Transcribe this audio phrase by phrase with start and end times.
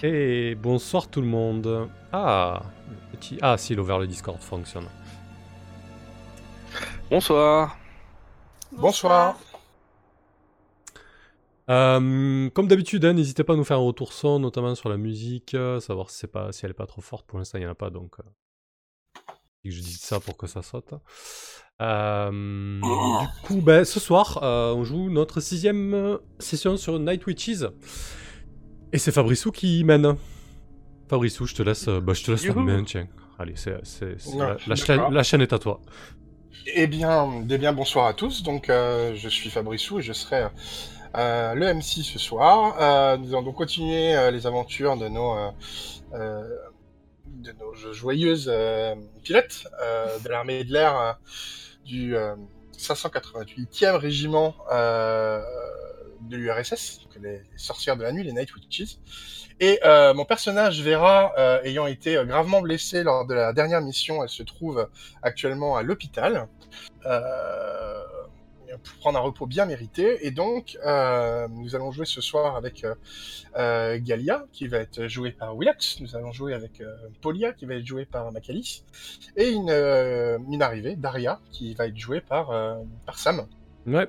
[0.00, 1.88] Et bonsoir tout le monde.
[2.12, 2.62] Ah,
[3.10, 3.38] petit...
[3.42, 4.86] Ah, si, l'ouvert le Discord fonctionne.
[7.10, 7.76] Bonsoir.
[8.72, 9.36] Bonsoir.
[11.70, 14.96] Euh, comme d'habitude, hein, n'hésitez pas à nous faire un retour son, notamment sur la
[14.96, 17.26] musique, euh, savoir si, c'est pas, si elle est pas trop forte.
[17.26, 19.32] Pour l'instant, il n'y en a pas, donc euh,
[19.64, 20.94] je dis ça pour que ça saute.
[21.80, 27.64] Euh, du coup, ben, ce soir, euh, on joue notre sixième session sur Night Witches.
[28.92, 30.16] Et c'est Fabrissou qui mène.
[31.08, 33.08] Fabrissou, je te laisse, bah, je te laisse la main, tiens.
[33.38, 34.76] Allez, c'est, c'est- c'est- Ouais, la, la d'accord.
[34.86, 35.80] chaîne, la chaîne est à toi.
[36.66, 38.42] Eh bien, eh bien, bonsoir à tous.
[38.42, 40.46] Donc, euh, je suis Fabrissou et je serai
[41.16, 42.76] euh, le MC ce soir.
[42.80, 45.34] Euh, nous allons donc continuer euh, les aventures de nos,
[46.12, 48.52] de nos jo- joyeuses
[49.22, 49.66] pilotes
[50.24, 51.18] de l'armée de l'air
[51.84, 52.34] du euh,
[52.76, 54.54] 588e régiment
[56.22, 58.98] de l'URSS, les, sorcières de la nuit, les Night Witches.
[59.60, 63.80] Et euh, mon personnage Vera, euh, ayant été euh, gravement blessée lors de la dernière
[63.80, 64.88] mission, elle se trouve
[65.22, 66.48] actuellement à l'hôpital
[68.84, 70.26] pour prendre un repos bien mérité.
[70.26, 72.86] Et donc, nous allons jouer ce soir avec
[73.56, 76.00] Galia, qui va être jouée par Willax.
[76.00, 76.82] Nous allons jouer avec
[77.22, 78.84] Polia, qui va être jouée par Macalis.
[79.36, 82.52] Et une, une arrivée, Daria, qui va être jouée par,
[83.06, 83.46] par Sam.
[83.86, 84.06] Ouais.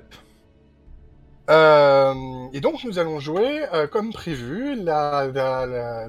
[1.49, 2.13] Euh,
[2.53, 6.07] et donc nous allons jouer, euh, comme prévu, la, la, la,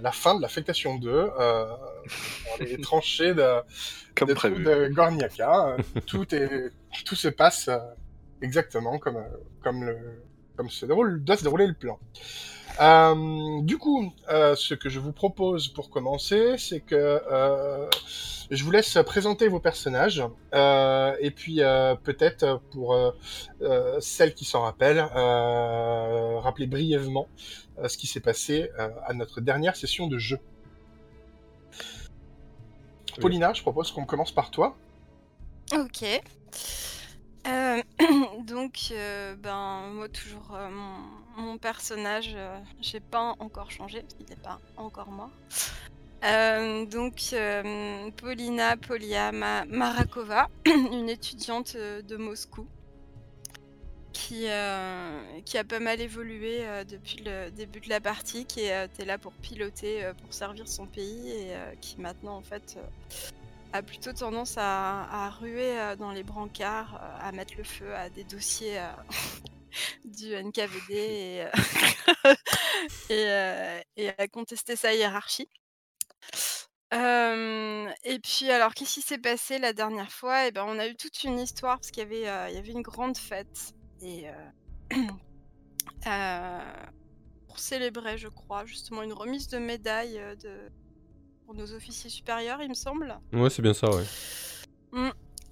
[0.00, 3.60] la, fin de l'affectation 2, euh, dans les tranchées de,
[4.16, 4.64] Comme de, prévu.
[4.64, 5.76] de Gorniaka.
[5.78, 6.72] Euh, tout, est,
[7.04, 7.78] tout se passe euh,
[8.40, 9.28] exactement comme, euh,
[9.62, 9.98] comme, le,
[10.56, 11.98] comme se déroule, doit se dérouler le plan.
[12.80, 17.88] Euh, du coup, euh, ce que je vous propose pour commencer, c'est que euh,
[18.50, 20.22] je vous laisse présenter vos personnages,
[20.54, 23.10] euh, et puis euh, peut-être pour euh,
[23.62, 27.26] euh, celles qui s'en rappellent, euh, rappeler brièvement
[27.78, 30.38] euh, ce qui s'est passé euh, à notre dernière session de jeu.
[33.20, 34.76] Paulina, je propose qu'on commence par toi.
[35.74, 36.04] Ok.
[37.48, 37.82] Euh,
[38.46, 40.96] donc, euh, ben, moi, toujours, euh, mon,
[41.38, 45.30] mon personnage, euh, j'ai pas encore changé, qu'il n'est pas encore mort.
[46.24, 52.66] Euh, donc, euh, Paulina Polia Ma- Marakova, une étudiante euh, de Moscou,
[54.12, 59.32] qui, a pas mal évolué depuis le début de la partie, qui était là pour
[59.32, 62.78] piloter, pour servir son pays, et qui maintenant, en fait,
[63.72, 68.80] a plutôt tendance à, ruer dans les brancards, à mettre le feu à des dossiers
[70.04, 71.50] du NKVD et, euh,
[73.10, 75.48] et, euh, et à contester sa hiérarchie.
[76.94, 80.46] Euh, et puis alors qu'est-ce qui s'est passé la dernière fois?
[80.46, 82.72] Eh ben on a eu toute une histoire parce qu'il y avait euh, y avait
[82.72, 84.24] une grande fête et
[86.06, 86.60] euh,
[87.46, 90.70] pour célébrer je crois justement une remise de médailles de
[91.44, 93.18] pour nos officiers supérieurs il me semble.
[93.34, 94.04] Ouais, c'est bien ça, ouais.
[94.92, 95.10] Mm.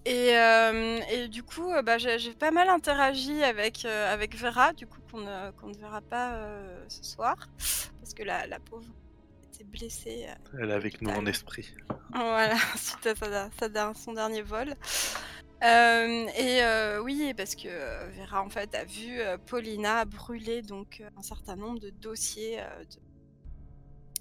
[0.08, 4.72] Et, euh, et du coup, euh, bah, j'ai pas mal interagi avec, euh, avec Vera,
[4.72, 6.38] du coup, qu'on ne, verra pas
[6.86, 7.34] ce soir,
[8.00, 8.86] parce que la, la pauvre
[9.52, 10.26] était blessée.
[10.60, 11.74] Elle est avec nous en esprit.
[12.14, 14.74] voilà, suite à sa- sa der- son dernier vol.
[15.60, 16.60] Et
[17.02, 17.68] oui, parce que
[18.16, 22.58] Vera, en fait, a vu Paulina brûler donc, un certain nombre de dossiers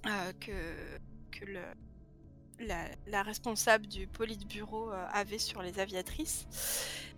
[0.04, 0.52] de- que,
[1.32, 1.62] que le,
[2.60, 6.48] la, responsable du Politburo euh, avait sur les aviatrices.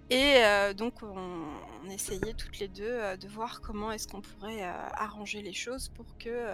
[0.10, 4.64] Et euh, donc, on, essayait toutes les deux euh, de voir comment est-ce qu'on pourrait
[4.64, 6.48] arranger les choses pour que,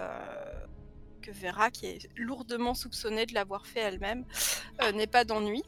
[1.22, 4.24] que Vera, qui est lourdement soupçonnée de l'avoir fait elle-même,
[4.82, 5.62] euh, n'ait pas d'ennui.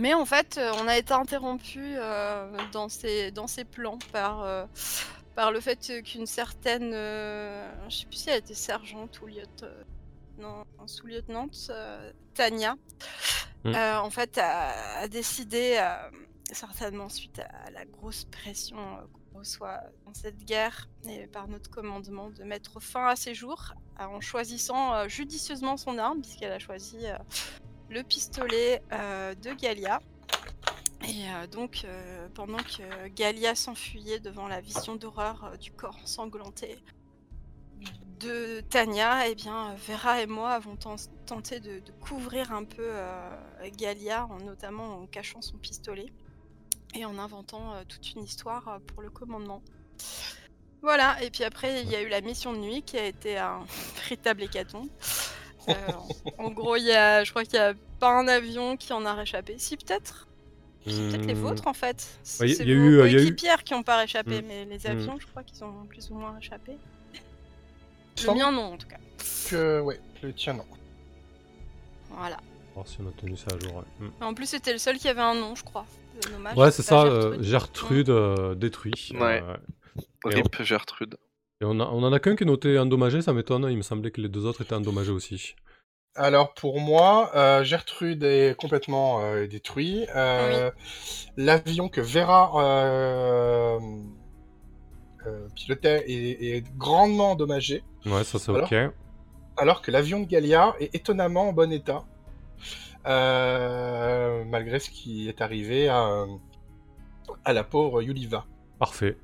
[0.00, 1.94] Mais en fait, on a été interrompu
[2.72, 4.66] dans, ses, dans plans par,
[5.36, 6.90] par le fait qu'une certaine.
[6.90, 9.68] je sais plus si elle était sergente ou lieutenant.
[10.38, 12.76] Non, sous-lieutenante, euh, Tania,
[13.64, 13.74] Mm.
[13.74, 16.10] euh, en fait, a, a décidé, euh,
[16.52, 18.76] certainement suite à la grosse pression
[19.32, 23.72] qu'on reçoit dans cette guerre et par notre commandement, de mettre fin à ses jours
[23.98, 26.98] en choisissant judicieusement son arme, puisqu'elle a choisi
[27.88, 30.00] le pistolet de Galia.
[31.08, 35.98] Et euh, donc, euh, pendant que Galia s'enfuyait devant la vision d'horreur euh, du corps
[36.02, 36.78] ensanglanté
[38.24, 42.82] de Tania, eh bien, Vera et moi avons ten- tenté de, de couvrir un peu
[42.82, 43.30] euh,
[43.76, 46.06] Galia, en, notamment en cachant son pistolet.
[46.94, 49.62] et en inventant euh, toute une histoire euh, pour le commandement.
[50.82, 53.38] Voilà, et puis après, il y a eu la mission de nuit qui a été
[53.38, 53.60] un
[54.02, 54.88] véritable hécatombe.
[55.68, 55.72] Euh,
[56.38, 59.14] en gros, y a, je crois qu'il n'y a pas un avion qui en a
[59.14, 59.56] réchappé.
[59.58, 60.28] Si, peut-être.
[60.86, 61.38] C'est peut-être les Hmm.
[61.38, 62.06] vôtres, en fait.
[62.40, 63.34] Ouais, y- C'est y a vos eu, euh, y a eu-
[63.64, 64.46] qui n'ont pas réchappé, Hmm.
[64.46, 66.76] mais les avions, je crois qu'ils ont plus ou moins réchappé.
[68.26, 68.96] Le mien, non, en tout cas.
[69.50, 70.64] que, ouais, le tien non.
[72.10, 72.36] Voilà.
[72.74, 73.76] voir si on a tenu ça à jour.
[73.76, 74.06] ouais.
[74.06, 74.24] Hmm.
[74.24, 75.84] En plus, c'était le seul qui avait un nom, je crois.
[76.30, 77.42] Nommage, Ouais, c'est ça, euh, Gertrude.
[77.44, 78.92] Gertrude euh, détruit.
[79.14, 79.42] Ouais.
[79.42, 79.56] Euh,
[80.24, 81.16] Rip Gertrude.
[81.60, 83.66] et on, a- on en a qu'un qui est noté endommagé, ça m'étonne.
[83.68, 85.54] Il me semblait que les deux autres étaient endommagés aussi.
[86.16, 90.06] Alors pour moi, euh, Gertrude est complètement euh, détruit.
[90.14, 90.70] Euh,
[91.36, 93.80] L'avion que Vera euh, euh,
[95.54, 98.74] pilotait est, est grandement endommagé, Ouais, ça c'est Alors ok.
[99.56, 102.04] alors que l'avion de Galia est étonnamment en bon état,
[103.06, 106.24] euh, malgré ce qui est arrivé à,
[107.44, 108.44] à la pauvre Yuliva.
[108.78, 109.16] Parfait.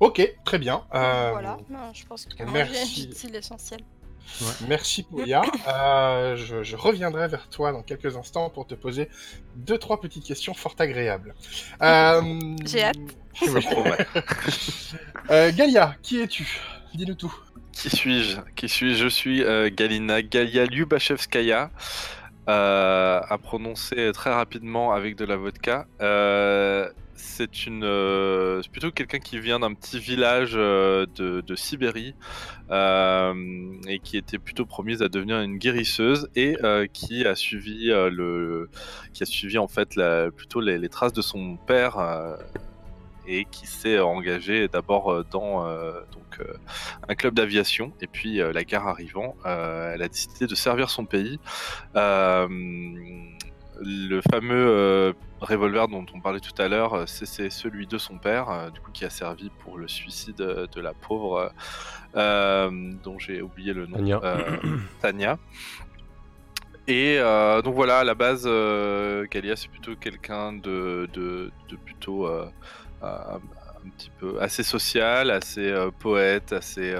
[0.00, 0.84] Ok, très bien.
[0.94, 3.10] Euh, Voilà, Non, je pense que merci.
[3.22, 3.48] j'ai dit
[4.68, 5.42] Merci Pouya.
[5.66, 9.08] Euh, je, je reviendrai vers toi dans quelques instants pour te poser
[9.56, 11.34] deux trois petites questions fort agréables.
[11.82, 12.22] Euh,
[12.64, 12.96] J'ai hâte.
[15.30, 16.58] Euh, Galia, qui es-tu?
[16.94, 17.34] Dis-nous tout.
[17.72, 18.38] Qui suis-je?
[18.56, 19.04] Qui suis-je?
[19.04, 21.70] Je suis euh, Galina Galia Lyubachevskaya,
[22.48, 25.86] euh, à prononcer très rapidement avec de la vodka.
[27.20, 32.14] C'est une, euh, plutôt quelqu'un qui vient d'un petit village euh, de, de Sibérie
[32.70, 33.34] euh,
[33.88, 36.56] et qui était plutôt promise à devenir une guérisseuse et
[36.92, 38.70] qui a suivi le,
[39.12, 41.96] qui a suivi en fait la- plutôt les, traces de son père.
[43.26, 45.64] et qui s'est engagé d'abord dans
[46.12, 46.40] donc,
[47.08, 51.40] un club d'aviation et puis la guerre arrivant, elle a décidé de servir son pays.
[53.80, 58.50] Le fameux revolver dont on parlait tout à l'heure, euh, c'est celui de son père,
[58.50, 61.52] euh, du coup qui a servi pour le suicide euh, de la pauvre,
[62.14, 64.20] dont j'ai oublié le nom, Tania.
[65.00, 65.38] Tania.
[66.88, 71.76] Et euh, donc voilà, à la base, euh, Galia c'est plutôt quelqu'un de, de, de
[71.76, 72.46] plutôt euh,
[73.02, 73.40] un,
[73.86, 76.94] un petit peu assez social, assez poète, assez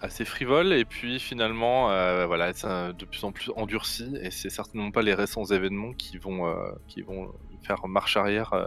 [0.00, 0.72] assez frivole.
[0.72, 4.16] Et puis finalement, euh, voilà, c'est un- de plus en plus endurci.
[4.22, 7.32] Et c'est certainement pas les récents événements qui vont euh, qui vont
[7.62, 8.66] faire marche arrière euh,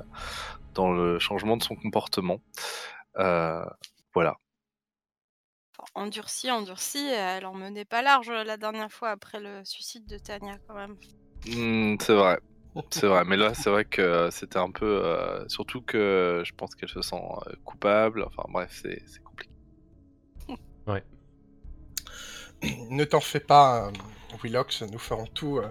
[0.74, 2.39] dans le changement de son comportement.
[3.18, 3.65] Euh,
[4.13, 4.38] voilà.
[5.95, 10.57] Endurci, endurci, elle en menait pas large la dernière fois après le suicide de Tania,
[10.68, 10.95] quand même.
[11.47, 12.39] Hmm, c'est vrai.
[12.89, 15.01] C'est vrai, mais là c'est vrai que c'était un peu.
[15.06, 17.21] euh, surtout que je pense qu'elle se sent
[17.65, 18.24] coupable.
[18.24, 19.51] Enfin bref, c'est compliqué.
[22.89, 23.92] Ne t'en fais pas, euh,
[24.44, 25.68] Willox, nous ferons tout euh,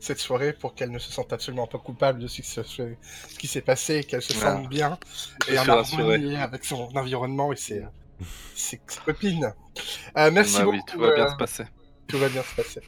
[0.00, 2.82] cette soirée pour qu'elle ne se sente absolument pas coupable de ce qui se- ce
[3.38, 4.56] qui s'est passé, et qu'elle se Ah.
[4.56, 4.98] sente bien
[5.48, 7.84] Je et en harmonie avec son environnement et ses,
[8.54, 9.52] ses copines.
[10.16, 10.76] Euh, merci Ah beaucoup.
[10.76, 11.64] oui, tout va bien euh, se passer.
[12.08, 12.80] Tout va bien se passer.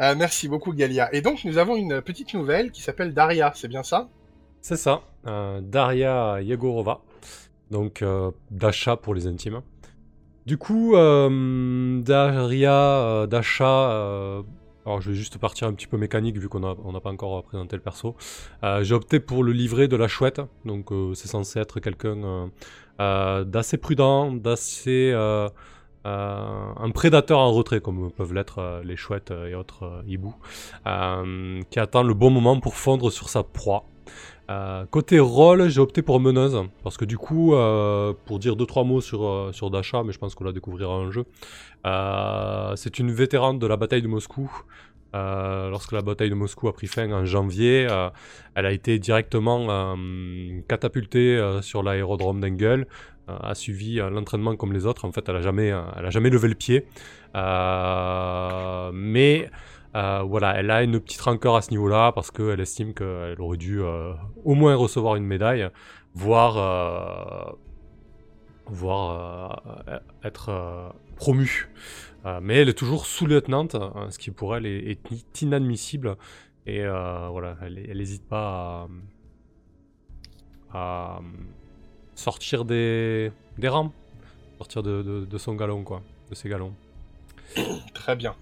[0.00, 1.12] Euh, merci beaucoup, Galia.
[1.14, 4.08] Et donc, nous avons une petite nouvelle qui s'appelle Daria, c'est bien ça?
[4.62, 7.02] C'est ça, euh, Daria Yegorova,
[7.70, 9.60] donc euh, d'achat pour les intimes.
[10.46, 14.42] Du coup, euh, Daria euh, d'achat, euh,
[14.84, 17.76] alors je vais juste partir un petit peu mécanique vu qu'on n'a pas encore présenté
[17.76, 18.14] le perso.
[18.82, 22.50] J'ai opté pour le livret de la chouette, donc c'est censé être quelqu'un
[22.98, 25.14] d'assez prudent, d'assez...
[26.04, 30.36] un prédateur en retrait, comme peuvent l'être les chouettes et autres hiboux,
[31.70, 33.86] qui attend le bon moment pour fondre sur sa proie.
[34.50, 38.66] Euh, côté rôle, j'ai opté pour meneuse, parce que du coup, euh, pour dire deux
[38.66, 41.24] trois mots sur, euh, sur Dasha, mais je pense qu'on la découvrira en jeu,
[41.86, 44.50] euh, c'est une vétérane de la bataille de Moscou.
[45.16, 47.86] Lorsque la bataille de Moscou a pris fin en janvier,
[48.56, 49.94] elle a été directement
[50.66, 52.88] catapultée sur l'aérodrome d'Engel,
[53.28, 55.04] a suivi l'entraînement comme les autres.
[55.04, 55.72] En fait, elle a jamais,
[56.08, 56.86] jamais levé le pied.
[58.92, 59.48] Mais
[59.94, 63.56] euh, voilà, elle a une petite rancœur à ce niveau-là parce qu'elle estime qu'elle aurait
[63.56, 64.12] dû euh,
[64.44, 65.68] au moins recevoir une médaille,
[66.14, 67.52] voire, euh,
[68.66, 69.62] voire
[70.24, 71.68] être promue.
[72.42, 74.98] Mais elle est toujours sous-lieutenante, hein, ce qui pour elle est,
[75.42, 76.16] inadmissible.
[76.66, 78.88] Et voilà, elle n'hésite pas
[80.72, 81.20] à,
[82.14, 83.92] sortir des, des rangs,
[84.58, 86.74] sortir de, de- de son galon, quoi, de ses galons.
[87.92, 88.34] Très bien.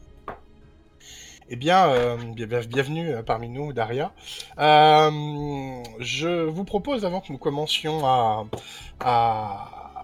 [1.48, 4.12] Eh bien, euh, bien- bien- bienvenue euh, parmi nous, Daria.
[4.58, 8.46] Euh, je vous propose, avant que nous commencions à,
[9.00, 10.02] à,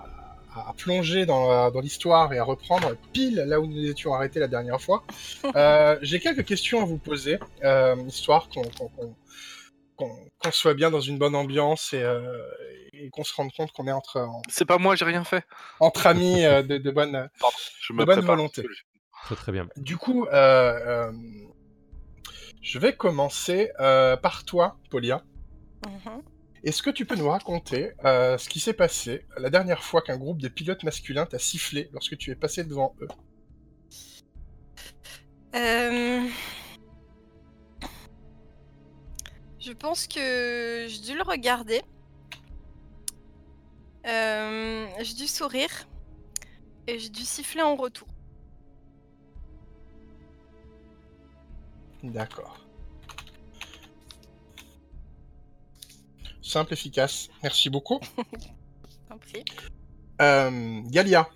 [0.55, 4.49] à, plonger dans, dans l'histoire et à reprendre pile là où nous étions arrêtés la
[4.49, 5.05] dernière fois.
[5.57, 7.39] Euh, j'ai quelques questions à vous poser,
[8.07, 8.49] histoire
[9.97, 12.05] qu'on soit bien dans une bonne ambiance et,
[12.93, 15.45] et qu'on se rende compte qu'on est entre en- C'est pas moi, j'ai rien fait.
[15.81, 18.63] entre amis de, de bonne Pardon, je de me bonne volonté.
[19.29, 19.69] Très très bien.
[19.77, 21.13] Du coup, euh, euh,
[22.63, 25.23] je vais commencer euh, par toi, Polia.
[25.87, 26.23] Mhm.
[26.65, 30.17] Est-ce que tu peux nous raconter euh, ce qui s'est passé la dernière fois qu'un
[30.17, 33.09] groupe de pilotes masculins t'a sifflé lorsque tu es passé devant eux?
[35.55, 36.27] Euh,
[39.61, 41.83] Je pense que j'ai dû le regarder.
[44.07, 45.87] Euh, J'ai dû sourire.
[46.87, 48.09] Et j'ai dû siffler en retour.
[52.03, 52.59] D'accord.
[56.43, 57.29] Simple, efficace.
[57.43, 58.01] Merci beaucoup.
[60.21, 61.29] Euh, Galia,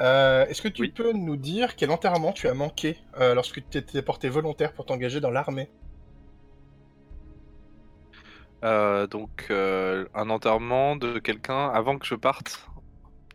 [0.00, 0.88] euh, est-ce que tu Oui.
[0.88, 4.86] peux nous dire quel enterrement tu as manqué euh, lorsque tu t'étais porté volontaire pour
[4.86, 5.70] t'engager dans l'armée?
[8.64, 12.66] Euh, donc, euh, un enterrement de quelqu'un avant que je parte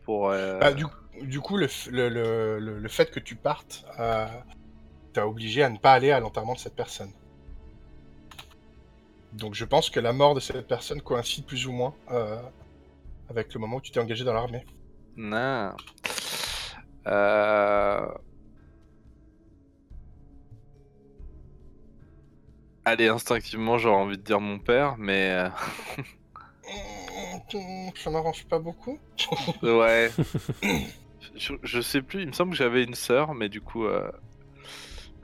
[0.04, 0.30] pour.
[0.30, 0.84] euh, Bah, du,
[1.22, 4.26] du coup, le, f- le, le- le- le fait que tu partes euh,
[5.12, 7.10] t'a obligé à ne pas aller à l'enterrement de cette personne.
[9.32, 12.40] Donc je pense que la mort de cette personne coïncide plus ou moins euh,
[13.30, 14.64] avec le moment où tu t'es engagé dans l'armée.
[15.16, 15.72] Non.
[17.06, 18.06] Euh...
[22.84, 25.48] Allez, instinctivement, j'aurais envie de dire mon père, mais euh,
[27.96, 28.98] Ça m'arrange pas beaucoup.
[29.62, 30.10] ouais.
[31.36, 32.22] je, je sais plus.
[32.22, 34.10] Il me semble que j'avais une sœur, mais du coup, euh,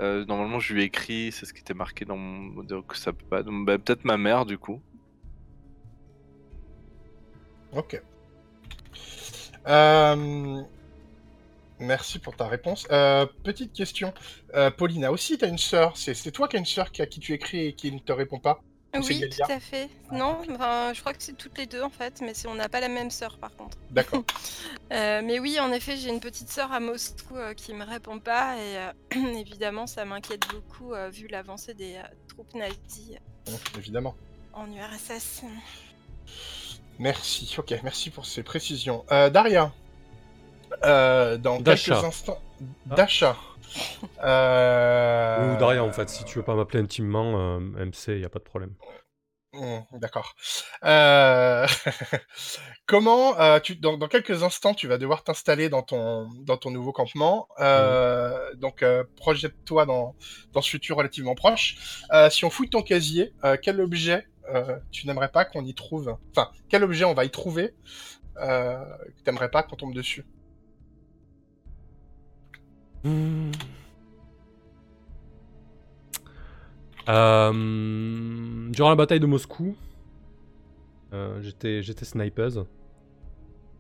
[0.00, 1.32] euh, normalement, je lui ai écrit.
[1.32, 2.62] C'est ce qui était marqué dans mon.
[2.62, 3.42] Donc ça peut pas.
[3.42, 4.80] donc, bah, peut-être ma mère, du coup.
[7.72, 8.00] Ok.
[9.66, 10.62] Euh,
[11.80, 12.88] Merci pour ta réponse.
[12.90, 14.12] Euh, petite question.
[14.76, 15.96] Paulina, aussi, tu as une sœur.
[15.96, 18.10] C'est toi qui as une sœur qui, à qui tu écris et qui ne te
[18.10, 18.60] répond pas?
[18.94, 19.90] Oui, tout à fait.
[20.12, 22.80] Non, enfin, je crois que c'est toutes les deux en fait, mais on n'a pas
[22.80, 23.76] la même sœur par contre.
[23.90, 24.24] D'accord.
[24.92, 28.18] Euh, mais oui, en effet, j'ai une petite sœur à Moscou euh, qui me répond
[28.18, 28.92] pas et euh,
[29.38, 34.14] évidemment, ça m'inquiète beaucoup euh, vu l'avancée des euh, troupes nazies Bon, évidemment.
[34.54, 35.42] en URSS.
[36.98, 37.54] Merci.
[37.58, 39.04] Ok, merci pour ces précisions.
[39.12, 39.72] Euh, Daria,
[40.84, 42.00] euh, dans quelques Dasha.
[42.06, 42.38] instants.
[42.90, 42.94] Ah.
[44.22, 48.28] Euh, Ou Daria en fait, si tu veux pas m'appeler intimement, euh, MC, y a
[48.28, 48.74] pas de problème.
[49.54, 50.34] Hmm, D'accord.
[50.84, 51.66] Euh,
[52.86, 56.92] Comment tu dans, dans quelques instants tu vas devoir t'installer dans ton dans ton nouveau
[56.92, 57.48] campement.
[57.58, 58.84] Euh, Donc
[59.16, 60.14] projette-toi dans
[60.52, 61.76] dans ce futur relativement proche.
[62.30, 63.32] Si on fouille ton casier,
[63.62, 64.26] quel objet
[64.90, 66.16] tu n'aimerais pas qu'on y trouve?
[66.30, 67.74] Enfin, quel objet on va y trouver
[68.36, 70.24] que t'aimerais pas qu'on tombe dessus?
[73.04, 73.52] Hmm.
[77.08, 79.76] Euh, durant la bataille de Moscou,
[81.14, 82.64] euh, j'étais j'étais snipeuse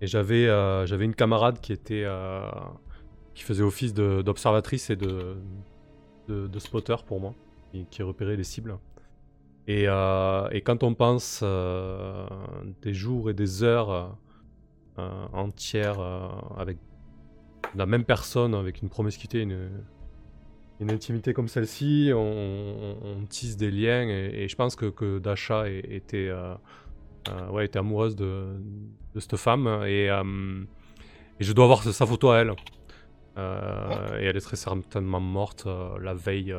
[0.00, 2.06] et j'avais euh, j'avais une camarade qui était
[3.34, 5.36] qui faisait office d'observatrice et de,
[6.28, 7.34] de de spotter pour moi,
[7.74, 8.78] et qui repérait les cibles.
[9.66, 14.16] Et, et quand on pense des jours et des heures
[14.96, 16.00] entières
[16.56, 16.78] avec
[17.74, 24.46] la même personne, avec une promiscuité, une, intimité comme celle-ci, on, tisse des liens et,
[24.48, 26.54] je pense que, que Dasha était, euh,
[27.28, 28.46] euh, ouais, était amoureuse de,
[29.18, 30.62] cette femme et, euh,
[31.40, 32.52] je dois avoir sa photo à elle.
[34.20, 35.68] Et elle est très certainement morte
[36.00, 36.52] la veille,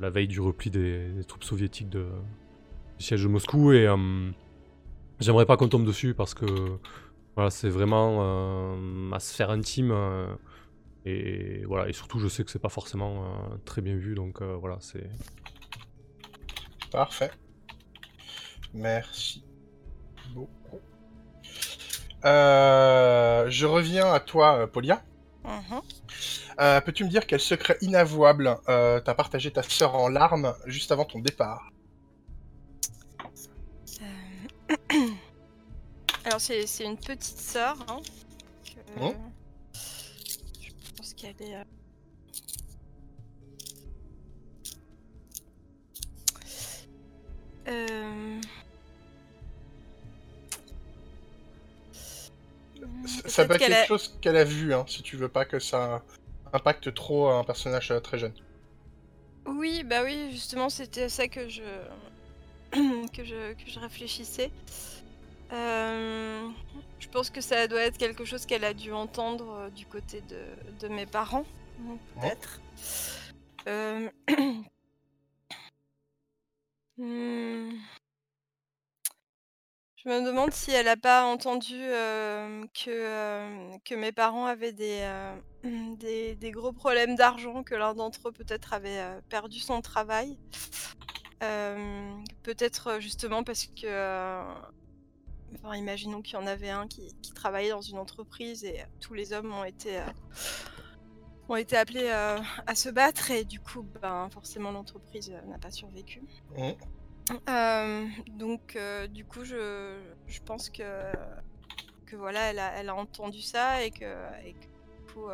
[0.00, 2.06] la veille du repli des, troupes soviétiques de,
[2.98, 3.86] du siège de Moscou et
[5.20, 6.46] j'aimerais pas qu'on tombe dessus parce que
[7.34, 9.90] voilà, c'est vraiment euh, ma sphère intime.
[9.92, 10.26] euh,
[11.04, 14.40] et voilà, et surtout, je sais que c'est pas forcément euh, très bien vu, donc
[14.40, 15.10] euh, voilà, c'est.
[16.90, 17.30] Parfait.
[18.74, 19.44] Merci
[20.34, 20.80] beaucoup.
[22.24, 25.02] Euh, je reviens à toi, Polia.
[25.44, 25.80] Mhm.
[26.60, 30.92] Euh, Peux-tu me dire quel secret inavouable euh, t'as partagé ta sœur en larmes juste
[30.92, 31.70] avant ton départ?
[36.24, 37.76] Alors, c'est c'est une petite sœur.
[37.88, 38.00] hein,
[38.64, 39.14] que- Mhm.
[40.60, 41.54] Je pense qu'elle est.
[41.56, 41.64] euh,
[47.68, 48.40] Euh...
[53.26, 55.58] Ça- peut être quelque a- chose qu'elle a vu, hein, si tu veux pas que
[55.58, 56.02] ça
[56.52, 58.32] impacte trop un personnage euh, très jeune.
[59.46, 61.62] Oui, bah oui, justement, c'était ça que je
[63.12, 64.50] que je que je réfléchissais.
[65.52, 66.48] Euh,
[66.98, 70.22] je pense que ça doit être quelque chose qu'elle a dû entendre euh, du côté
[70.22, 70.46] de,
[70.80, 71.44] de mes parents,
[71.80, 72.60] hein, peut-être.
[73.68, 74.08] Euh,
[76.96, 77.72] hmm.
[79.96, 81.78] Je me demande si elle n'a pas entendu
[82.74, 85.06] que, que mes parents avaient des,
[85.98, 90.38] des, des gros problèmes d'argent, que l'un d'entre eux peut-être avait perdu son travail.
[92.42, 94.42] Peut-être justement parce que,
[95.54, 99.14] enfin, imaginons qu'il y en avait un qui, qui travaillait dans une entreprise et tous
[99.14, 100.06] les hommes ont été, euh,
[101.48, 105.58] ont été appelés euh, à se battre et du coup, ben, forcément l'entreprise euh, n'a
[105.58, 106.22] pas survécu.
[108.36, 108.76] Donc,
[109.10, 111.12] du coup, je, je pense que,
[112.06, 114.04] que voilà, elle a, elle a entendu ça et que,
[114.44, 115.26] et que, du coup,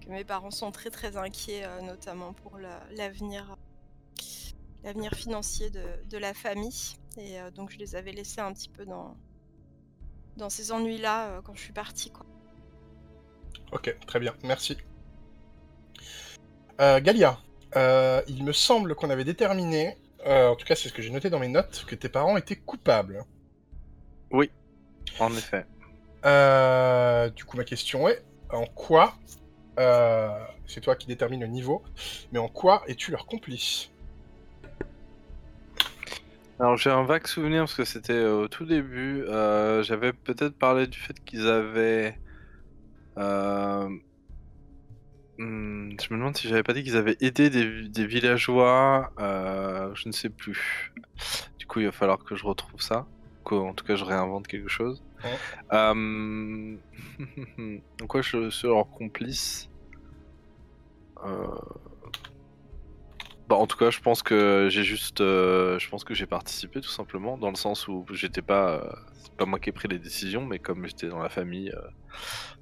[0.00, 3.56] que mes parents sont très très inquiets, notamment pour la- l'avenir,
[4.84, 6.94] l'avenir financier de, de la famille.
[7.18, 9.16] Et euh, donc, je les avais laissés un petit peu dans,
[10.36, 12.26] dans ces ennuis-là euh, quand je suis partie, quoi.
[13.72, 14.76] Ok, très bien, merci.
[16.80, 17.38] Euh, Galia,
[17.76, 19.96] euh, il me semble qu'on avait déterminé,
[20.26, 22.36] euh, en tout cas c'est ce que j'ai noté dans mes notes, que tes parents
[22.36, 23.24] étaient coupables.
[25.18, 25.66] En effet.
[26.24, 29.14] Euh, du coup, ma question est, en quoi,
[29.78, 30.30] euh,
[30.66, 31.82] c'est toi qui détermine le niveau,
[32.32, 33.90] mais en quoi es-tu leur complice?
[36.60, 39.24] Alors j'ai un vague souvenir parce que c'était au tout début.
[39.24, 42.20] euh, J'avais peut-être parlé du fait qu'ils avaient.
[43.18, 43.88] euh,
[45.38, 49.12] hmm, je me demande si j'avais pas dit qu'ils avaient aidé des, des villageois.
[49.20, 50.92] euh, je ne sais plus.
[51.58, 53.08] Du coup, il va falloir que je retrouve ça.
[53.44, 55.04] Qu'en tout cas, je réinvente quelque chose.
[55.24, 55.40] Ouais.
[58.02, 59.70] En quoi je suis leur complice?
[63.50, 66.80] Bah, en tout cas, je pense que j'ai juste, euh, je pense que j'ai participé
[66.80, 69.88] tout simplement, dans le sens où j'étais pas, euh, c'est pas moi qui ai pris
[69.88, 71.80] les décisions, mais comme j'étais dans la famille, euh,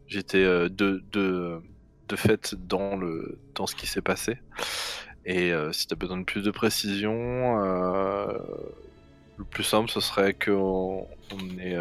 [0.06, 1.60] j'étais de, de,
[2.08, 4.38] de fait dans le, dans ce qui s'est passé.
[5.26, 7.56] Et si t'as besoin de plus de précision,
[9.36, 11.76] le plus simple ce serait qu'on on ait,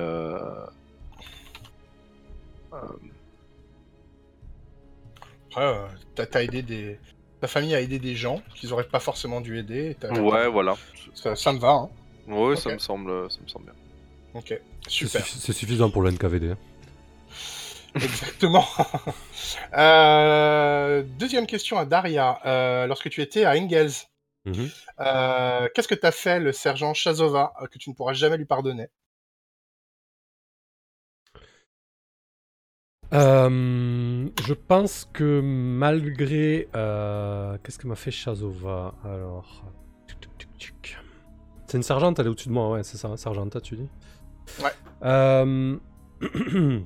[5.55, 6.99] Après, t'as aidé des...
[7.41, 9.91] Ta famille a aidé des gens qu'ils auraient pas forcément dû aider.
[9.91, 10.76] et t'as- ouais, voilà.
[11.13, 11.89] Ça, ça me va, hein.
[12.28, 13.73] Ouais, ça me semble, ça me semble bien.
[14.34, 15.26] Ok, C'est super.
[15.26, 16.52] C'est suffisant pour le NKVD.
[16.52, 16.58] hein.
[17.95, 18.65] Exactement.
[19.78, 22.39] Euh, deuxième question à Daria.
[22.45, 23.91] Euh, lorsque tu étais à Engels,
[24.45, 24.69] Mhm.
[25.02, 28.88] euh, qu'est-ce que t'as fait le sergent Chazova que tu ne pourras jamais lui pardonner?
[33.13, 36.67] Euh, je pense que malgré.
[36.76, 38.93] euh, Qu'est-ce que m'a fait Chazova?
[39.04, 39.63] Alors.
[41.65, 43.89] C'est une sergente, elle est au-dessus de moi, ouais, c'est ça, sergente, tu dis?
[44.63, 44.72] Ouais.
[45.04, 45.76] Euh,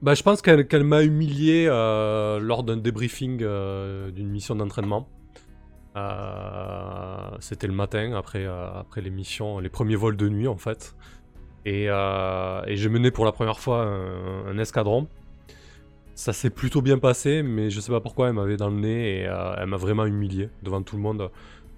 [0.00, 5.06] bah, je pense qu'elle m'a humilié lors d'un débriefing d'une mission d'entraînement.
[7.40, 10.94] C'était le matin, après, après les missions, les premiers vols de nuit en fait.
[11.64, 15.08] Et, euh, et j'ai mené pour la première fois un, un escadron.
[16.14, 19.20] Ça s'est plutôt bien passé, mais je sais pas pourquoi elle m'avait dans le nez
[19.20, 21.30] et euh, elle m'a vraiment humilié devant tout le monde,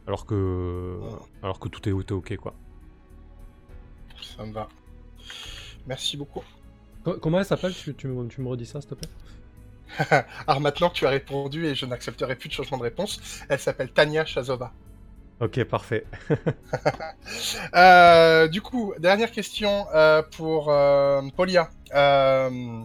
[0.06, 0.98] alors que,
[1.42, 2.54] alors que tout était ok quoi.
[4.36, 4.68] Ça me va.
[5.86, 6.42] Merci beaucoup.
[7.04, 7.74] Co- Comment elle s'appelle?
[7.74, 9.08] Tu, tu me, tu me redis ça s'il te plaît?
[10.46, 13.60] Alors maintenant que tu as répondu et je n'accepterai plus de changement de réponse, elle
[13.60, 14.72] s'appelle Tania Chazova.
[15.40, 16.04] Ok, parfait.
[17.74, 21.70] Euh, du coup, dernière question euh, pour euh, Polia.
[21.94, 22.84] Euh,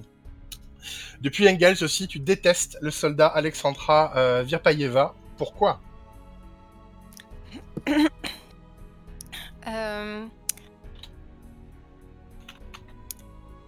[1.21, 5.13] depuis Engels aussi, tu détestes le soldat Alexandra euh, Virpaïeva.
[5.37, 5.79] Pourquoi?
[9.67, 10.25] Euh,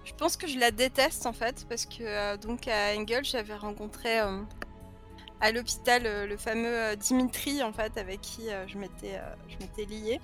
[0.06, 3.56] Je pense que je la déteste en fait parce que euh, donc à Engel j'avais
[3.56, 4.38] rencontré euh,
[5.42, 9.58] à l'hôpital euh, le fameux euh, Dimitri en fait avec qui euh, je m'étais je
[9.58, 10.22] m'étais liée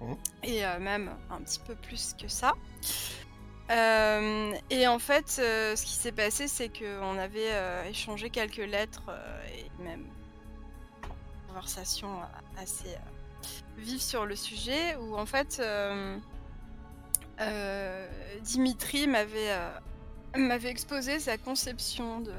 [0.00, 0.16] Mhm.
[0.44, 2.52] et même un petit peu plus que ça.
[3.70, 8.56] Euh, et en fait, euh, ce qui s'est passé, c'est qu'on avait euh, échangé quelques
[8.56, 9.10] lettres
[9.56, 10.06] et même
[11.02, 12.20] une conversation
[12.56, 12.96] assez
[13.76, 15.60] vive sur le sujet, où en fait,
[18.42, 19.56] Dimitri m'avait
[20.36, 22.32] m'avait exposé sa conception de,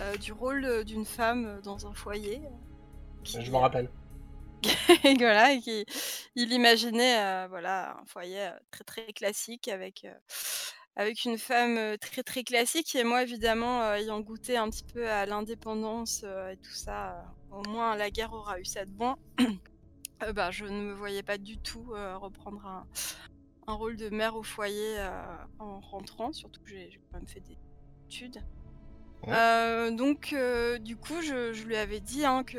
[0.00, 2.40] euh, du rôle d'une femme dans un foyer.
[3.24, 3.90] qui- Je m'en rappelle.
[5.04, 5.84] et voilà, et qui,
[6.34, 10.14] il imaginait euh, voilà, un foyer euh, très très classique avec, euh,
[10.96, 12.94] avec une femme euh, très très classique.
[12.96, 17.12] Et moi, évidemment, euh, ayant goûté un petit peu à l'indépendance euh, et tout ça,
[17.52, 19.14] euh, au moins la guerre aura eu ça de bon.
[20.24, 22.88] Euh, bah, je ne me voyais pas du tout euh, reprendre un,
[23.68, 24.96] un rôle de mère au foyer
[25.60, 27.56] en rentrant, surtout que j'ai quand même fait des
[28.06, 28.42] études.
[29.26, 30.34] Donc,
[30.80, 32.58] du coup, je, lui avais dit hein, que,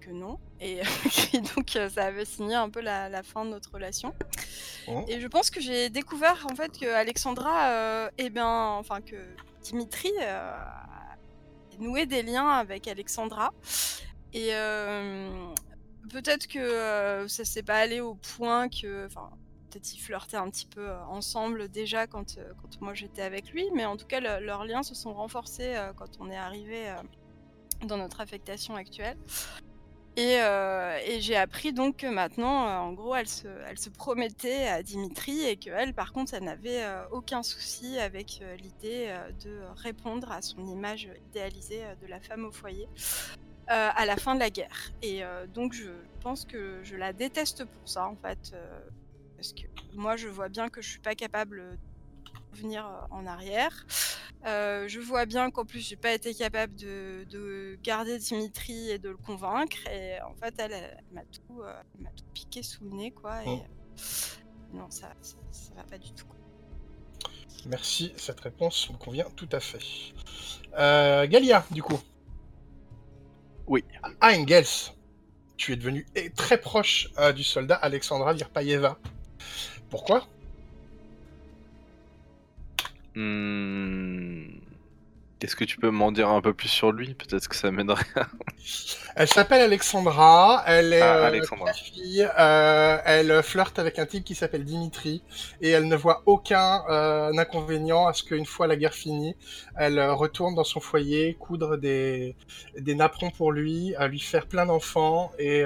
[0.00, 0.80] que non, et,
[1.56, 4.14] donc ça avait signé un peu la, fin de notre relation.
[5.08, 9.16] Et je pense que j'ai découvert en fait que Alexandra, eh bien, enfin que
[9.62, 10.10] Dimitri
[11.78, 13.52] noué des liens avec Alexandra.
[14.32, 14.52] Et
[16.10, 19.06] peut-être que ça s'est pas allé au point que.
[19.06, 19.30] Enfin,
[19.70, 23.84] peut-être ils flirtaient un petit peu ensemble déjà quand, quand moi j'étais avec lui, mais
[23.84, 26.92] en tout cas, leurs liens se sont renforcés quand on est arrivé
[27.84, 29.16] dans notre affectation actuelle.
[30.16, 30.34] Et,
[31.06, 35.44] et j'ai appris donc que maintenant, en gros, elle se, elle se promettait à Dimitri
[35.44, 41.08] et qu'elle, par contre, elle n'avait aucun souci avec l'idée de répondre à son image
[41.30, 42.88] idéalisée de la femme au foyer
[43.68, 44.90] à la fin de la guerre.
[45.00, 45.22] Et
[45.54, 45.90] donc, je
[46.22, 48.52] pense que je la déteste pour ça, en fait,
[49.40, 49.62] parce que
[49.94, 51.78] moi, je vois bien que je suis pas capable
[52.52, 53.86] venir en arrière.
[54.44, 59.16] je vois bien qu'en plus j'ai pas été capable de, garder Dimitri et de le
[59.16, 61.62] convaincre et en fait elle, m'a tout,
[62.16, 63.42] tout, piqué sous le nez quoi.
[63.44, 63.62] Et, oh.
[64.74, 66.26] non ça, ça, va pas du tout.
[67.66, 70.12] Merci, cette réponse me convient tout à fait.
[70.78, 72.00] Euh, Galia, du coup.
[73.66, 73.84] Oui.
[74.20, 74.92] Ah, Engels,
[75.56, 78.98] tu es devenu très proche du soldat Alexandra Virpaïeva.
[79.90, 80.26] Pourquoi
[83.16, 84.60] Hmm.
[85.40, 87.14] Qu'est-ce que tu peux m'en dire un peu plus sur lui?
[87.14, 88.04] Peut-être que ça m'aiderait.
[89.16, 90.62] elle s'appelle Alexandra.
[90.66, 92.28] Elle est ah, euh, fille.
[92.38, 95.22] Euh, elle flirte avec un type qui s'appelle Dimitri
[95.62, 99.34] et elle ne voit aucun euh, inconvénient à ce qu'une fois la guerre finie,
[99.76, 102.36] elle retourne dans son foyer, coudre des,
[102.78, 105.64] des napperons pour lui, à lui faire plein d'enfants et,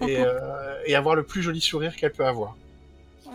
[0.00, 0.24] et,
[0.86, 2.56] et avoir le plus joli sourire qu'elle peut avoir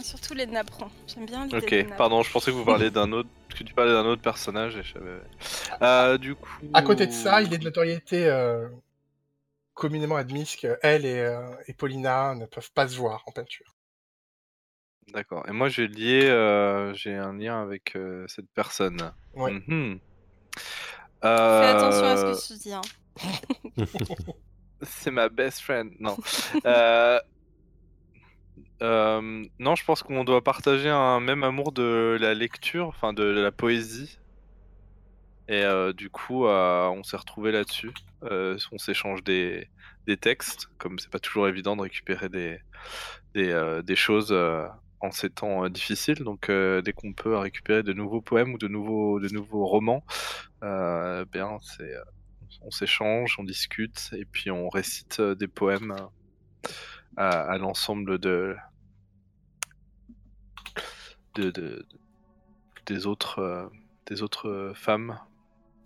[0.01, 0.89] surtout les napperons.
[1.07, 3.91] J'aime bien les Ok, pardon, je pensais que vous parliez d'un autre, que tu parlais
[3.91, 5.19] d'un autre personnage et je savais.
[5.81, 6.49] Euh, du coup.
[6.73, 8.67] À côté de ça, il est de notoriété euh,
[9.73, 13.75] communément admise que elle euh, et, Paulina ne peuvent pas se voir en peinture.
[15.13, 15.45] D'accord.
[15.47, 16.21] Et moi, j'ai lié,
[16.93, 19.12] j'ai un lien avec cette personne.
[19.33, 19.51] Ouais.
[19.51, 19.99] Mhm.
[21.21, 22.73] Fais attention à ce que tu dis.
[22.73, 22.81] Hein.
[24.81, 25.91] C'est ma best friend.
[25.99, 26.17] Non.
[26.65, 27.19] euh,
[28.82, 33.24] euh, non, je pense qu'on doit partager un même amour de la lecture, enfin de
[33.24, 34.20] la poésie.
[35.48, 37.92] Et euh, du coup, euh, on s'est retrouvé là-dessus.
[38.22, 39.70] on s'échange des,
[40.06, 42.60] des textes, comme c'est pas toujours évident de récupérer des,
[43.34, 44.36] des, des choses
[45.00, 46.24] en ces temps difficiles.
[46.24, 50.04] Donc, dès qu'on peut récupérer de nouveaux poèmes ou de nouveaux, de nouveaux romans,
[50.62, 51.58] bien,
[52.62, 55.96] on s'échange, on discute et puis on récite des poèmes
[57.17, 58.56] à, l'ensemble de,
[61.36, 61.86] de,
[62.86, 63.67] des autres euh,
[64.06, 65.19] des autres femmes.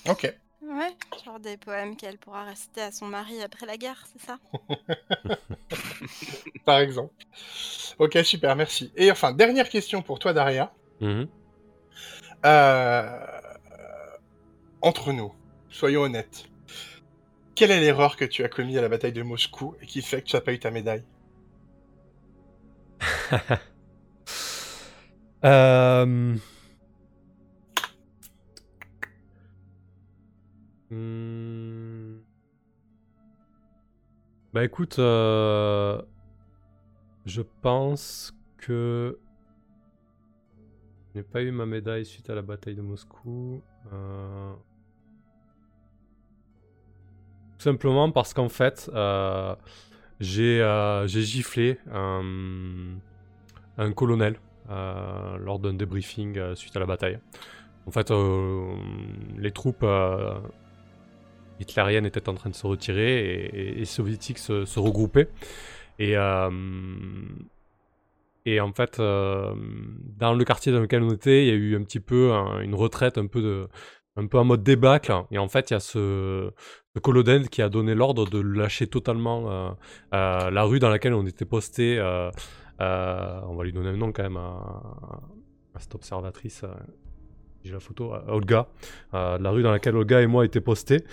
[0.07, 0.33] Ok.
[0.61, 4.37] Ouais, genre des poèmes qu'elle pourra réciter à son mari après la guerre, c'est ça?
[6.65, 7.13] Par exemple.
[7.97, 8.91] Ok, super, merci.
[8.95, 10.71] Et enfin, dernière question pour toi, Daria.
[10.99, 11.27] Mhm.
[12.45, 13.27] Euh,
[14.81, 15.33] entre nous,
[15.69, 16.45] soyons honnêtes.
[17.55, 20.21] Quelle est l'erreur que tu as commise à la bataille de Moscou et qui fait
[20.21, 21.03] que tu n'as pas eu ta médaille?
[25.41, 26.07] Bah
[34.63, 36.01] écoute, euh...
[37.25, 39.17] je pense que
[41.13, 43.61] je n'ai pas eu ma médaille suite à la bataille de Moscou.
[43.91, 44.53] Euh...
[47.57, 48.89] Tout simplement parce qu'en fait,
[50.21, 52.99] euh, j'ai giflé un,
[53.95, 54.35] colonel
[54.69, 57.19] euh, lors d'un débriefing euh, suite à la bataille.
[57.87, 58.11] En fait,
[59.37, 59.83] les troupes
[61.59, 63.45] hitlériennes étaient en train de se retirer
[63.79, 65.29] et, soviétiques se, regroupaient.
[65.97, 66.51] Et en
[68.73, 72.31] fait, dans le quartier dans lequel on était, il y a eu un petit peu
[72.61, 73.67] une retraite, un peu de,
[74.17, 75.13] un peu en mode débâcle.
[75.31, 76.51] Et en fait, il y a ce,
[76.95, 79.69] ce qui a donné l'ordre de lâcher totalement euh,
[80.13, 81.97] euh, la rue dans laquelle on était posté.
[81.99, 82.31] Euh,
[82.79, 85.21] on va lui donner un nom quand même à,
[85.75, 86.65] à cette observatrice
[87.63, 88.67] j'ai la photo, Olga,
[89.13, 91.03] la rue dans laquelle Olga et moi étaient postés.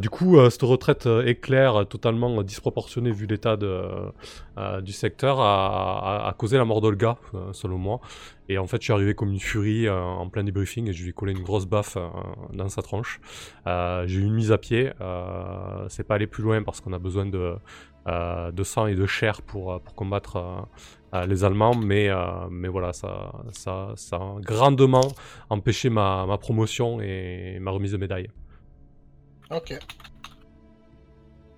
[0.00, 6.80] du coup, cette retraite éclair totalement disproportionnée vu l'état du secteur a, causé la mort
[6.80, 7.18] d'Olga,
[7.52, 8.00] selon moi.
[8.48, 11.10] Et en fait, je suis arrivé comme une furie en plein débriefing et je lui
[11.10, 11.96] ai collé une grosse baffe
[12.52, 13.20] dans sa tranche.
[13.66, 14.90] j'ai eu une mise à pied.
[15.88, 17.54] c'est pas aller plus loin parce qu'on a besoin de,
[18.06, 20.66] de sang et de chair pour, pour combattre
[21.14, 25.12] euh, les Allemands, mais, euh, mais voilà, ça, ça, ça a grandement
[25.50, 28.30] empêché ma, ma promotion et ma remise de médaille.
[29.50, 29.78] Ok.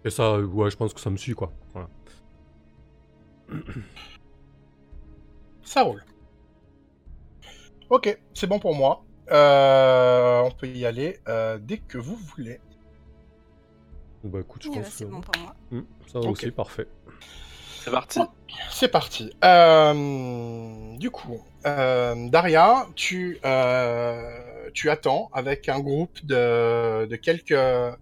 [0.04, 1.52] Et ça, ouais, je pense que ça me suit, quoi.
[1.72, 1.88] Voilà.
[5.62, 6.04] Ça roule.
[7.88, 9.02] Ok, c'est bon pour moi.
[9.30, 12.61] Euh, on peut y aller euh, dès que vous voulez.
[14.24, 15.54] Bah écoute, je pense c'est que bon pour moi.
[15.70, 16.32] Hmm, ça va Ok.
[16.32, 16.87] aussi, parfait.
[17.82, 18.20] C'est parti.
[18.70, 19.30] C'est parti.
[19.44, 27.52] Euh, du coup, euh, Daria, tu, euh, tu attends avec un groupe de, de quelques,
[27.52, 27.92] euh,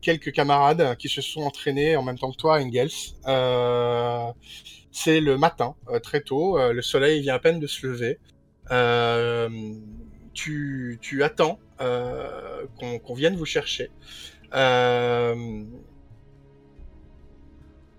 [0.00, 2.88] quelques camarades qui se sont entraînés en même temps que toi à Engels.
[3.26, 4.32] Euh,
[4.90, 6.58] c'est le matin, euh, très tôt.
[6.58, 8.18] euh, le soleil vient à peine de se lever.
[8.70, 9.50] Euh,
[10.32, 13.90] tu, tu attends euh, qu'on qu'on vienne vous chercher.
[14.54, 15.34] Euh,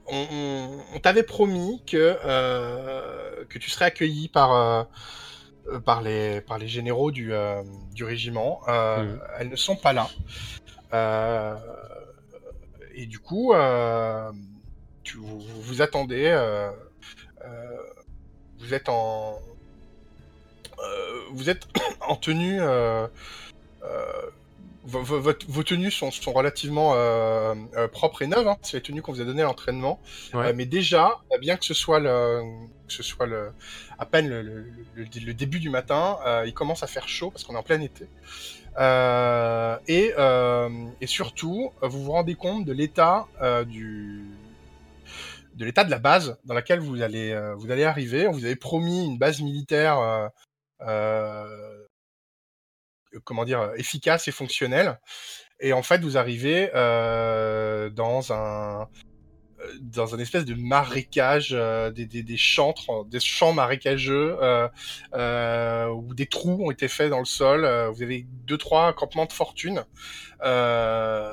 [0.07, 6.41] on, on- on t'avait promis que, euh, que tu serais accueilli par, euh, par, les,
[6.41, 7.31] par les généraux du,
[7.93, 8.61] du régiment.
[8.67, 9.19] Mhm.
[9.39, 10.07] Elles ne sont pas là.
[12.95, 13.53] Et du coup,
[15.03, 16.31] tu, vous, vous- attendez.
[18.59, 19.39] vous êtes en.
[21.31, 21.67] vous êtes
[22.01, 22.59] en tenue.
[24.87, 28.47] Vos, vos- votre- vos tenues sont, sont relativement euh, euh, propres et neuves.
[28.47, 28.57] hein.
[28.63, 29.99] C'est les tenues qu'on vous a données à l'entraînement.
[30.33, 30.47] Ouais.
[30.47, 32.41] Euh, mais déjà, bien que ce soit, le,
[32.87, 33.51] que ce soit le,
[33.99, 37.43] à peine le, le- le- le début du matin, il commence à faire chaud parce
[37.43, 38.07] qu'on est en plein été.
[39.87, 40.13] Et,
[41.01, 43.27] et surtout, vous vous rendez compte de l'état
[43.67, 44.23] du
[45.55, 48.27] de l'état de la base dans laquelle vous allez vous allez arriver.
[48.27, 50.29] On vous avait promis une base militaire
[53.23, 54.99] comment dire efficace et fonctionnelle.
[55.59, 58.87] Et en fait, vous arrivez euh, dans un
[59.59, 62.75] euh, dans un espèce de marécage, euh, des, des, des champs,
[63.53, 64.67] marécageux euh,
[65.15, 67.65] euh, où des trous ont été faits dans le sol.
[67.65, 69.83] Euh, vous avez deux trois campements de fortune
[70.43, 71.31] euh,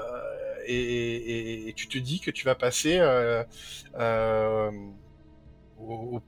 [0.66, 3.44] et, tu te dis que tu vas passer euh,
[3.98, 4.70] euh,
[5.78, 6.20] au,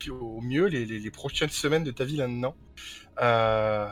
[0.43, 2.55] mieux les, prochaines semaines de ta vie là-dedans.
[3.23, 3.89] Euh,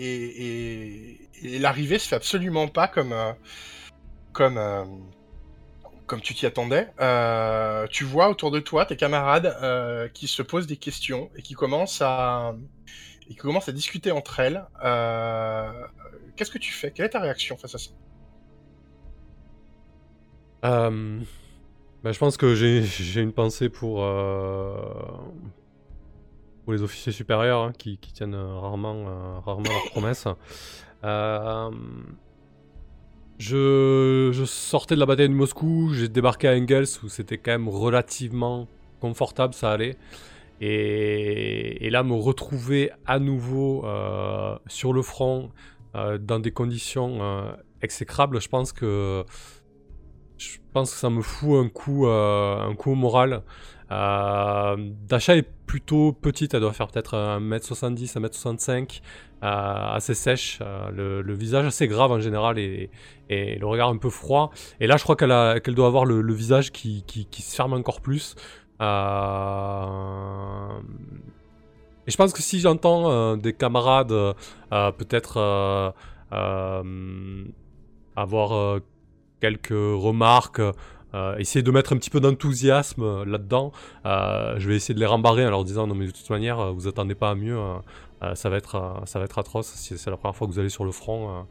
[0.00, 3.32] et l'arrivée se fait absolument pas comme euh,
[4.32, 4.84] comme euh,
[6.06, 6.88] comme tu t'y attendais.
[7.00, 11.54] Euh, tu vois autour de toi tes camarades qui se posent des questions et qui
[11.54, 12.54] commencent à
[13.28, 14.64] et qui commencent à discuter entre elles.
[16.36, 16.92] Qu'est-ce que tu fais?
[16.92, 17.90] Quelle est ta réaction face à ça?
[20.62, 24.04] Bah, je pense que j'ai une pensée pour,
[26.68, 30.28] pour les officiers supérieurs hein, qui, tiennent euh, rarement, euh, rarement leurs promesses.
[31.02, 31.70] Euh,
[33.38, 37.70] je, sortais de la bataille de Moscou, j'ai débarqué à Engels où c'était quand même
[37.70, 38.68] relativement
[39.00, 39.96] confortable, ça allait.
[40.60, 43.86] Et, là, me retrouver à nouveau
[44.66, 45.50] sur le front
[45.94, 47.50] dans des conditions
[47.80, 49.24] exécrables, je pense que
[50.36, 53.42] je pense que ça me fout un coup, un coup au moral.
[53.90, 54.76] Euh,
[55.08, 59.00] Dasha est plutôt petite, elle doit faire peut-être 1m70, 1m65,
[59.42, 62.90] euh, assez sèche, euh, le, visage assez grave en général et,
[63.30, 64.50] le regard un peu froid.
[64.80, 68.34] Et là, je crois qu'elle doit avoir le, visage qui, se ferme encore plus.
[68.80, 68.84] Et
[72.10, 74.14] je pense que si j'entends des camarades
[74.70, 75.94] peut-être
[78.16, 78.80] avoir
[79.40, 80.62] quelques remarques,
[81.14, 83.72] euh, essayer de mettre un petit peu d'enthousiasme euh, là-dedans,
[84.04, 86.60] euh, je vais essayer de les rembarrer en leur disant non mais de toute manière
[86.60, 89.96] euh, vous attendez pas à mieux, euh, ça, va être, ça va être atroce, si
[89.96, 91.46] c'est la première fois que vous allez sur le front,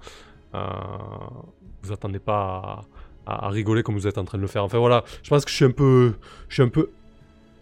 [0.53, 2.85] vous attendez pas
[3.25, 4.63] à, rigoler comme vous êtes en train de le faire.
[4.63, 6.15] Enfin voilà, je pense que je suis un peu,
[6.49, 6.91] je suis un peu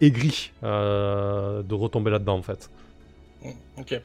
[0.00, 2.70] aigri de retomber là-dedans en fait.
[3.78, 4.00] Ok.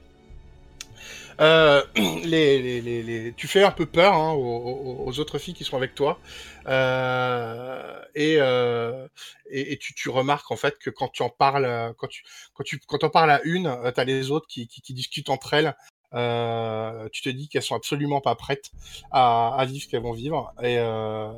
[1.40, 1.84] Euh,
[2.24, 5.78] les, les, les, Tu fais un peu peur hein, aux, aux- autres filles qui sont
[5.78, 6.20] avec toi.
[6.68, 9.08] Euh, et, euh,
[9.50, 12.64] et, tu, tu remarques en fait que quand tu en parles, euh, quand tu, quand
[12.64, 15.54] tu quand en parles à une, tu as les autres qui, qui, qui discutent entre
[15.54, 15.76] elles.
[16.14, 18.72] Euh, tu te dis qu'elles sont absolument pas prêtes
[19.12, 20.54] à, à vivre ce qu'elles vont vivre.
[20.62, 21.32] Et, euh,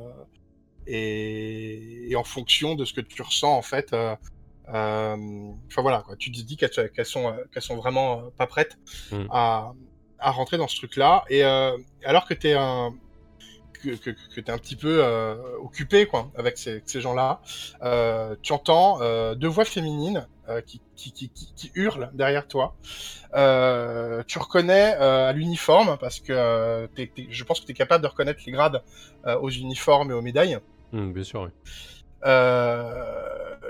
[0.86, 4.16] et, et en fonction de ce que tu ressens en fait, euh, euh,
[4.68, 6.16] enfin voilà, quoi.
[6.16, 6.72] tu te dis qu'elles
[7.04, 8.78] sont, euh, sont vraiment euh, pas prêtes
[9.12, 9.26] Mm.
[9.30, 9.72] à,
[10.18, 11.24] à rentrer dans ce truc-là.
[11.28, 12.92] Et euh, alors que tu es un
[13.82, 17.42] que, que, que t'es un petit peu euh, occupé quoi avec ces, ces gens-là,
[17.82, 22.48] euh, tu entends euh, deux voix féminines euh, qui, qui, qui, qui, qui hurlent derrière
[22.48, 22.74] toi.
[23.34, 26.86] Euh, tu reconnais euh, à l'uniforme parce que euh,
[27.28, 28.82] je pense que tu es capable de reconnaître les grades
[29.26, 30.58] euh, aux uniformes et aux médailles.
[30.92, 31.50] Hmm, bien sûr, oui.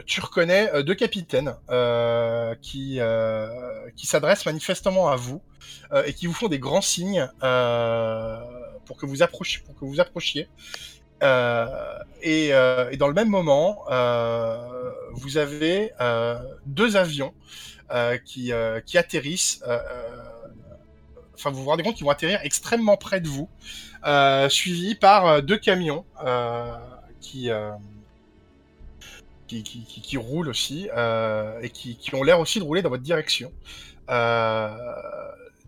[0.07, 3.48] Tu reconnais euh, deux capitaines euh, qui, euh,
[3.96, 5.40] qui s'adressent manifestement à vous
[6.07, 9.62] et qui vous font des grands signes pour que vous approchiez.
[9.64, 10.48] Pour que vous approchiez.
[11.22, 12.48] Et,
[12.98, 13.85] dans le même moment,
[15.12, 15.92] vous avez
[16.66, 17.33] deux avions
[18.24, 18.52] qui,
[18.87, 19.62] qui atterrissent.
[21.35, 23.48] Enfin, vous vous rendez compte qu'ils vont atterrir extrêmement près de vous,
[24.48, 26.04] suivis par deux camions
[27.20, 27.50] qui,
[29.46, 33.52] qui, qui, roulent aussi euh, et qui, ont l'air aussi de rouler dans votre direction.
[34.11, 34.70] Euh,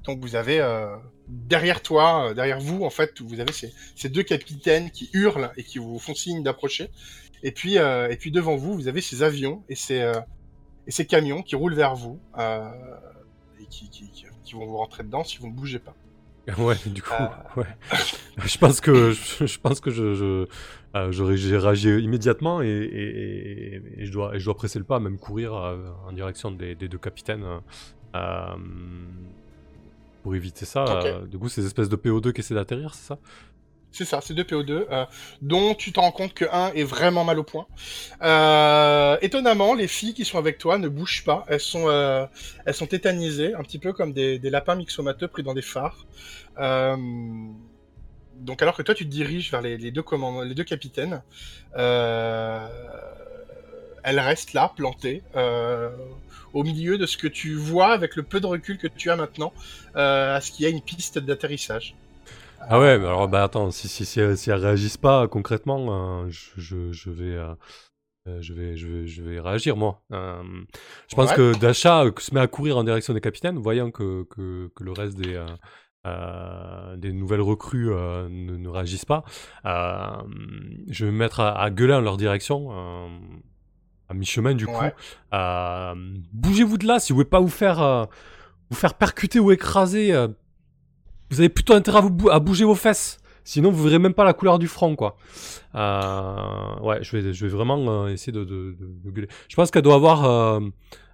[0.04, 0.96] donc vous avez euh,
[1.28, 5.62] derrière toi, derrière vous en fait, vous avez ces, ces deux capitaines qui hurlent et
[5.62, 6.90] qui vous font signe d'approcher.
[7.42, 10.10] Et puis et puis devant vous, vous avez ces avions et ces
[10.86, 13.90] et ces camions qui roulent vers vous et qui
[14.52, 15.94] vont vous rentrer dedans si vous ne bougez pas.
[16.58, 17.26] Ouais, du coup, Euh.
[17.60, 17.66] ouais.
[18.46, 20.46] je pense que je, je pense que je,
[20.94, 24.84] euh, j'ai réagi immédiatement et, et, et- et je dois et je dois presser le
[24.84, 27.58] pas, même courir euh, en direction des, des deux capitaines euh,
[28.16, 28.56] euh,
[30.22, 31.20] pour éviter ça.
[31.30, 33.18] Du coup, ces espèces de PO2 qui essaient d'atterrir, c'est ça?
[33.96, 35.06] C'est ça, c'est deux PO2, euh,
[35.40, 37.66] dont tu te rends compte que un est vraiment mal au point.
[38.20, 41.46] Euh, étonnamment, les filles qui sont avec toi ne bougent pas.
[41.48, 42.26] Elles sont, euh,
[42.66, 46.04] elles sont tétanisées, un petit peu comme des, lapins mixomateux pris dans des phares.
[46.58, 51.22] Donc alors que toi, tu te diriges vers les, deux, commandants, les deux capitaines,
[51.74, 52.68] elles
[54.04, 55.22] restent là, plantées,
[56.52, 59.16] au milieu de ce que tu vois avec le peu de recul que tu as
[59.16, 59.54] maintenant,
[59.94, 61.94] à ce qu'il y a une piste d'atterrissage.
[62.60, 66.22] Ah ouais, mais alors bah attends, si si si, elles- si elles réagissent pas concrètement,
[66.22, 67.54] euh, je, je, je vais euh,
[68.28, 70.02] euh, je vais je vais je vais réagir moi.
[70.12, 70.42] Euh,
[71.08, 71.36] je pense Ouais.
[71.36, 74.92] que Dasha se met à courir en direction des capitaines, voyant que que, que le
[74.92, 75.42] reste des
[76.98, 79.24] des nouvelles recrues ne, ne réagissent pas.
[79.64, 82.70] Je vais me mettre à, à gueuler en leur direction.
[84.08, 84.80] à mi-chemin du coup.
[84.80, 84.94] Ouais.
[86.32, 88.08] Bougez-vous de là si vous pouvez pas vous faire
[88.70, 90.12] vous faire percuter ou écraser.
[91.30, 93.18] Vous avez plutôt intérêt à, vous à bouger vos fesses.
[93.44, 95.16] Sinon, vous verrez même pas la couleur du front, quoi.
[95.76, 99.28] Euh, ouais, je vais, vraiment euh, essayer de, gueuler.
[99.48, 100.60] Je pense qu'elle doit avoir, euh,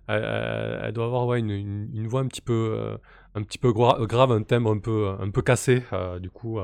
[0.09, 2.97] elle, doit avoir une, voix un petit peu,
[3.35, 5.83] un petit peu gra- grave, un timbre un peu, un peu cassé.
[6.21, 6.59] du coup,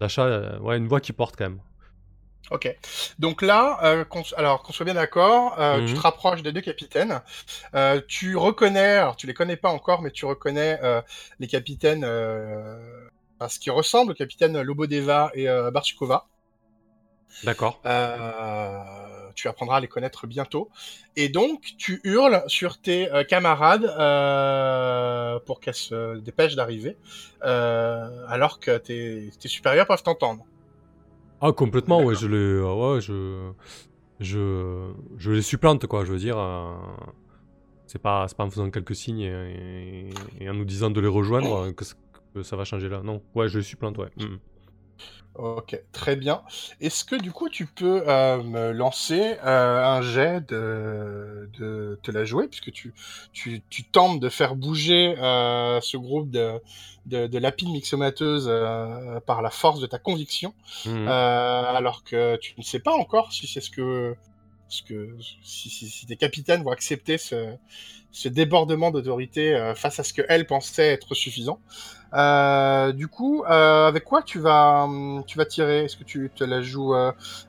[0.00, 1.60] d'achat, ouais, une voix qui porte quand même.
[2.50, 2.76] Ok.
[3.18, 4.04] Donc là, euh,
[4.36, 5.94] alors qu'on soit bien d'accord, euh, tu Mhm.
[5.94, 7.22] te rapproches des deux capitaines.
[7.74, 11.00] Euh, tu reconnais, alors tu les connais pas encore, mais tu reconnais euh,
[11.40, 13.08] les capitaines, euh,
[13.40, 16.26] à ce qui ressemble au capitaine Lobodeva et euh, Barchikova.
[17.44, 17.80] D'accord.
[17.86, 18.82] Euh,
[19.34, 20.68] tu apprendras à les connaître bientôt.
[21.16, 26.96] Et donc, tu hurles sur tes euh, camarades euh, pour qu'elles se dépêchent d'arriver,
[27.44, 30.44] euh, alors que tes, tes supérieurs peuvent t'entendre.
[31.44, 33.50] Ah, complètement, ouais, je les, euh, ouais, je,
[34.20, 36.04] je, je les supplante, quoi.
[36.04, 36.72] Je veux dire, euh,
[37.86, 39.22] c'est pas, pas en faisant quelques signes
[40.40, 43.02] et, en nous disant de les rejoindre que ça va changer là.
[43.02, 44.10] Non, ouais, je les supplante, ouais.
[44.18, 44.38] Mm.
[45.34, 46.42] Ok, très bien.
[46.82, 52.10] Est-ce que du coup tu peux euh, me lancer euh, un jet de, de te
[52.10, 52.92] la jouer, puisque tu,
[53.32, 56.60] tu, tu tentes de faire bouger euh, ce groupe de,
[57.06, 60.52] de, de lapines mixomateuses euh, par la force de ta conviction,
[60.84, 61.08] Mhm.
[61.08, 64.14] euh, alors que tu ne sais pas encore si c'est ce que,
[64.72, 67.56] ce que si, si, si tes capitaines vont accepter ce,
[68.12, 71.60] ce débordement d'autorité euh, face à ce que elles pensaient être suffisant.
[72.14, 75.84] Euh, du coup, euh, avec quoi tu vas, hum, tu vas tirer?
[75.84, 76.94] Est-ce que tu te la joues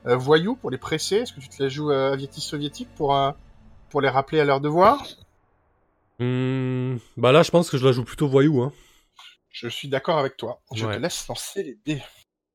[0.04, 1.16] voyou pour les presser?
[1.16, 3.16] Est-ce que tu te la joues euh, aviatis soviétique pour,
[3.90, 5.04] pour les rappeler à leur devoir?
[6.18, 8.72] Hmm, bah là, je pense que je la joue plutôt voyou, hein.
[9.50, 10.60] Je suis d'accord avec toi.
[10.74, 10.94] Je Ouais.
[10.94, 12.02] te laisse lancer les dés.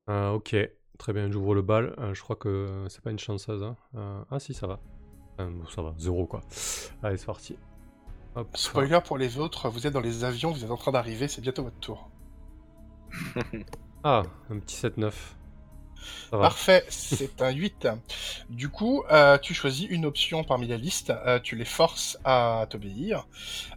[0.06, 0.54] Ah, ok,
[1.00, 1.94] très bien, j'ouvre le bal.
[1.98, 3.62] Euh, je crois que c'est pas une chanceuse.
[3.62, 3.76] Hein.
[3.96, 4.78] Euh, ah si, ça va.
[5.40, 6.42] Euh, bon, ça va, zéro quoi.
[7.02, 7.56] Allez, c'est parti.
[8.36, 8.56] Hop.
[8.56, 11.40] Spoiler pour les autres, vous êtes dans les avions, vous êtes en train d'arriver, c'est
[11.40, 12.08] bientôt votre tour.
[14.02, 15.12] Ah, un petit 7-9.
[16.30, 16.44] Ça va.
[16.44, 17.86] Parfait, c'est un 8.
[18.48, 22.66] Du coup, euh, tu choisis une option parmi la liste, euh, tu les forces à
[22.70, 23.26] t'obéir,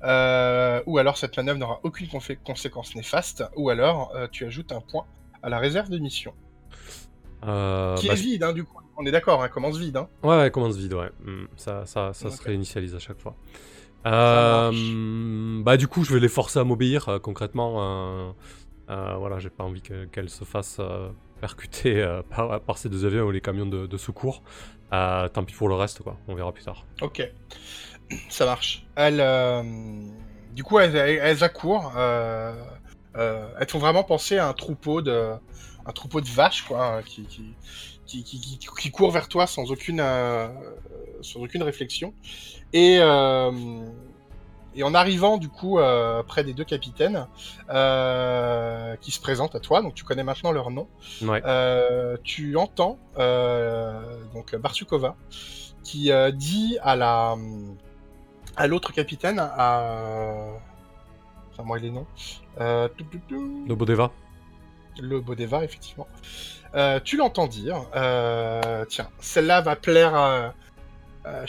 [0.04, 4.80] euh, ou alors cette manœuvre n'aura aucune conséquence néfaste, ou alors euh, tu ajoutes un
[4.80, 5.06] point
[5.42, 6.34] à la réserve de mission.
[7.48, 8.78] Euh, qui bah, est vide, hein, du coup.
[8.98, 9.98] On est d'accord, hein, commence vide.
[9.98, 10.08] Hein.
[10.24, 11.10] Ouais, ouais, commence vide, ouais.
[11.56, 13.36] Ça ça, ça se réinitialise à chaque fois.
[14.06, 18.34] Euh, bah du coup, je vais les forcer à m'obéir euh, concrètement.
[18.90, 20.82] euh, voilà, j'ai pas envie que- qu'elles se fassent
[21.42, 24.44] percuter par, par ces deux avions ou les camions de, de secours.
[24.92, 26.18] Tant pis pour le reste, quoi.
[26.28, 26.86] On verra plus tard.
[27.02, 27.28] Ok,
[28.30, 28.86] ça marche.
[30.54, 31.94] Du coup, elles, accourent.
[31.98, 35.32] elles font vraiment penser à un troupeau de,
[35.86, 37.56] un troupeau de vaches, quoi, hein, qui, qui,
[38.06, 40.48] qui, qui, qui court vers toi sans aucune, euh,
[41.22, 42.14] sans aucune réflexion.
[42.74, 43.52] Et, euh,
[44.76, 47.28] et en arrivant, du coup, euh, près des deux capitaines,
[47.70, 50.88] euh, qui se présentent à toi, donc tu connais maintenant leur nom,
[51.22, 51.42] Ouais.
[51.46, 54.02] euh, tu entends euh,
[54.34, 55.16] donc Barsukova
[55.84, 57.36] qui euh, dit à la
[58.56, 60.48] à l'autre capitaine à
[61.52, 61.78] enfin moi
[62.60, 64.12] euh, tout, tout, tout, Lobodeva.
[65.00, 66.08] Le Bodeva effectivement
[66.76, 70.54] Euh, tu l'entends dire euh, tiens celle-là va plaire à,
[71.24, 71.46] à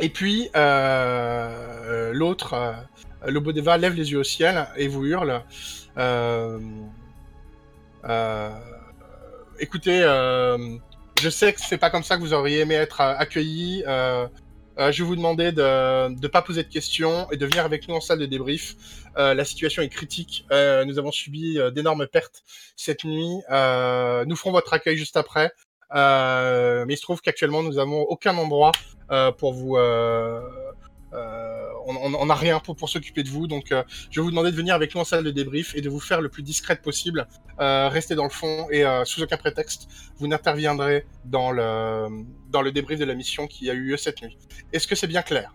[0.00, 2.74] et puis euh, l'autre
[3.24, 5.42] le Bodeva lève les yeux au ciel et vous hurle
[9.60, 13.84] écoutez, je sais que c'est pas comme ça que vous auriez aimé être accueillis.
[14.78, 17.88] Euh, je vais vous demander de ne pas poser de questions et de venir avec
[17.88, 18.76] nous en salle de débrief.
[19.18, 20.46] Euh, la situation est critique.
[20.52, 22.42] Euh, nous avons subi euh, d'énormes pertes
[22.76, 23.40] cette nuit.
[23.50, 25.52] Euh, nous ferons votre accueil juste après.
[25.94, 28.72] Euh, mais il se trouve qu'actuellement, nous n'avons aucun endroit
[29.38, 29.76] pour vous.
[31.12, 33.46] Euh, on n'a rien pour, s'occuper de vous.
[33.46, 35.80] Donc, euh, je vais vous demander de venir avec nous en salle de débrief et
[35.80, 37.26] de vous faire le plus discrète possible.
[37.60, 42.08] Euh, restez dans le fond et sous aucun prétexte, vous n'interviendrez dans le,
[42.50, 44.38] dans le débrief de la mission qui a eu lieu cette nuit.
[44.72, 45.52] Est-ce que c'est bien clair?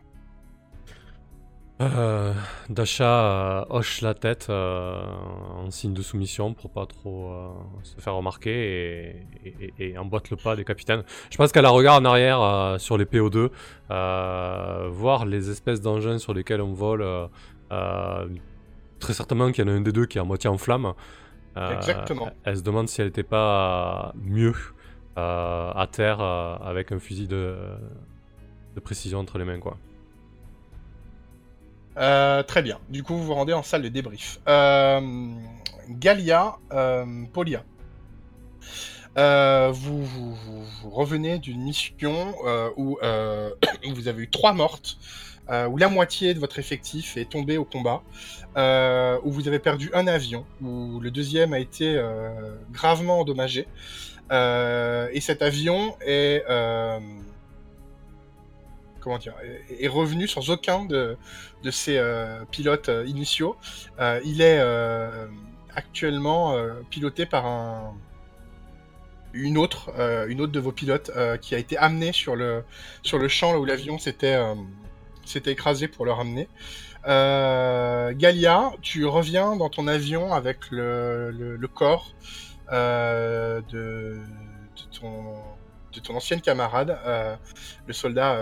[1.81, 2.33] Euh,
[2.69, 4.97] Dasha euh, hoche la tête euh,
[5.57, 7.53] en signe de soumission pour pas trop
[7.83, 8.51] se faire remarquer
[9.43, 11.03] et, et- et emboîte le pas des capitaines.
[11.29, 13.49] Je pense qu'elle a regard en arrière sur les PO2,
[13.91, 17.05] euh, voir les espèces d'engins sur lesquels on vole.
[18.99, 20.93] très certainement qu'il y en a un des deux qui est à moitié en flamme.
[21.57, 22.29] Exactement.
[22.45, 24.55] Elle se demande si elle n'était pas mieux
[25.17, 27.55] à terre avec un fusil de,
[28.75, 29.77] de précision entre les mains, quoi.
[31.97, 32.79] Euh, Très bien.
[32.89, 34.39] Du coup, vous vous rendez en salle de débrief.
[34.47, 35.01] Euh,
[35.89, 37.63] Galia, euh, Polia.
[39.15, 40.05] Vous,
[40.83, 42.33] revenez d'une mission
[42.77, 42.97] où
[43.93, 44.97] vous avez eu trois mortes,
[45.49, 48.01] où la moitié de votre effectif est tombé au combat,
[49.23, 52.01] où vous avez perdu un avion, où le deuxième a été
[52.71, 53.67] gravement endommagé.
[54.31, 56.43] Et cet avion est,
[59.79, 61.17] est- revenu sans aucun de,
[61.63, 63.55] de ses euh, pilotes euh, initiaux.
[63.99, 64.61] Euh, il est
[65.75, 66.55] actuellement
[66.89, 67.93] piloté par un,
[69.33, 69.91] une autre,
[70.29, 72.63] une autre de vos pilotes qui a été amenée sur le,
[73.03, 74.37] sur le champ où l'avion s'était
[75.45, 76.47] écrasé pour le ramener.
[77.03, 82.13] Galia, tu reviens dans ton avion avec le, le, le corps
[82.71, 84.17] de, de,
[84.97, 85.35] ton,
[85.91, 86.97] de ton ancienne camarade,
[87.85, 88.39] le soldat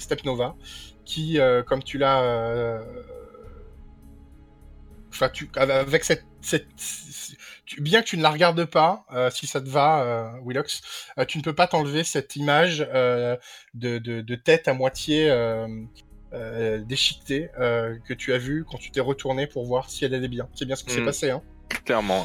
[0.00, 0.56] Stepnova,
[1.04, 2.22] qui, euh, comme tu l'as...
[2.22, 2.82] euh,
[5.12, 6.24] Enfin, tu, avec cette...
[6.40, 6.68] cette
[7.66, 10.80] tu- bien que tu ne la regardes pas, euh, si ça te va, euh, Willox,
[11.18, 13.38] euh, tu ne peux pas t'enlever cette image de,
[13.74, 15.28] de, de tête à moitié
[16.32, 20.48] déchiquetée que tu as vue quand tu t'es retourné pour voir si elle allait bien.
[20.54, 21.04] C'est bien ce qui s'est Mm.
[21.04, 21.42] passé, hein
[21.84, 22.24] Clairement.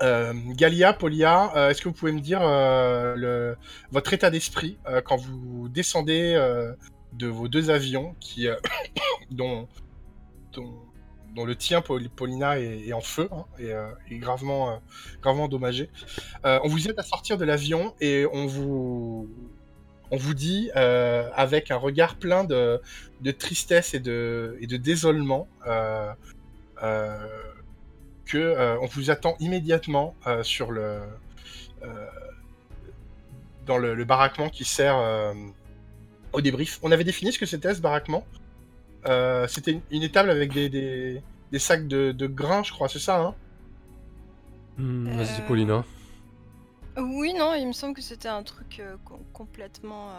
[0.00, 3.54] Euh, Galia, Polia, euh, est-ce que vous pouvez me dire euh,
[3.90, 6.34] votre état d'esprit quand vous descendez
[7.12, 8.14] de vos deux avions
[9.30, 9.68] dont,
[11.36, 13.44] le tien, Paul- Paulina, est, en feu hein,
[14.10, 14.80] et gravement,
[15.24, 15.90] endommagé.
[16.44, 19.28] On vous aide à sortir de l'avion et on vous,
[20.34, 22.80] dit avec un regard plein de,
[23.38, 25.48] tristesse et de, désolement.
[28.26, 31.00] Que euh, on vous attend immédiatement euh, sur le
[31.82, 32.06] euh,
[33.66, 35.34] dans le, le baraquement qui sert euh,
[36.32, 36.78] au débrief.
[36.82, 38.24] On avait défini ce que c'était ce baraquement.
[39.06, 42.88] Euh, c'était une, une étable avec des, des, des sacs de, de grains, je crois,
[42.88, 43.34] c'est ça, hein?
[44.76, 45.84] Hmm, Vas-y, Euh, Paulina.
[46.96, 50.10] Oui, non, il me semble que c'était un truc euh, com- complètement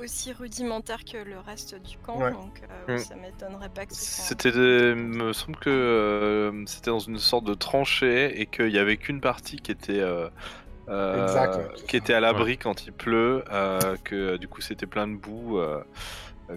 [0.00, 2.32] aussi rudimentaire que le reste du camp, Ouais.
[2.32, 2.98] donc euh, Mm.
[2.98, 4.24] ça m'étonnerait pas que ce soit.
[4.24, 8.78] C'était, des- me semble que euh, c'était dans une sorte de tranchée et qu'il y
[8.78, 10.28] avait qu'une partie qui était, euh,
[10.88, 15.06] euh, Exact, qui était à l'abri quand il pleut, euh, que du coup c'était plein
[15.08, 15.60] de boue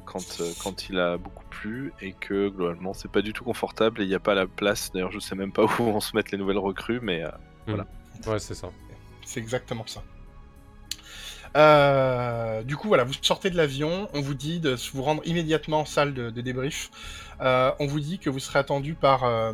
[0.05, 4.01] quand, euh, quand il a beaucoup plu et que globalement c'est pas du tout confortable
[4.01, 4.91] et il n'y a pas la place.
[4.93, 7.30] D'ailleurs, je sais même pas où on se mettre les nouvelles recrues, mais euh,
[8.28, 8.69] Ouais, c'est ça.
[9.26, 10.03] C'est exactement ça.
[11.57, 15.81] Euh, du coup, voilà, vous sortez de l'avion, on vous dit de vous rendre immédiatement
[15.81, 16.89] en salle de, de débrief.
[17.41, 19.51] Euh, on vous dit que vous serez attendu par euh,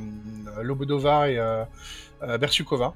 [0.62, 1.66] Lobodova et euh,
[2.38, 2.94] Bersukova.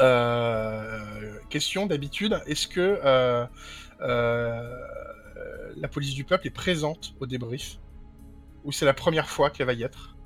[0.00, 3.00] Euh, question d'habitude, est-ce que
[4.00, 7.78] la police du peuple est présente au débrief?
[8.64, 10.16] Ou c'est la première fois qu'elle va y être?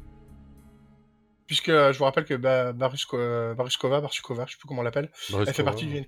[1.46, 3.16] Puisque je vous rappelle que ba Barusko
[3.54, 6.04] Baruskova, Barsukova, je sais plus comment on l'appelle, elle fait partie du N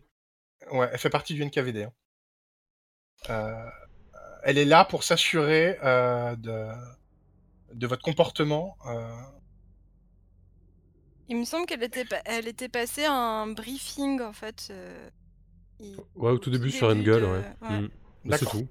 [0.71, 1.89] ouais, elle fait partie du NKVD,
[3.29, 3.71] hein.
[4.45, 6.71] elle est là pour s'assurer, de
[7.75, 8.77] de votre comportement,
[11.29, 14.73] Il me semble qu'elle était elle était passée un briefing, en fait,
[16.15, 17.43] Ouais, au tout début sur Engel, ouais.
[17.61, 17.89] Mmh.
[18.33, 18.69] c'est tout.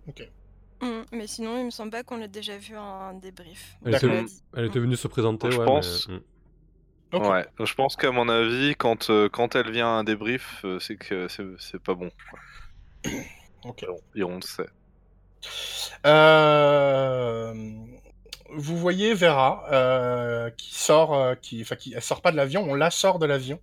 [0.81, 3.77] Mmh, mais sinon, il me semble pas qu'on l'ait déjà vu en débrief.
[3.85, 4.25] Elle était,
[4.55, 6.07] elle était venue se présenter, Je ouais, pense.
[6.07, 6.21] mais- mmh.
[7.19, 10.79] Ouais, je pense qu'à mon avis, quand, euh, quand elle vient à un débrief, euh,
[10.79, 12.09] c'est que c'est pas bon.
[13.65, 13.85] OK.
[14.15, 14.67] Et on le sait.
[16.05, 17.53] Euh,
[18.53, 22.91] vous voyez Vera qui sort, qui, enfin, qui, elle sort pas de l'avion, on la
[22.91, 23.59] sort de l'avion.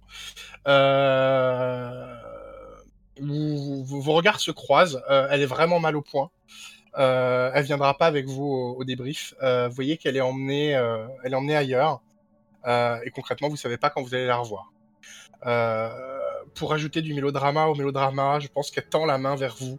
[3.20, 5.02] Vous- vous- vos regards se croisent.
[5.08, 6.30] elle est vraiment mal au point.
[6.96, 9.34] Elle viendra pas avec vous au, au débrief.
[9.40, 10.70] Vous voyez qu'elle est emmenée,
[11.24, 12.00] elle est emmenée ailleurs.
[12.68, 14.72] Euh, et concrètement, vous savez pas quand vous allez la revoir.
[15.46, 15.90] Euh,
[16.54, 19.78] pour ajouter du mélodrama au mélodrama, je pense qu'elle tend la main vers vous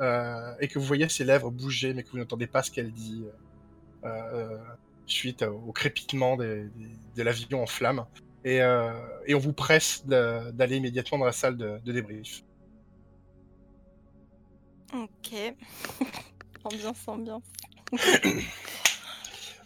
[0.00, 2.92] euh, et que vous voyez ses lèvres bouger, mais que vous n'entendez pas ce qu'elle
[2.92, 3.24] dit
[5.06, 8.06] suite au crépitement des- des- de l'avion en flammes.
[8.44, 8.92] Et, euh,
[9.26, 12.42] et on vous presse d'aller immédiatement dans la salle de, de débrief.
[14.94, 15.32] OK.
[16.64, 17.42] ambiance, ambiance.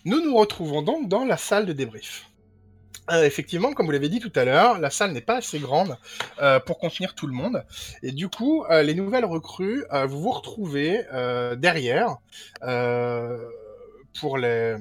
[0.04, 2.26] Nous nous retrouvons donc dans la salle de débrief.
[3.10, 5.98] Euh, effectivement, comme vous l'avez dit tout à l'heure, la salle n'est pas assez grande
[6.40, 7.64] euh, pour contenir tout le monde.
[8.02, 11.04] Et du coup, euh, les nouvelles recrues, vous vous retrouvez
[11.58, 12.16] derrière
[14.20, 14.76] pour les...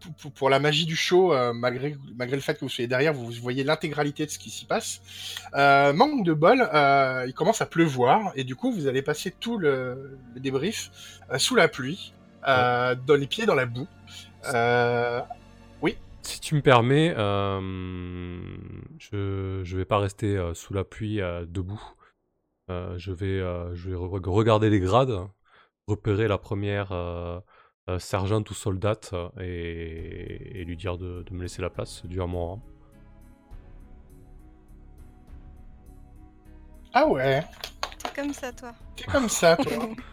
[0.00, 3.12] pour- pour, pour la magie du show, malgré, malgré le fait que vous soyez derrière,
[3.12, 5.02] vous, voyez l'intégralité de ce qui s'y passe.
[5.52, 6.66] Manque de bol,
[7.26, 10.90] il commence à pleuvoir, et du coup, vous allez passer tout le, le débrief
[11.36, 12.14] sous la pluie,
[12.46, 13.86] dans les pieds dans la boue.
[14.54, 15.20] Euh,
[16.22, 17.60] Si tu me permets, euh,
[18.98, 21.82] je je vais pas rester euh, sous la pluie euh, debout.
[22.70, 25.18] Euh, je vais euh, je vais re- regarder les grades,
[25.88, 27.40] repérer la première euh,
[27.90, 32.22] euh, sergente ou soldate et, et lui dire de, de me laisser la place, dû
[32.22, 32.62] à mon rang.
[36.92, 37.44] Ah ouais,
[37.98, 38.72] T'es comme ça, toi.
[38.96, 39.88] t'es comme ça, toi.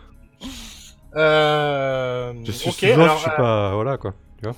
[1.16, 4.14] Euh, Je suis ok, sous-off, alors, je suis euh, pas voilà quoi.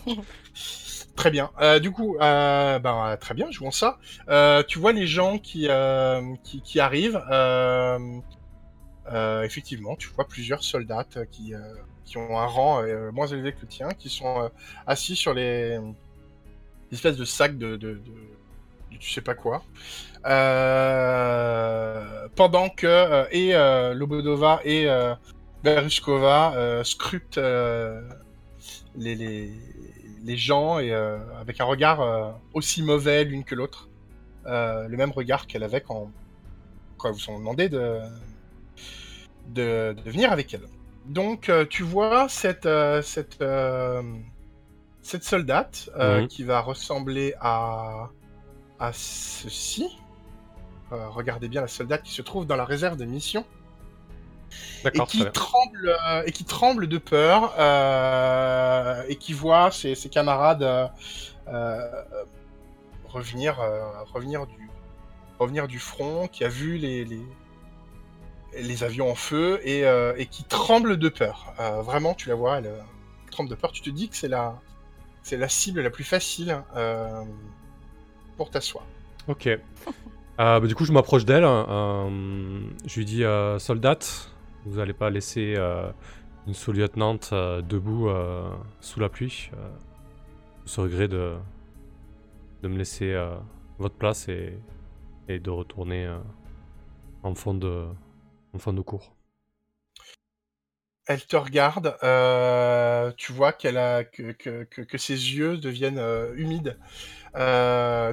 [1.20, 1.52] Très bien.
[1.60, 3.98] Euh, du coup, euh, ben, très bien, jouons ça.
[4.30, 5.68] Euh, tu vois les gens qui,
[6.64, 7.22] qui, arrivent.
[9.44, 11.54] effectivement, tu vois plusieurs soldats qui,
[12.06, 14.50] qui ont un rang moins élevé que le tien, qui sont
[14.88, 15.78] assis sur les,
[16.94, 18.00] espèces de sacs de,
[18.98, 19.62] tu sais pas quoi.
[22.38, 23.52] Pendant que et
[23.94, 24.88] Lobodova et
[25.66, 27.42] Beruskova euh, scrutent
[28.96, 29.52] les,
[30.24, 33.90] les gens et euh, avec un regard euh, aussi mauvais l'une que l'autre.
[34.46, 36.12] Euh, le même regard qu'elle avait quand,
[36.98, 38.00] quand vous ont demandé de,
[39.48, 40.68] de, de venir avec elle.
[41.06, 42.70] Donc tu vois cette,
[43.02, 43.44] cette,
[45.02, 45.90] cette soldate
[46.30, 48.10] qui va ressembler à,
[48.80, 49.98] à ceci.
[50.92, 53.44] Regardez bien la soldate qui se trouve dans la réserve de mission
[54.94, 60.10] et qui tremble euh, et qui tremble de peur euh, et qui voit ses, ses
[60.10, 60.64] camarades
[61.48, 61.88] euh,
[63.06, 63.58] revenir
[64.14, 64.70] revenir du
[65.40, 67.26] revenir du front qui a vu les les,
[68.58, 69.82] les avions en feu et,
[70.18, 72.72] et qui tremble de peur vraiment tu la vois elle
[73.32, 74.60] tremble de peur tu te dis que c'est la
[75.24, 76.62] c'est la cible la plus facile
[78.38, 78.86] pour t'asseoir
[79.28, 79.48] Ok.
[79.48, 79.60] Euh,
[80.38, 81.44] bah, du coup, je m'approche d'elle.
[81.44, 84.32] euh, je lui dis euh, Soldate,
[84.66, 85.92] vous n'allez pas laisser euh,
[86.48, 88.52] une sous-lieutenante euh, debout euh,
[88.82, 89.50] sous la pluie.
[90.66, 91.36] Serais gré de,
[92.62, 93.18] de me laisser
[93.80, 94.60] votre place et,
[95.28, 96.08] de retourner
[97.24, 99.16] en, fond de, cours.
[101.08, 101.96] Elle te regarde,
[103.18, 106.04] tu vois qu'elle a que, que, que, ses yeux deviennent
[106.36, 106.78] humides.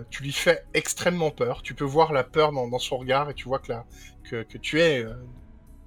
[0.08, 1.60] Tu lui fais extrêmement peur.
[1.60, 5.04] Tu peux voir la peur dans, son regard et tu vois que, tu es,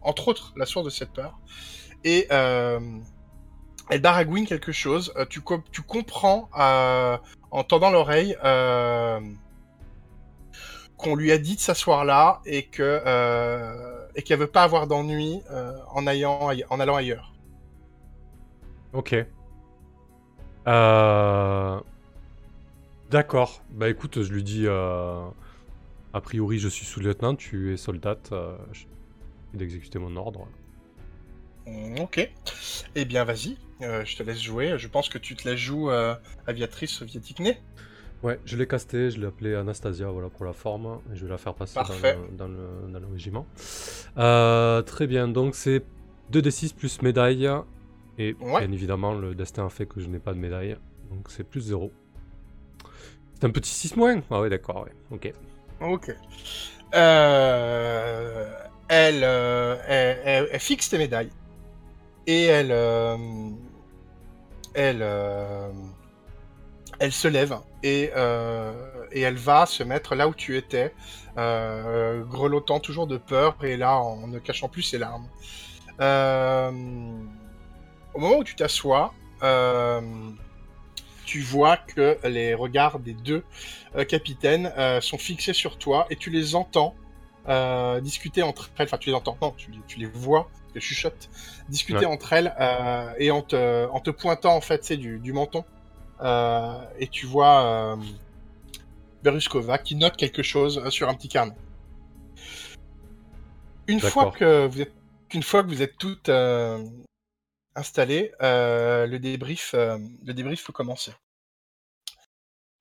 [0.02, 1.38] entre autres, la source de cette peur.
[2.04, 2.80] Et euh,
[3.90, 5.12] elle baragouine quelque chose.
[5.18, 7.18] Euh, tu, co- tu comprends euh,
[7.52, 9.20] en tendant l'oreille euh,
[10.98, 13.02] qu'on lui a dit de s'asseoir là et que
[14.16, 15.42] et qu'elle veut pas avoir d'ennui
[15.92, 17.34] en, allant ailleurs.
[18.94, 19.16] Ok.
[23.10, 23.62] D'accord.
[23.72, 24.68] Bah écoute, je lui dis...
[26.12, 28.34] A priori, je suis sous-lieutenant, tu es soldate.
[29.54, 30.48] D'exécuter mon ordre.
[31.68, 32.32] Mm, Ok.
[32.96, 34.78] Eh bien, vas-y, euh, je te laisse jouer.
[34.78, 36.16] Je pense que tu te la joues euh,
[36.48, 37.58] aviatrice soviétique née.
[38.22, 41.32] Ouais, je l'ai casté, je l'ai appelé Anastasia voilà, pour la forme, et je vais
[41.32, 43.46] la faire passer dans le, dans, le, dans le régiment.
[44.18, 45.84] Euh, très bien, donc c'est
[46.32, 47.50] 2d6 plus médaille,
[48.18, 48.60] et Ouais.
[48.66, 50.76] bien évidemment, le destin a fait que je n'ai pas de médaille,
[51.10, 51.94] donc c'est plus 0.
[53.36, 55.32] C'est un petit 6 moins Ah ouais, d'accord, ouais, ok.
[55.80, 56.14] Ok.
[56.94, 58.52] Euh,
[58.90, 59.78] elle, euh,
[60.52, 61.30] elle, fixe tes médailles.
[62.28, 62.72] Et elle.
[62.72, 63.08] euh,
[64.78, 65.72] euh,
[67.12, 68.12] se lève et,
[69.12, 70.94] et elle va se mettre là où tu étais,
[71.36, 75.28] grelottant toujours de peur et là en ne cachant plus ses larmes.
[78.14, 79.14] Au moment où tu t'assois,
[81.26, 83.46] tu vois que les regards des deux
[84.10, 86.96] capitaines sont fixés sur toi et tu les entends
[87.50, 88.86] euh, discuter entre elles.
[88.86, 91.30] Enfin, tu les entends, non, tu, les- tu les vois, elles chuchotent,
[91.68, 92.06] discuter Ouais.
[92.06, 95.64] entre elles euh, et en te, en te pointant en fait, c'est du, du menton.
[96.22, 97.96] Euh, et tu vois euh,
[99.24, 101.56] Beruskova qui note quelque chose euh, sur un petit carnet.
[103.88, 104.94] Une fois que vous êtes,
[105.30, 106.84] qu'une fois que vous êtes toutes euh,
[107.76, 111.12] installées, euh, le débrief, euh, le débrief peut commencer.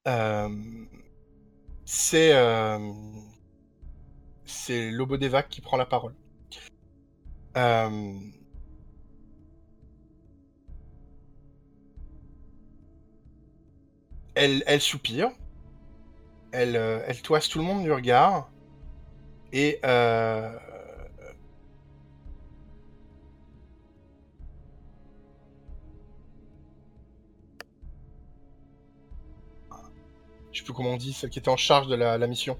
[0.06, 0.48] Euh,
[1.84, 2.78] c'est euh,
[4.48, 6.14] c'est Lobodevac qui prend la parole.
[7.56, 8.12] Euh,
[14.34, 15.30] elle, soupire.
[16.52, 18.50] Elle, euh, elle toise tout le monde du regard.
[19.52, 20.56] Et euh,
[30.52, 32.56] je sais plus comment on dit, celle qui était en charge de la mission.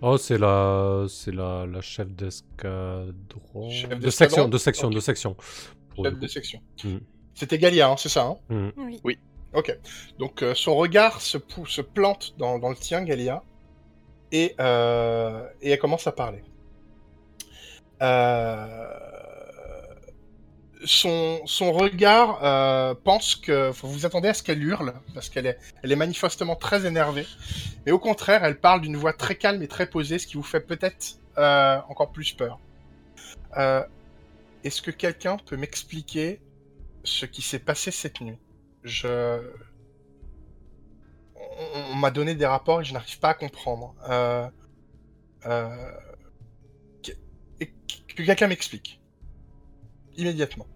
[0.00, 3.70] Oh, c'est la, c'est la, la chef d'escadron.
[3.70, 5.36] Chef De section, de section, de section.
[5.96, 6.60] Chef de section.
[6.84, 7.00] Mhm.
[7.34, 8.72] C'était Galia, hein, c'est ça hein Mhm.
[9.04, 9.18] Oui.
[9.54, 9.76] Ok.
[10.18, 13.42] Donc euh, son regard se, se plante dans, dans le tien, Galia,
[14.32, 16.42] et, euh, et elle commence à parler.
[18.00, 18.88] Euh,
[20.84, 25.96] son, regard euh, pense que faut vous attendez à ce qu'elle hurle parce qu'elle est,
[25.96, 27.26] manifestement très énervée.
[27.86, 30.42] Mais au contraire, elle parle d'une voix très calme et très posée, ce qui vous
[30.42, 32.58] fait peut-être euh, encore plus peur.
[33.56, 33.84] Euh,
[34.64, 36.40] Est-ce que quelqu'un peut m'expliquer
[37.04, 38.38] ce qui s'est passé cette nuit?
[38.84, 39.40] Je
[41.34, 43.94] on, m'a donné des rapports et je n'arrive pas à comprendre.
[48.16, 49.01] Que quelqu'un m'explique?
[50.16, 50.66] Immédiatement.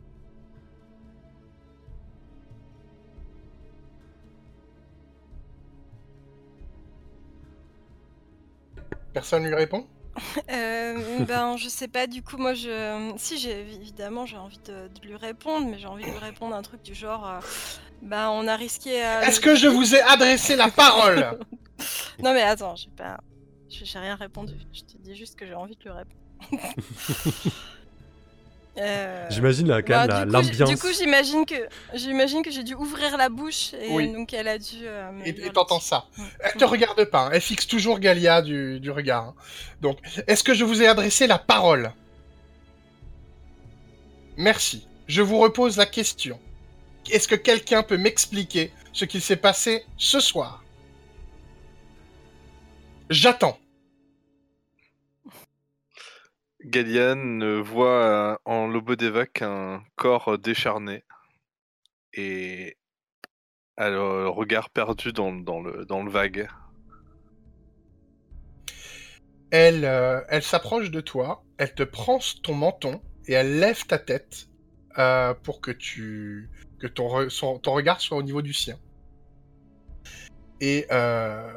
[9.13, 9.87] Personne lui répond?
[10.51, 13.13] Euh, ben, je sais pas, du coup, moi, je.
[13.19, 16.55] Si, j'ai évidemment, j'ai envie de, de lui répondre, mais j'ai envie de lui répondre
[16.55, 17.27] un truc du genre.
[17.29, 17.41] euh,
[18.01, 19.05] Ben, on a risqué.
[19.05, 21.39] euh, Est-ce le- que je vous ai adressé la parole?
[22.23, 23.19] Non, mais attends, j'ai pas.
[23.69, 24.55] J'ai j'ai rien répondu.
[24.73, 26.63] Je te dis juste que j'ai envie de lui répondre.
[28.79, 30.69] Euh, J'imagine là, quand bah, même la- du coup, j- l'ambiance.
[30.71, 31.55] Du coup, j'imagine que
[31.95, 34.13] j'imagine que j'ai dû ouvrir la bouche et Oui.
[34.13, 34.81] donc elle a dû.
[34.83, 36.05] euh, Et t'entends ça.
[36.41, 37.27] Elle te regarde pas.
[37.27, 37.31] hein.
[37.33, 39.25] Elle fixe toujours Galia du, du regard.
[39.25, 39.35] hein.
[39.81, 41.93] Donc, est-ce que je vous ai adressé la parole?
[44.37, 44.87] Merci.
[45.09, 46.39] Je vous repose la question.
[47.11, 50.63] Est-ce que quelqu'un peut m'expliquer ce qu'il s'est passé ce soir?
[53.09, 53.59] J'attends.
[56.67, 61.05] Galian voit euh, en Lobodevac un corps euh, décharné
[62.13, 62.77] et
[63.77, 66.49] a le regard perdu dans, le- dans, le, dans le vague.
[69.53, 73.99] Elle, euh, elle s'approche de toi, elle te prend ton menton et elle lève ta
[73.99, 74.49] tête
[74.99, 76.51] euh, pour que tu
[76.81, 78.77] que ton, ton regard soit au niveau du sien.
[80.61, 81.49] Et euh,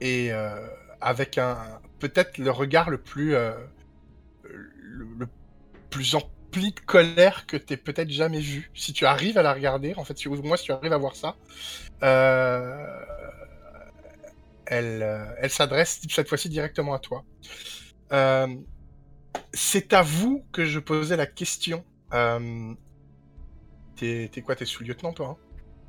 [0.00, 0.66] et euh,
[1.00, 3.54] avec un peut-être le regard le plus euh,
[4.42, 5.28] le, le
[5.88, 8.70] plus empli de colère que t'aies peut-être jamais vu.
[8.74, 11.14] Si tu arrives à la regarder, en fait, si, moi si tu arrives à voir
[11.14, 11.36] ça,
[12.02, 13.04] euh,
[14.66, 17.24] elle, euh, elle s'adresse cette fois-ci directement à toi.
[19.54, 21.84] C'est à vous que je posais la question.
[23.96, 24.56] T'es quoi?
[24.56, 25.38] T'es sous-lieutenant, toi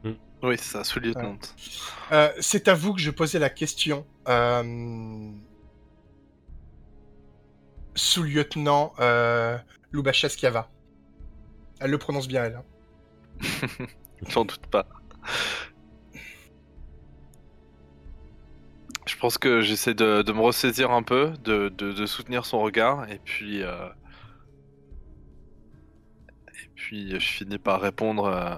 [0.06, 0.16] hein?
[0.44, 1.38] Oui, c'est ça, sous-lieutenant.
[2.12, 4.06] Euh, C'est à vous que je posais la question.
[4.28, 5.32] Euh,
[7.96, 9.58] Sous-lieutenant euh,
[9.92, 10.70] Lubachevskiava.
[11.80, 12.56] Elle le prononce bien, elle.
[12.56, 13.86] hein.
[14.30, 14.88] J'en doute pas.
[19.06, 23.62] Je pense que j'essaie de, me ressaisir un peu, de, soutenir son regard, et puis
[23.64, 23.90] euh,
[26.76, 28.26] puis je finis par répondre.
[28.26, 28.56] euh,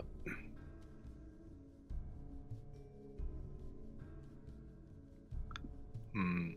[6.16, 6.55] Hmm.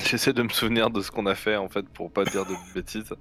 [0.06, 2.54] J'essaie de me souvenir de ce qu'on a fait en fait pour pas dire de
[2.74, 3.12] bêtises.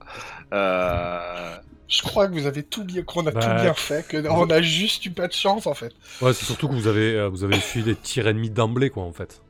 [0.53, 1.57] Euh,
[1.87, 4.49] Je crois que vous avez tout bien, qu'on a Bah, tout bien fait, que on
[4.49, 5.93] a juste eu pas de chance en fait.
[6.21, 9.03] Ouais, c'est surtout que vous avez, euh, vous avez suivi des tirs ennemis d'emblée, quoi,
[9.03, 9.41] en fait.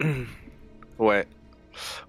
[0.98, 1.26] Ouais.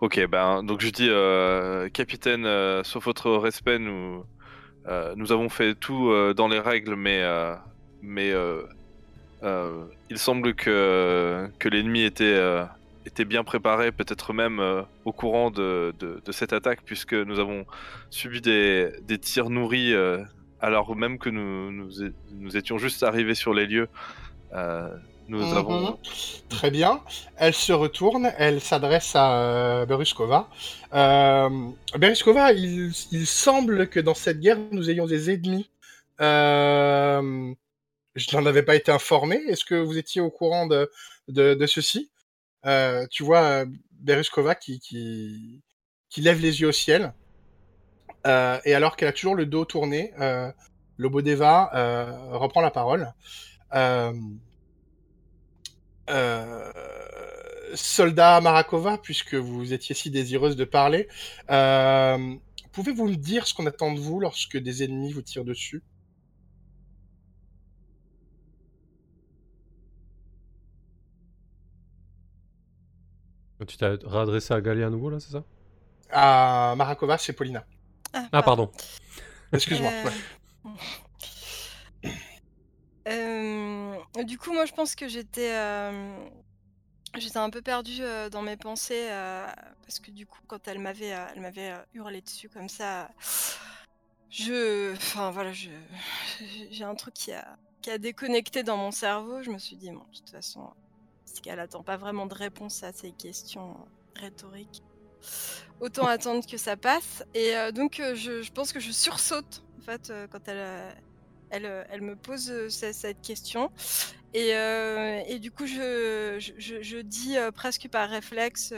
[0.01, 4.25] Ok, ben donc je dis euh, capitaine, euh, sauf votre respect, nous
[4.87, 7.55] euh, nous avons fait tout euh, dans les règles, mais euh,
[8.01, 8.63] mais euh,
[9.43, 12.65] euh, il semble que que l'ennemi était euh,
[13.05, 17.39] était bien préparé, peut-être même euh, au courant de, de, de cette attaque, puisque nous
[17.39, 17.65] avons
[18.09, 20.23] subi des, des tirs nourris euh,
[20.59, 23.87] alors même que nous, nous é- nous étions juste arrivés sur les lieux.
[24.53, 24.87] Euh,
[25.27, 25.57] nous Mhm.
[25.57, 25.99] avons
[26.49, 27.01] Très bien.
[27.37, 30.49] Elle se retourne, elle s'adresse à euh, Beruskova.
[30.93, 31.49] Euh,
[31.97, 35.69] Beruskova, il, il semble que dans cette guerre, nous ayons des ennemis.
[36.19, 37.53] Euh,
[38.15, 39.37] je n'en avais pas été informé.
[39.47, 40.91] Est-ce que vous étiez au courant de,
[41.29, 42.09] de, de ceci?
[42.65, 45.61] Euh, Tu vois euh, Beruskova qui, qui,
[46.09, 47.13] qui lève les yeux au ciel.
[48.27, 50.51] Euh, et alors qu'elle a toujours le dos tourné, euh,
[50.97, 53.11] Lobodeva euh, reprend la parole.
[57.73, 61.07] Soldat Marakova, puisque vous étiez si désireuse de parler,
[61.47, 65.81] pouvez-vous me dire ce qu'on attend de vous lorsque des ennemis vous tirent dessus?
[73.67, 75.43] Tu t'es réadressé à Galia à nouveau, là, c'est ça?
[76.09, 77.63] À Marakova, c'est Paulina.
[78.13, 78.71] Ah, pardon.
[79.53, 79.91] Excuse-moi.
[79.91, 80.09] Euh,
[82.03, 82.11] ouais.
[83.07, 86.27] euh, du coup, moi, je pense que j'étais, euh,
[87.17, 89.45] j'étais un peu perdue euh, dans mes pensées euh,
[89.83, 93.09] parce que du coup, quand elle m'avait, euh, elle m'avait euh, hurlé dessus comme ça,
[94.29, 95.69] je, enfin voilà, je,
[96.71, 99.43] j'ai un truc qui a, qui a déconnecté dans mon cerveau.
[99.43, 100.73] Je me suis dit, bon, de toute façon,
[101.39, 103.77] qu'elle attend pas vraiment de réponse à ces questions
[104.15, 104.81] rhétoriques.
[105.79, 107.23] Autant attendre que ça passe.
[107.33, 110.95] Et euh, donc, euh, je, je pense que je sursaute, en fait, euh, quand elle,
[111.51, 113.71] elle, elle me pose ce- cette question.
[114.33, 114.49] Et,
[115.27, 118.73] et du coup, je, je, je- dis presque par réflexe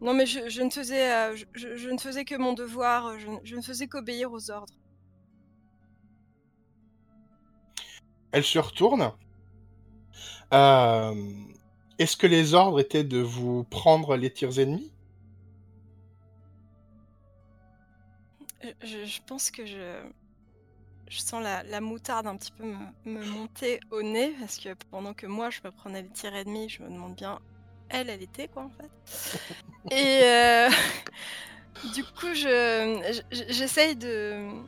[0.00, 3.62] Non, mais je, ne faisais, je, ne faisais que mon devoir, je, ne- je ne
[3.62, 4.72] faisais qu'obéir aux ordres.
[8.32, 9.12] Elle se retourne.
[10.52, 11.14] Euh,
[11.98, 14.94] Est-ce que les ordres étaient de vous prendre les tirs ennemis?
[18.82, 20.02] Je, je- pense que je,
[21.08, 24.74] je sens la, la moutarde un petit peu me, me monter au nez, parce que
[24.90, 27.38] pendant que moi, je me prenais les tirs ennemis, je me demande bien,
[27.88, 28.90] elle, elle était quoi, en fait?
[29.90, 30.70] Et euh,
[31.84, 34.64] du coup, je, je- j'essaye de...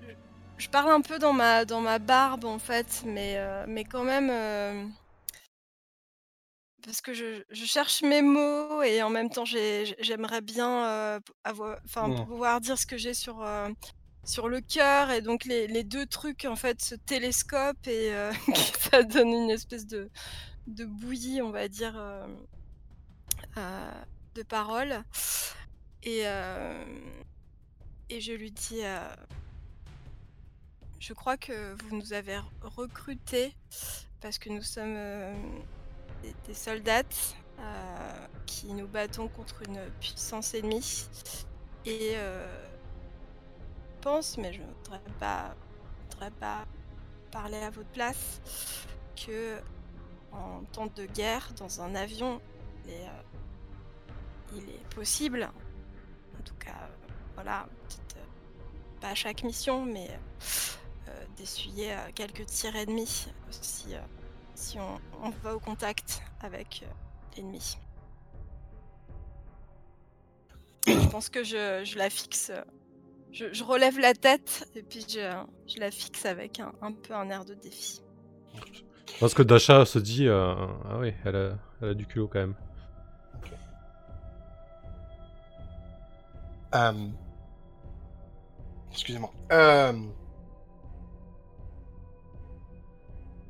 [0.00, 0.14] je-
[0.58, 4.04] Je parle un peu dans ma, dans ma barbe, en fait, mais, euh, mais quand
[4.04, 4.30] même...
[4.30, 4.86] euh,
[6.84, 10.86] parce que je, je cherche mes mots et en même temps j'ai- j'ai- j'aimerais bien
[10.86, 13.68] euh, avoir, enfin pouvoir dire ce que j'ai sur euh,
[14.24, 18.32] sur le cœur et donc les, les deux trucs en fait se télescopent et euh,
[18.92, 20.10] ça donne une espèce de
[20.66, 22.26] de bouillie on va dire euh,
[23.56, 24.02] euh,
[24.34, 25.02] de paroles
[26.02, 26.84] et euh,
[28.10, 29.00] et je lui dis euh,
[31.00, 33.54] je crois que vous nous avez recrutés
[34.20, 35.32] parce que nous sommes euh,
[36.22, 37.02] des, des soldats
[37.60, 41.08] euh, qui nous battons contre une puissance ennemie.
[41.84, 42.46] Et euh,
[43.96, 45.54] je pense, mais je ne voudrais pas,
[47.30, 48.40] parler à votre place,
[49.16, 49.58] que
[50.32, 52.40] en temps de guerre, dans un avion,
[52.86, 53.08] il est,
[54.56, 55.50] euh, possible,
[56.38, 56.88] en tout cas,
[57.34, 57.68] voilà,
[58.16, 58.20] euh,
[59.00, 60.08] pas à chaque mission, mais
[61.36, 64.00] d'essuyer quelques tirs ennemis si, euh,
[64.58, 66.90] si on, on va au contact avec euh,
[67.36, 67.78] l'ennemi.
[70.86, 72.50] Je pense que je, je la fixe.
[72.50, 72.62] euh,
[73.32, 75.20] Je, je relève la tête et puis je,
[75.66, 78.00] je la fixe avec un, un peu un air de défi.
[79.20, 80.54] Parce que Dasha se dit euh,
[80.88, 82.54] Ah oui, elle a, elle a du culot quand même.
[86.74, 87.08] Euh,
[88.92, 89.32] Excusez-moi.
[89.52, 89.92] Euh,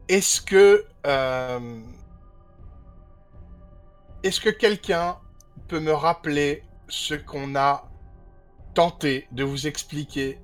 [0.08, 0.84] Est-ce que...
[1.06, 1.80] euh,
[4.22, 5.18] Est-ce que quelqu'un
[5.68, 7.90] peut me rappeler ce qu'on a
[8.74, 10.40] tenté de vous expliquer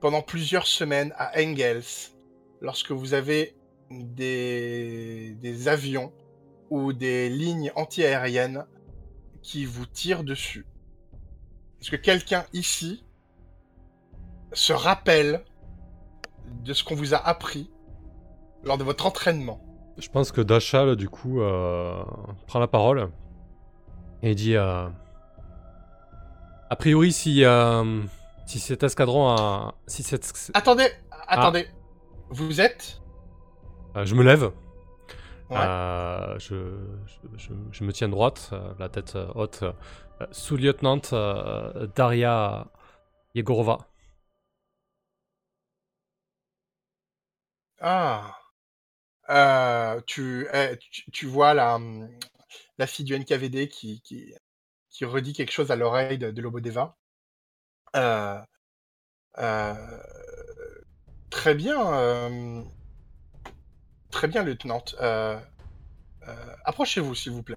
[0.00, 2.10] pendant plusieurs semaines à Engels
[2.60, 3.54] lorsque vous avez
[3.90, 6.12] des, des avions
[6.70, 8.66] ou des lignes antiaériennes
[9.42, 10.66] qui vous tire dessus?
[11.80, 13.04] Est-ce que quelqu'un ici
[14.52, 15.44] se rappelle
[16.64, 17.70] de ce qu'on vous a appris
[18.64, 19.60] lors de votre entraînement
[19.98, 22.02] Je pense que Dachal, du coup, euh,
[22.46, 23.10] prend la parole
[24.22, 24.88] et dit euh,
[26.70, 28.02] A priori, si, euh,
[28.46, 29.74] si cet escadron a.
[29.86, 30.50] Si cette...
[30.54, 30.88] Attendez,
[31.26, 31.66] attendez.
[32.30, 33.00] Vous êtes?
[33.96, 34.50] Euh, je me lève.
[35.50, 35.58] Ouais.
[36.38, 36.54] Je,
[37.06, 39.64] je- je- je me tiens droite, la tête haute.
[40.30, 41.00] Sous-lieutenant
[41.94, 42.68] Daria
[43.34, 43.78] Yegorova.
[47.80, 48.36] Ah.
[49.32, 52.08] Euh, tu, eh, tu, tu vois la, hum,
[52.78, 54.34] la fille du NKVD qui, qui,
[54.90, 56.96] qui redit quelque chose à l'oreille de, de Lobodeva.
[57.96, 58.38] Euh,
[59.38, 59.74] euh,
[61.30, 61.92] très bien.
[61.94, 62.62] euh,
[64.10, 64.84] très bien, lieutenant.
[66.64, 67.56] Approchez-vous, s'il vous plaît.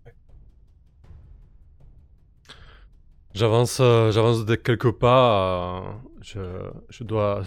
[3.34, 6.02] J'avance, j'avance de quelques pas.
[6.22, 6.40] je,
[6.90, 7.44] je dois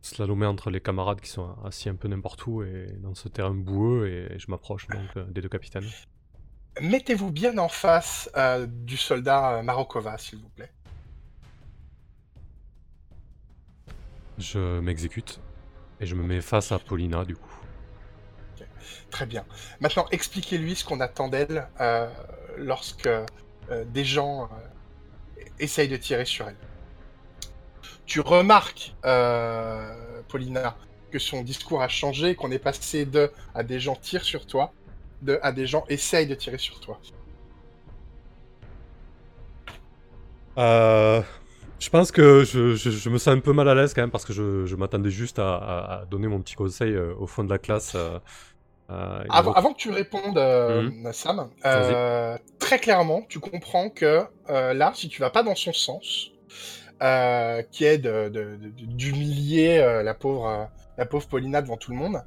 [0.00, 3.54] slalomer entre les camarades qui sont assis un peu n'importe où et dans ce terrain
[3.54, 5.88] boueux et je m'approche donc euh, des deux capitaines.
[6.80, 10.70] Mettez-vous bien en face euh, du soldat euh, Marokova, s'il vous plaît.
[14.38, 15.40] Je m'exécute
[16.00, 17.58] et je me mets face à Paulina du coup.
[19.10, 19.44] Très bien.
[19.80, 22.08] Maintenant, expliquez-lui ce qu'on attend d'elle euh,
[22.56, 23.24] lorsque euh,
[23.86, 24.48] des gens
[25.58, 26.56] essayent de tirer sur elle.
[28.08, 30.76] Tu remarques, euh, Paulina,
[31.12, 34.74] que son discours a changé, qu'on est passé de à des gens tirent sur toi,
[35.22, 37.00] de à des gens essayent de tirer sur toi.
[40.58, 41.22] Euh,
[41.78, 44.10] je pense que je, je- je me sens un peu mal à l'aise quand même
[44.10, 47.26] parce que je, je m'attendais juste à, à- à donner mon petit conseil euh, au
[47.26, 47.94] fond de la classe.
[47.94, 48.18] euh,
[49.30, 51.50] Avant, que tu répondes, euh, Sam,
[52.58, 56.30] très clairement, tu comprends que là, si tu vas pas dans son sens,
[57.02, 60.64] euh, qui est d'humilier euh, la pauvre, euh,
[60.96, 62.22] la pauvre Paulina devant tout le monde,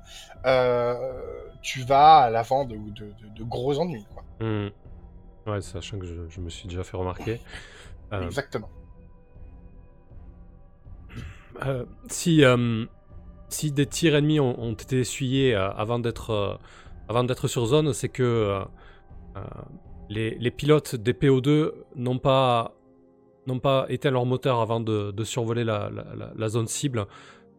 [1.61, 4.05] tu vas à l'avant de, de- de- de gros ennuis.
[4.13, 4.23] Quoi.
[4.39, 4.69] Hmm.
[5.47, 7.39] Ouais, sachant que je, je me suis déjà fait remarquer.
[8.11, 8.69] Exactement.
[12.09, 12.43] Si,
[13.49, 16.59] si des tirs ennemis ont, ont été essuyés avant d'être
[17.07, 18.61] avant d'être sur zone, c'est que
[20.09, 22.73] les, les pilotes des PO2 n'ont pas
[23.47, 27.05] n'ont pas éteint leur moteur avant de, survoler la, zone cible.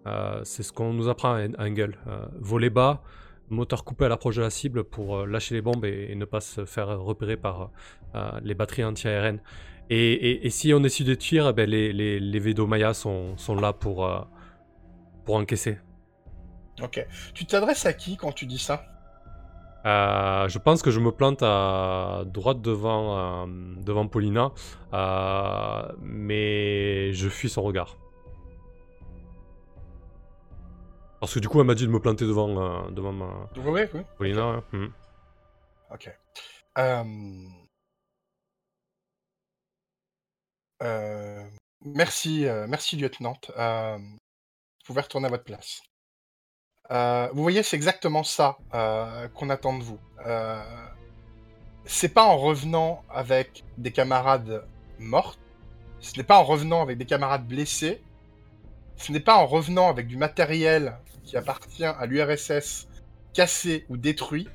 [0.06, 1.96] Euh, c'est ce qu'on nous apprend à Angle.
[2.06, 3.02] Euh, voler bas,
[3.50, 6.40] moteur coupé à l'approche de la cible pour euh, lâcher les bombes et, ne pas
[6.40, 7.70] se faire repérer par
[8.42, 9.40] les batteries anti-ARN.
[9.90, 13.72] Et, si on des tirs, eh ben les, les, les Vedo Maya sont, sont là
[13.72, 14.08] pour,
[15.24, 15.78] pour encaisser.
[16.80, 17.06] Ok.
[17.34, 18.91] Tu t'adresses à qui quand tu dis ça?
[19.84, 23.46] Euh, je pense que je me plante à droite devant, euh,
[23.78, 24.52] devant Paulina,
[24.92, 27.96] euh, mais je fuis son regard.
[31.20, 34.00] Parce que du coup, elle m'a dit de me planter devant, devant ma Oui, oui.
[34.18, 34.42] Paulina.
[34.42, 34.64] hein.
[34.72, 34.88] Hmm.
[35.92, 36.10] Ok.
[41.84, 43.36] Merci, merci lieutenant.
[43.56, 45.80] Euh, Vous pouvez retourner à votre place.
[46.90, 49.98] Euh, vous voyez, c'est exactement ça euh, qu'on attend de vous.
[50.26, 50.62] Euh,
[51.84, 54.64] c'est pas en revenant avec des camarades
[54.98, 55.38] morts,
[56.00, 58.02] ce n'est pas en revenant avec des camarades blessés,
[58.96, 62.88] ce n'est pas en revenant avec du matériel qui appartient à l'URSS
[63.32, 64.48] cassé ou détruit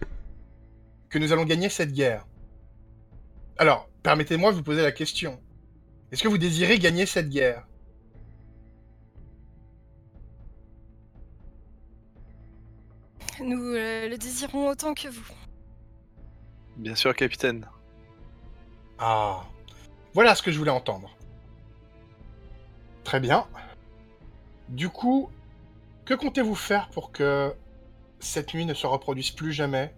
[1.10, 2.26] que nous allons gagner cette guerre.
[3.58, 5.42] Alors, permettez-moi de vous poser la question.
[6.12, 7.66] Est-ce que vous désirez gagner cette guerre?
[13.42, 15.34] Nous euh, le désirons autant que vous.
[16.78, 17.68] Bien sûr, capitaine.
[19.00, 19.44] Ah,
[20.14, 21.16] voilà ce que je voulais entendre.
[23.04, 23.48] Très bien.
[24.70, 25.30] Du coup,
[26.06, 27.54] que comptez-vous faire pour que
[28.20, 29.94] cette nuit ne se reproduise plus jamais?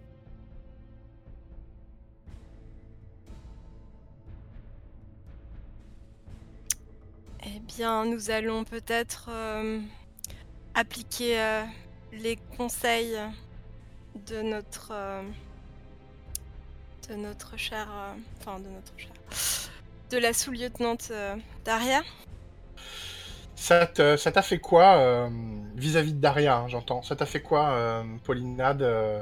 [7.44, 9.80] Eh bien, nous allons peut-être euh,
[10.74, 11.64] appliquer euh,
[12.12, 13.16] les conseils
[14.28, 15.22] de notre euh,
[17.08, 19.70] de notre chère, euh, enfin de notre chère,
[20.10, 22.02] de la sous-lieutenante euh, Daria.
[23.56, 25.28] Ça te- ça t'a fait quoi
[25.74, 29.18] vis-à-vis de Daria, hein, j'entends Ça t'a fait quoi, Paulina, de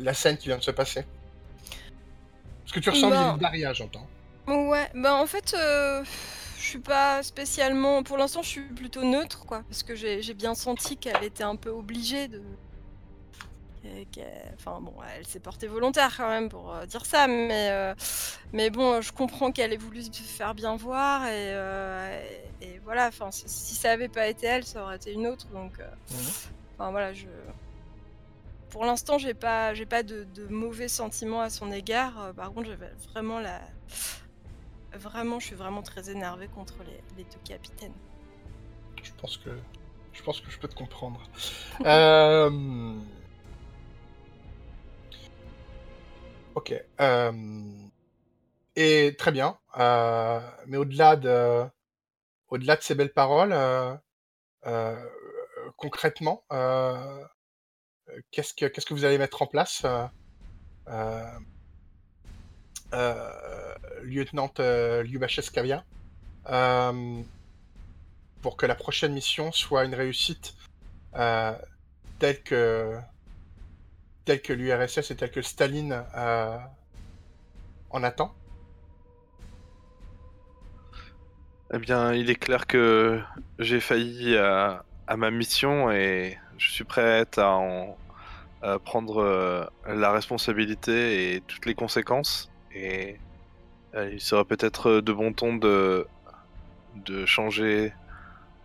[0.00, 1.04] la scène qui vient de se passer?
[2.66, 4.06] Ce que tu ressens Ben- vis-à-vis de Daria, j'entends.
[4.48, 5.54] Ouais, bah en fait,
[6.58, 8.02] je suis pas spécialement.
[8.02, 11.56] Pour l'instant, je suis plutôt neutre, quoi, parce que j'ai bien senti qu'elle était un
[11.56, 12.42] peu obligée de
[14.56, 17.94] Enfin bon, elle s'est portée volontaire quand même pour euh, dire ça, mais, euh,
[18.52, 22.20] mais bon, je comprends qu'elle ait voulu se faire bien voir et, euh,
[22.60, 23.06] et- voilà.
[23.08, 25.46] Enfin, si, ça avait pas été elle, ça aurait été une autre.
[25.48, 26.16] Donc, euh, Mhm.
[26.74, 27.26] enfin voilà, je.
[28.70, 32.32] Pour l'instant, j'ai pas, j'ai pas de, de mauvais sentiments à son égard.
[32.36, 33.60] Par contre, j'avais vraiment la,
[34.98, 37.94] vraiment, je suis vraiment très énervée contre les, les deux capitaines.
[39.02, 39.50] Je pense que
[40.12, 41.20] je pense que je peux te comprendre.
[41.86, 42.50] Euh,
[46.54, 46.74] Ok.
[47.00, 47.32] euh,
[48.74, 49.58] Et très bien.
[49.78, 51.64] Euh, Mais au-delà de
[52.48, 53.54] au-delà de ces belles paroles,
[55.76, 56.44] concrètement,
[58.32, 59.84] qu'est-ce que qu'est-ce que vous allez mettre en place,
[62.94, 63.30] euh,
[64.02, 65.84] euh, euh, euh, Lyubachevskaya,
[66.50, 67.22] euh,
[68.42, 70.54] pour que la prochaine mission soit une réussite
[72.18, 72.96] telle que
[74.24, 76.04] telle que l'URSS et telle que Staline
[77.90, 78.34] en attend.
[81.72, 83.20] Eh bien, il est clair que
[83.58, 84.84] j'ai failli à,
[85.16, 87.96] ma mission et je suis prête à en
[88.84, 92.50] prendre la responsabilité et toutes les conséquences.
[92.74, 93.16] Et
[93.94, 96.06] euh, il serait peut-être de bon ton de,
[97.26, 97.92] changer,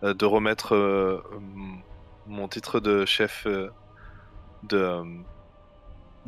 [0.02, 1.22] euh, de remettre euh,
[2.26, 3.70] mon titre de chef euh,
[4.64, 5.04] de, euh,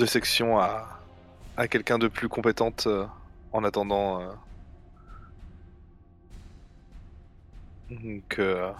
[0.07, 1.01] section à,
[1.69, 3.07] quelqu'un de plus compétente euh,
[3.53, 4.21] en attendant.
[4.23, 4.33] euh,
[8.39, 8.73] euh,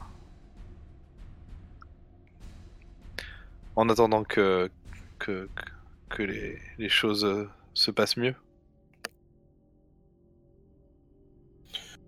[3.77, 4.71] en attendant que,
[5.19, 5.65] que, que-
[6.09, 8.35] que les, choses euh, se passent mieux.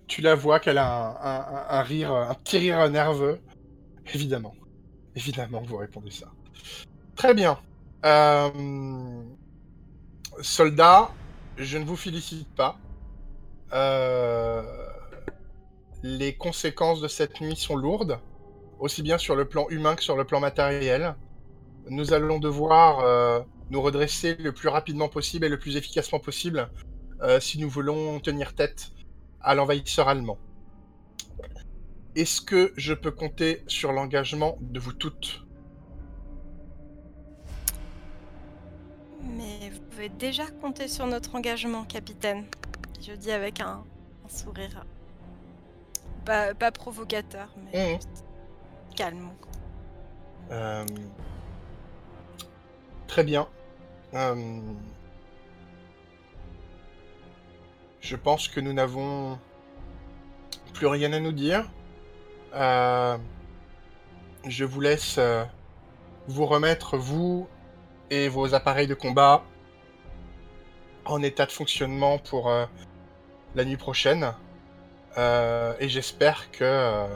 [0.09, 3.39] Tu la vois qu'elle a un, rire, un petit rire nerveux.
[4.13, 4.55] Évidemment.
[5.15, 6.27] Évidemment vous répondez ça.
[7.15, 7.59] Très bien.
[8.05, 9.23] Euh...
[10.41, 11.11] Soldats,
[11.57, 12.79] je ne vous félicite pas.
[13.73, 14.63] Euh,
[16.03, 18.21] Les conséquences de cette nuit sont lourdes,
[18.79, 21.17] aussi bien sur le plan humain que sur le plan matériel.
[21.91, 23.41] Nous allons devoir euh,
[23.71, 26.71] nous redresser le plus rapidement possible et le plus efficacement possible
[27.23, 28.93] euh, si nous voulons tenir tête
[29.41, 30.39] à l'envahisseur allemand.
[32.15, 35.45] Est-ce que je peux compter sur l'engagement de vous toutes?
[39.23, 42.45] Mais vous pouvez déjà compter sur notre engagement, capitaine.
[43.01, 43.85] Je dis avec un,
[44.25, 44.85] un sourire.
[46.25, 47.95] Pas, pas provocateur, mais Mhm.
[47.97, 48.25] juste
[48.97, 49.31] calme.
[50.51, 50.85] Euh,
[53.07, 53.49] Très bien.
[54.15, 54.61] Euh,
[58.01, 59.39] Je pense que nous n'avons
[60.73, 61.69] plus rien à nous dire.
[62.55, 63.19] Euh,
[64.47, 65.45] Je vous laisse euh,
[66.29, 67.49] vous remettre, vous
[68.11, 69.43] et vos appareils de combat,
[71.05, 72.67] en état de fonctionnement pour euh,
[73.55, 74.33] la nuit prochaine.
[75.17, 77.09] Et j'espère que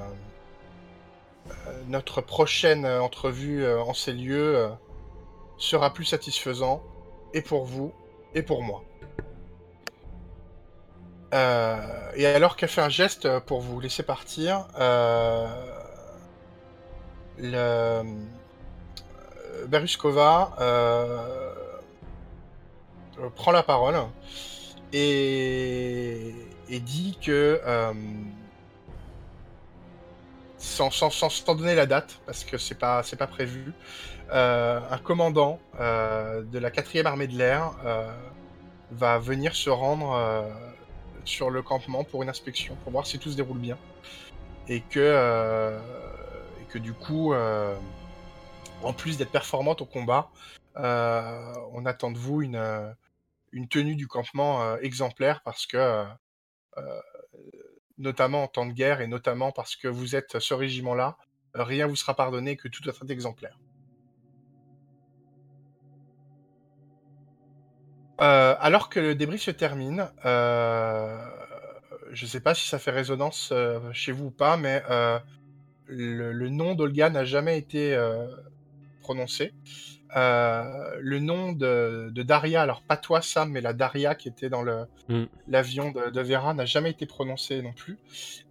[1.86, 4.72] notre prochaine entrevue en ces lieux
[5.56, 6.82] sera plus satisfaisant,
[7.32, 7.92] et pour vous,
[8.34, 8.82] et pour moi.
[11.32, 11.76] Euh,
[12.14, 15.46] et alors qu'elle fait un geste pour vous laisser partir, euh,
[17.42, 18.02] euh,
[19.66, 20.52] Beruskova
[23.34, 23.96] prend la parole
[24.92, 26.34] et,
[26.68, 27.60] dit que
[30.58, 33.72] sans, sans, sans, donner la date, parce que c'est pas, pas prévu,
[34.30, 37.72] un commandant de la 4e armée de l'air
[38.90, 40.44] va venir se rendre
[41.24, 43.78] sur le campement pour une inspection, pour voir si tout se déroule bien.
[44.68, 45.78] Et que, euh,
[46.60, 47.74] et que du coup, euh,
[48.82, 50.30] en plus d'être performante au combat,
[50.76, 52.94] euh, on attend de vous une,
[53.52, 56.04] une tenue du campement exemplaire parce que,
[57.98, 61.16] notamment en temps de guerre et notamment parce que vous êtes ce régiment-là,
[61.54, 63.58] rien vous sera pardonné que tout doit être exemplaire.
[68.22, 71.18] Euh, alors que le débris se termine, euh,
[72.12, 74.82] je ne sais pas si ça fait résonance euh, chez vous ou pas, mais
[75.86, 77.98] le, le nom d'Olga n'a jamais été
[79.00, 79.52] prononcé.
[80.14, 84.62] Le nom de, de Daria, alors pas toi Sam, mais la Daria qui était dans
[85.08, 85.24] Mm.
[85.48, 87.98] l'avion de, de Vera n'a jamais été prononcé non plus.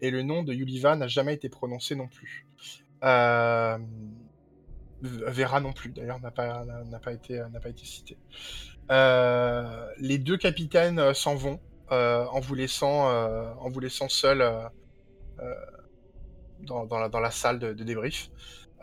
[0.02, 2.46] Et le nom de Yuliva n'a jamais été prononcé non plus.
[5.02, 6.64] Vera non plus, d'ailleurs, n'a pas,
[7.02, 8.18] pas, été, n'a pas été cité.
[8.92, 11.60] Euh, les deux capitaines euh, s'en vont
[11.92, 13.08] euh, en vous laissant,
[13.60, 14.40] en vous laissant seul
[16.62, 18.30] dans, la, salle de, débrief.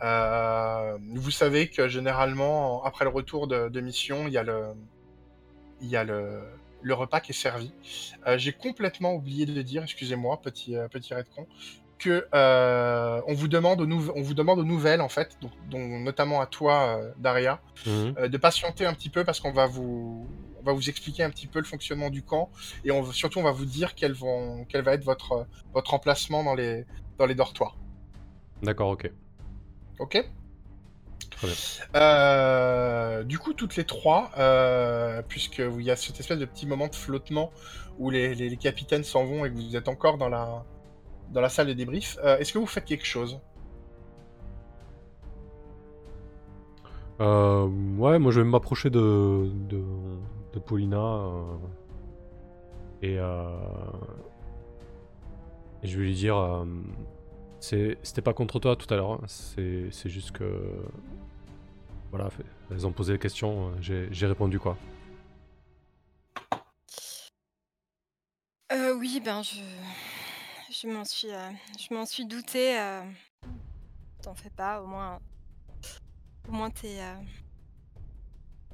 [0.01, 7.31] Vous savez que généralement, après le retour de, mission, il y a le, repas qui
[7.31, 7.73] est servi.
[8.35, 11.47] J'ai complètement oublié de le dire, excusez-moi, petit, petit redcon,
[11.99, 16.41] que euh, on, vous demande aux on vous demande aux nouvelles, en fait, donc, notamment
[16.41, 18.15] à toi, euh, Daria, Mhm.
[18.17, 20.27] euh, de patienter un petit peu parce qu'on va vous,
[20.59, 22.49] on va vous expliquer un petit peu le fonctionnement du camp
[22.83, 26.43] et on, surtout on va vous dire quel, vont, quel va être votre, votre emplacement
[26.43, 26.85] dans les,
[27.17, 27.75] dans les dortoirs.
[28.63, 29.11] D'accord, ok.
[29.99, 30.25] Ok?
[31.31, 33.23] Très bien.
[33.23, 34.31] Du coup, toutes les trois,
[35.27, 37.51] puisque il y a cette espèce de petit moment de flottement
[37.97, 40.63] où les, les- les capitaines s'en vont et que vous êtes encore dans la,
[41.31, 43.39] dans la salle de débrief, euh, est-ce que vous faites quelque chose?
[47.21, 47.67] Euh,
[47.97, 49.83] ouais, moi je vais m'approcher de, de,
[50.53, 51.43] de Paulina euh,
[53.01, 53.43] et, euh,
[55.83, 56.65] et je vais lui dire euh,
[57.59, 60.45] c'est- c'était pas contre toi tout à l'heure, hein, c'est c'est juste que.
[62.11, 62.29] Voilà,
[62.71, 64.77] elles ont posé des questions, euh, j'ai j'ai répondu quoi.
[68.71, 69.59] Euh, oui, ben je,
[70.71, 71.51] je m'en suis, euh,
[72.05, 72.79] suis douté.
[72.79, 73.03] euh,
[74.21, 75.19] T'en fais pas, au moins,
[76.47, 77.15] au moins t'es, euh,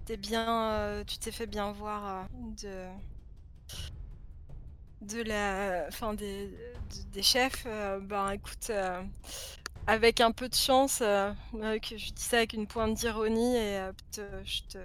[0.06, 2.28] t'es bien, tu t'es fait bien voir
[2.62, 2.88] de,
[5.02, 7.66] de la, enfin des, de- des chefs.
[8.02, 8.72] ben écoute,
[9.88, 11.02] avec un peu de chance,
[11.98, 13.80] je dis ça avec une pointe d'ironie et
[14.46, 14.80] je te,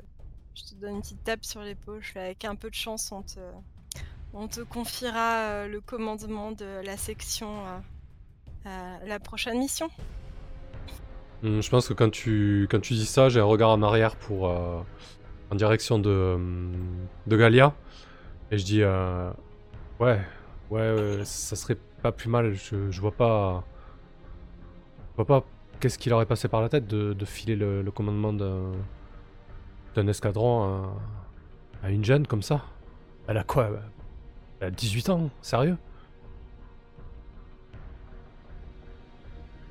[0.55, 2.03] je te donne une petite tape sur l'épaule.
[2.03, 3.41] Je avec un peu de chance, on te
[4.35, 7.49] on te confiera euh, le commandement de la section
[8.67, 9.89] euh, à la prochaine mission.
[11.43, 14.17] Hum, je pense que quand tu, quand tu dis ça, j'ai un regard en arrière
[14.17, 14.81] pour euh,
[15.51, 17.75] en direction de, hum, de Galia.
[18.51, 18.83] Et je dis
[20.01, 20.21] ouais,
[20.71, 22.55] ouais, ça serait pas plus mal.
[22.55, 23.65] Je, je vois pas.
[25.13, 25.47] Je vois pas
[25.79, 31.87] qu'est-ce qui leur est passé par la tête de, filer le, commandement d'un escadron à,
[31.87, 32.65] à une jeune comme ça.
[33.29, 33.71] Elle a quoi
[34.69, 35.79] 18 ans, sérieux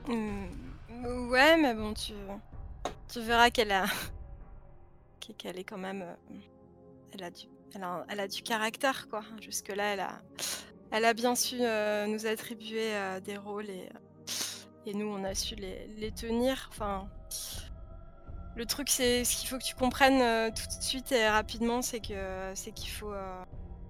[0.07, 0.45] Hmm,
[1.29, 2.13] ouais, mais bon, tu,
[3.11, 3.85] tu verras qu'elle a.
[5.19, 6.01] qu'e- qu'elle est quand même.
[6.01, 6.35] euh,
[7.13, 9.21] elle, a du, elle, a, elle a du caractère, quoi.
[9.39, 10.21] Jusque-là, elle a,
[10.91, 13.89] elle a bien su euh, nous attribuer euh, des rôles et,
[14.87, 16.69] et nous, on a su les, tenir.
[16.71, 17.07] Enfin.
[18.55, 22.01] Le truc, c'est ce qu'il faut que tu comprennes tout de suite et rapidement, c'est
[22.01, 23.13] que c'est qu'il faut,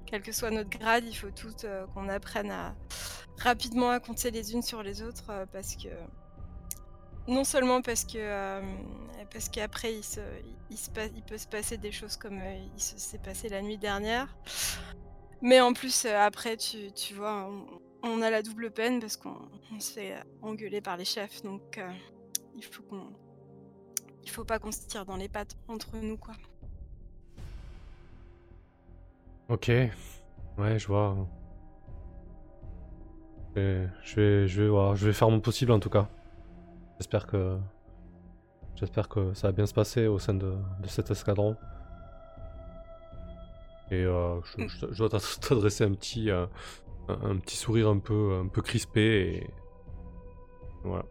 [0.09, 2.75] quel que soit notre grade, il faut tout euh, qu'on apprenne à
[3.37, 5.89] rapidement à compter les unes sur les autres euh, parce que
[7.27, 8.61] non seulement parce que euh,
[9.31, 10.19] parce qu'après il se,
[10.71, 12.41] il, se passe- il peut se passer des choses comme
[12.75, 14.35] il se s'est passé la nuit dernière,
[15.43, 17.47] mais en plus après tu, tu vois
[18.01, 19.37] on, a la double peine parce qu'on
[19.71, 21.79] on se fait engueuler par les chefs donc
[22.55, 22.83] il faut
[24.23, 26.33] il faut pas qu'on se tire dans les pattes entre nous quoi.
[29.49, 29.67] Ok.
[30.57, 31.15] Ouais, je vois.
[33.55, 36.07] Et je vais, je vais voir, je vais faire mon possible en tout cas.
[36.99, 37.57] J'espère que,
[38.75, 41.55] j'espère que ça va bien se passer au sein de, de cet escadron.
[43.91, 46.45] Et euh, je, je- je dois t'ad- t'adresser un petit, euh,
[47.09, 49.01] un, un petit sourire un peu, un peu crispé
[49.43, 49.49] et
[50.83, 51.05] voilà.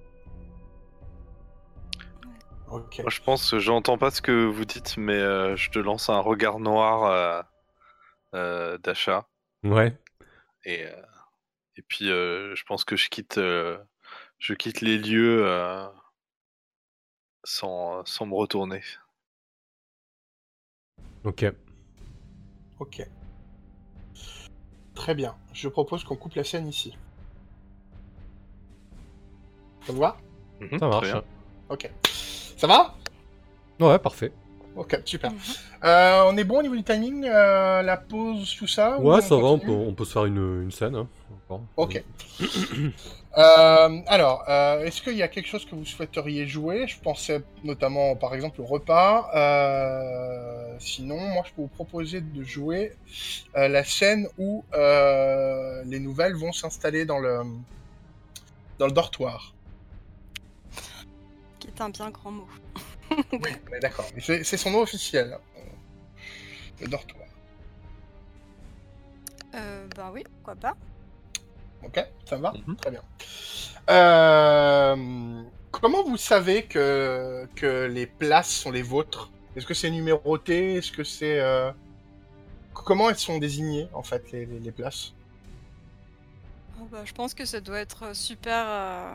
[2.70, 2.98] Ok.
[3.00, 6.10] Moi, je pense que j'entends pas ce que vous dites, mais euh, je te lance
[6.10, 7.42] un regard noir euh,
[8.32, 9.28] d'achat.
[9.64, 9.96] Ouais.
[10.64, 11.02] Et, euh,
[11.76, 13.78] et puis, euh, je pense que je quitte, euh,
[14.38, 15.86] je quitte les lieux euh,
[17.44, 18.82] sans, sans me retourner.
[21.24, 21.44] Ok.
[22.80, 23.02] Ok.
[24.94, 25.36] Très bien.
[25.52, 26.96] Je propose qu'on coupe la scène ici.
[29.86, 30.16] Ça vous va?
[30.60, 31.12] Mhm, Ça marche.
[31.68, 31.90] Ok.
[32.56, 32.94] Ça va?
[33.80, 34.32] Ouais, parfait.
[34.78, 35.32] Ok, super.
[35.32, 35.38] Mhm.
[35.84, 39.20] Euh, on est bon au niveau du timing euh, La pause, tout ça ou Ouais,
[39.20, 40.94] ça va, on peut, continue on peut se faire une, une scène.
[40.94, 41.08] hein,
[41.46, 41.62] encore.
[41.76, 42.02] Ok.
[43.36, 46.88] Euh, alors, euh, est-ce qu'il y a quelque chose que vous souhaiteriez jouer?
[46.88, 49.30] Je pensais notamment, par exemple, au repas.
[49.36, 52.94] Euh, sinon, moi, je peux vous proposer de jouer
[53.56, 57.42] euh, la scène où euh, les nouvelles vont s'installer dans le
[58.80, 59.54] dans le dortoir.
[61.60, 62.48] Qui est un bien grand mot.
[63.32, 64.06] Oui, d'accord.
[64.18, 65.32] C'est son nom officiel.
[65.34, 65.60] hein.
[66.80, 67.26] Le dortoir.
[69.54, 70.76] Euh, bah oui, pourquoi pas.
[71.84, 72.76] Ok, ça va Mhm.
[72.76, 73.02] Très bien.
[73.90, 79.30] Euh, comment vous savez que, que les places sont les vôtres?
[79.56, 80.74] Est-ce que c'est numéroté?
[80.74, 81.40] Est-ce que c'est...
[81.40, 81.72] euh,
[82.74, 85.12] Comment elles sont désignées, en fait, les, les- les places?
[86.80, 89.12] Oh, bah, je pense que ça doit être super, euh,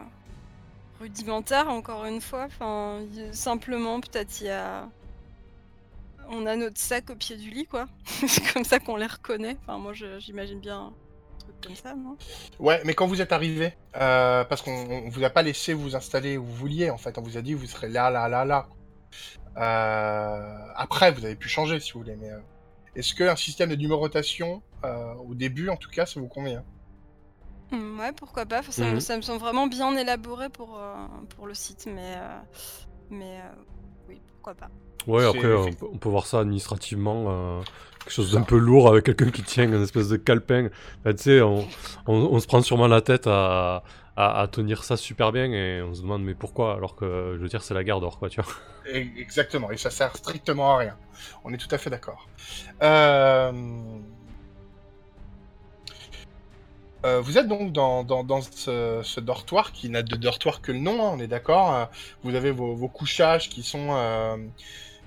[1.00, 2.46] rudimentaire, encore une fois.
[2.46, 4.90] Enfin, y- simplement, peut-être il y a.
[6.30, 7.86] On a notre sac au pied du lit, quoi.
[8.28, 9.58] C'est comme ça qu'on les reconnaît.
[9.62, 10.94] Enfin, moi, j'imagine bien
[11.62, 11.96] comme ça,
[12.60, 15.96] Ouais, mais quand vous êtes arrivé, euh, parce qu'on on vous a pas laissé vous
[15.96, 18.46] installer où vous vouliez, en fait, on vous a dit vous serez là, là, là,
[18.46, 18.68] là.
[19.58, 22.40] Euh, après, vous avez pu changer si vous voulez, mais euh,
[22.96, 26.64] est-ce qu'un système de numérotation, euh, au début en tout cas, ça vous convient?
[27.74, 28.60] Ouais, pourquoi pas.
[28.60, 29.00] Enfin, ça, me- Mhm.
[29.00, 30.96] ça me semble vraiment bien élaboré pour, euh,
[31.36, 32.16] pour le site, mais.
[32.18, 32.40] euh,
[33.10, 33.56] mais euh,
[34.10, 34.70] oui, pourquoi pas.
[35.08, 37.62] Ouais, après, on peut, on peut voir ça administrativement, euh,
[38.06, 40.70] quelque chose d'un peu lourd avec quelqu'un qui tient une espèce de calepin.
[41.02, 41.68] Enfin, tu sais, on,
[42.08, 43.84] on- on se prend sûrement la tête à,
[44.16, 47.42] à, à tenir ça super bien et on se demande mais pourquoi alors que, je
[47.42, 48.52] veux dire, c'est la guerre d'or, quoi, tu vois.
[48.86, 50.98] Exactement, et ça sert strictement à rien.
[51.46, 52.28] On est tout à fait d'accord.
[52.82, 53.52] Euh,
[57.06, 60.72] euh, vous êtes donc dans, dans, dans ce, ce dortoir qui n'a de dortoir que
[60.72, 61.74] le nom, hein, on est d'accord.
[61.74, 61.86] Euh,
[62.24, 64.38] Vous avez vos, vos couchages qui sont, euh,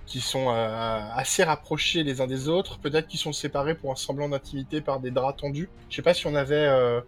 [0.06, 3.96] qui sont euh, assez rapprochés les uns des autres, peut-être qu'ils sont séparés pour un
[3.96, 5.68] semblant d'intimité par des draps tendus.
[5.88, 7.00] Je sais pas si on avait, euh,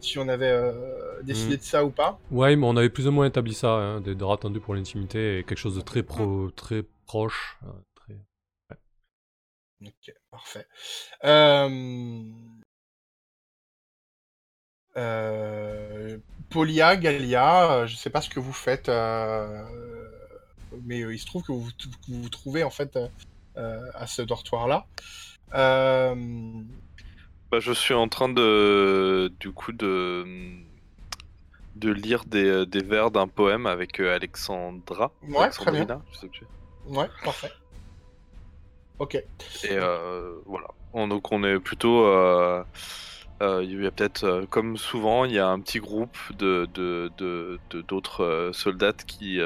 [0.00, 2.18] si on avait euh, décidé de ça ou pas.
[2.30, 5.38] Ouais, mais on avait plus ou moins établi ça, hein, des draps tendus pour l'intimité
[5.38, 7.58] et quelque chose de très, pro, très proche.
[7.94, 8.14] très...
[9.82, 10.66] Ok, parfait.
[11.24, 11.68] Euh...
[14.96, 16.18] Euh...
[16.50, 19.62] Polia, Galia, euh, je sais pas ce que vous faites, euh,
[20.84, 22.98] mais il se trouve que vous vous, que vous vous trouvez en fait
[23.56, 24.84] euh, à ce dortoir-là.
[25.52, 26.14] Bah,
[27.60, 30.24] je suis en train de, du coup, de,
[31.76, 35.12] de lire des, des vers d'un poème avec Alexandra.
[35.28, 36.02] Ouais, très bien.
[36.12, 36.46] Je sais plus.
[36.86, 37.52] Ouais, parfait.
[38.98, 39.14] Ok.
[39.14, 39.78] Et
[40.46, 40.68] voilà.
[40.92, 42.04] On- donc on est plutôt.
[43.42, 46.68] Euh, y a peut-être, euh, comme souvent, il y a un petit groupe de
[47.88, 49.40] d'autres euh, soldats qui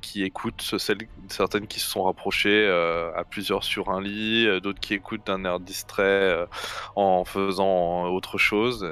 [0.00, 2.68] qui écoutent, celles, certaines qui se sont rapprochées
[3.16, 6.46] à plusieurs sur un lit, d'autres qui écoutent d'un air distrait
[6.94, 8.88] en faisant autre chose,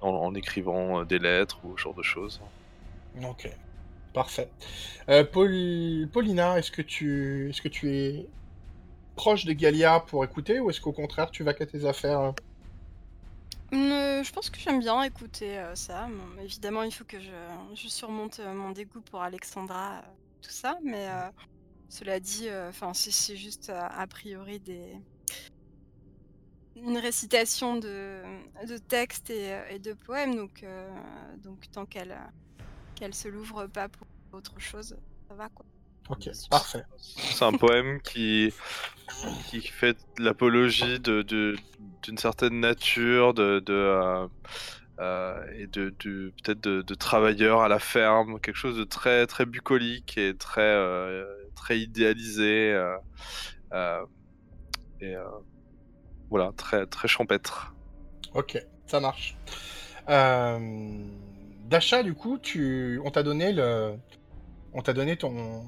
[0.00, 2.40] en, écrivant des lettres ou ce genre de choses.
[3.22, 3.48] Ok.
[4.12, 4.50] Parfait.
[5.32, 8.26] Paul- Paulina, est-ce que tu, est-ce que tu es
[9.14, 12.34] proche de Galia pour écouter ou est-ce qu'au contraire tu vas qu'à tes affaires
[13.72, 16.08] Je pense que j'aime bien écouter euh, ça.
[16.42, 17.30] Évidemment, il faut que je,
[17.74, 20.02] je surmonte euh, mon dégoût pour Alexandra, euh,
[20.42, 20.78] tout ça.
[20.82, 21.08] Mais
[21.88, 22.48] cela dit,
[22.94, 24.96] c'est juste a priori des
[26.76, 28.22] une récitation de,
[28.88, 30.34] textes et, de poèmes.
[30.34, 30.64] Donc,
[31.38, 32.16] donc tant qu'elle
[32.94, 34.96] qu'elle se l'ouvre pas pour autre chose,
[35.28, 35.66] ça va quoi.
[36.10, 36.82] Ok, parfait.
[36.98, 38.52] C'est un poème qui,
[39.48, 41.56] qui fait l'apologie de, de-
[42.02, 44.26] d'une certaine nature, de, de, euh,
[45.00, 49.26] euh, et de, de- peut-être de, de travailleurs à la ferme, quelque chose de très,
[49.26, 51.24] très bucolique et très, euh,
[51.54, 52.72] très idéalisé.
[52.72, 52.96] euh,
[53.72, 54.04] euh,
[55.00, 55.24] et euh,
[56.28, 57.74] voilà, très, très champêtre.
[58.34, 59.36] Ok, ça marche.
[60.08, 60.58] Euh...
[61.64, 63.94] Dasha, du coup, tu, on t'a donné le,
[64.72, 65.64] on t'a donné ton,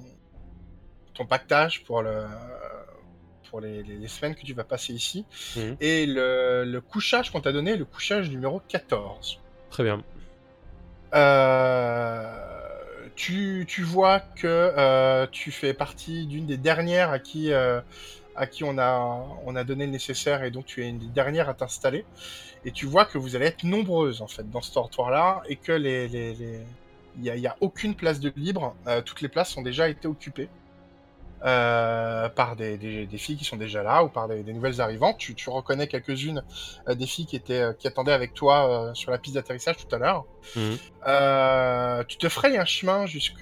[1.15, 2.25] ton pactage pour le,
[3.51, 5.25] pour les, les- les semaines que tu vas passer ici,
[5.57, 5.77] Mhm.
[5.81, 9.39] et le, le couchage qu'on t'a donné, le couchage numéro 14.
[9.71, 10.03] Très bien.
[11.15, 12.25] Euh,
[13.17, 17.81] tu, tu vois que euh, tu fais partie d'une des dernières à qui, euh,
[18.37, 21.07] à qui on, a, on a donné le nécessaire et donc tu es une des
[21.07, 22.05] dernières à t'installer.
[22.65, 25.73] Et tu vois que vous allez être nombreuses en fait dans ce dortoir-là et que
[25.73, 26.61] les, les, les-
[27.23, 28.75] il n'y a, a aucune place de libre.
[29.05, 30.49] Toutes les places ont déjà été occupées
[31.45, 34.81] euh, par des, des- des filles qui sont déjà là ou par des, des nouvelles
[34.81, 35.19] arrivantes.
[35.19, 36.43] Tu, tu reconnais quelques-unes
[36.89, 39.77] euh, des filles qui, étaient, euh, qui attendaient avec toi euh, sur la piste d'atterrissage
[39.77, 40.25] tout à l'heure.
[40.57, 40.77] Mhm.
[41.07, 43.41] Euh, tu te frayes un chemin jusqu'à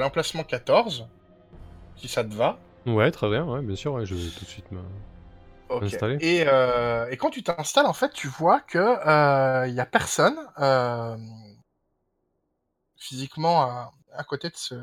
[0.00, 1.06] l'emplacement 14,
[1.96, 2.58] si ça te va.
[2.86, 4.80] Ouais, très bien, ouais, bien sûr, ouais, je vais tout de suite me...
[5.80, 6.18] Installé.
[6.20, 9.86] Et, euh, et quand tu t'installes, en fait, tu vois que euh, il y a
[9.86, 11.16] personne euh,
[12.98, 14.74] physiquement à, côté de ce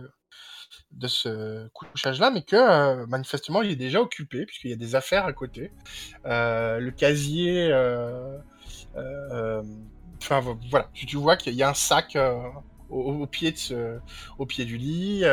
[0.91, 4.95] de ce couchage-là, mais que euh, manifestement il est déjà occupé puisqu'il y a des
[4.95, 5.71] affaires à côté.
[6.25, 8.37] Euh, le casier, euh,
[10.21, 12.17] enfin vo- voilà, tu, tu vois qu'il y a un sac
[12.89, 13.99] au, au pied de ce,
[14.37, 15.23] au pied du lit.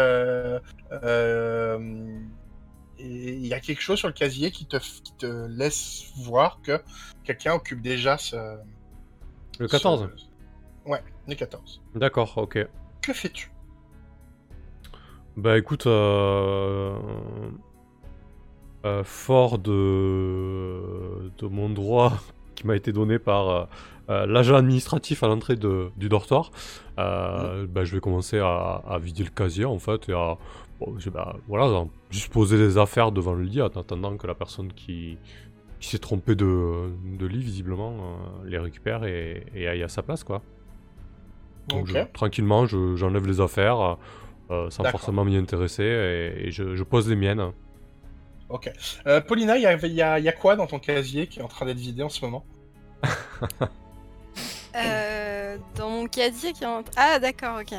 [2.98, 6.60] et il y a quelque chose sur le casier qui te, qui te laisse voir
[6.62, 6.82] que
[7.24, 8.36] quelqu'un occupe déjà ce.
[9.58, 11.82] Le 14 ce- Ouais, le 14.
[11.94, 12.58] D'accord, ok.
[13.02, 13.50] Que fais-tu?
[15.36, 16.96] Bah écoute, euh,
[18.84, 21.30] euh, fort de...
[21.38, 22.12] de mon droit
[22.54, 23.64] qui m'a été donné par, euh,
[24.08, 26.50] euh, l'agent administratif à l'entrée de- du dortoir,
[26.98, 30.38] euh, bah, je vais commencer à, à vider le casier en fait et à
[30.80, 34.72] bon, bah, voilà, juste poser les affaires devant le lit en attendant que la personne
[34.72, 35.18] qui,
[35.80, 36.88] qui s'est trompée de,
[37.18, 40.40] de lit visiblement euh, les récupère et, et aille à sa place quoi.
[41.68, 43.98] Donc je- tranquillement, je- j'enlève les affaires
[44.50, 47.52] euh, sans forcément m'y intéresser et, et je, je pose les miennes.
[48.48, 48.70] Ok.
[49.06, 51.26] Euh, Paulina, il y a, il y a- il y a quoi dans ton casier
[51.26, 52.44] qui est en train d'être vidé en ce moment?
[54.76, 56.82] Euh, dans mon casier qui est en...
[56.96, 57.72] Ah d'accord, ok.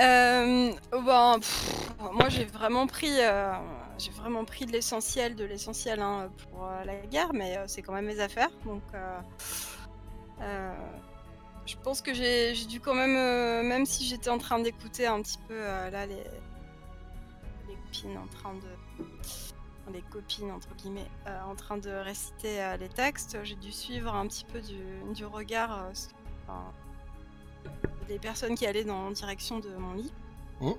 [0.00, 3.52] Euh, bon, pff, moi j'ai vraiment pris, euh,
[3.98, 7.82] j'ai vraiment pris de l'essentiel, de l'essentiel hein, pour euh, la guerre, mais euh, c'est
[7.82, 9.18] quand même mes affaires, donc euh,
[10.40, 10.72] euh,
[11.66, 15.22] je pense que j'ai dû quand même, euh, même si j'étais en train d'écouter un
[15.22, 16.24] petit peu euh, là les,
[17.84, 23.38] copines en train de, les copines entre guillemets, euh, en train de réciter les textes,
[23.44, 25.90] j'ai dû suivre un petit peu du, regard
[28.08, 30.12] des personnes qui allaient dans la direction de mon lit.
[30.60, 30.74] Mhm.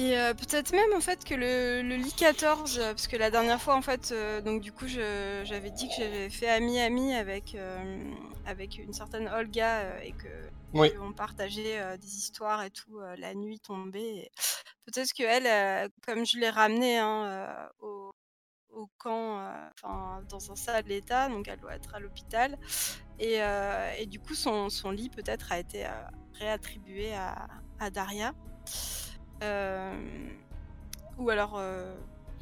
[0.00, 3.32] Et euh, peut-être même en fait que le, le lit 14, euh, parce que la
[3.32, 7.56] dernière fois en fait, euh, donc du coup j'avais dit que j'avais fait ami-ami avec,
[7.56, 8.12] euh,
[8.46, 10.28] avec une certaine Olga et que
[10.72, 10.92] Oui.
[11.00, 14.18] on partageait des histoires et tout la nuit tombée.
[14.26, 14.30] et
[14.86, 18.10] Peut-être que elle, comme je l'ai ramenée hein, au,
[18.70, 19.42] au camp,
[19.74, 22.56] enfin dans un sale état, donc elle doit être à l'hôpital.
[23.18, 23.38] Et,
[23.98, 25.86] et du coup, son, son lit peut-être a été
[26.34, 27.48] réattribué à,
[27.80, 28.32] à Daria.
[29.42, 29.92] Euh,
[31.18, 31.94] ou alors, euh,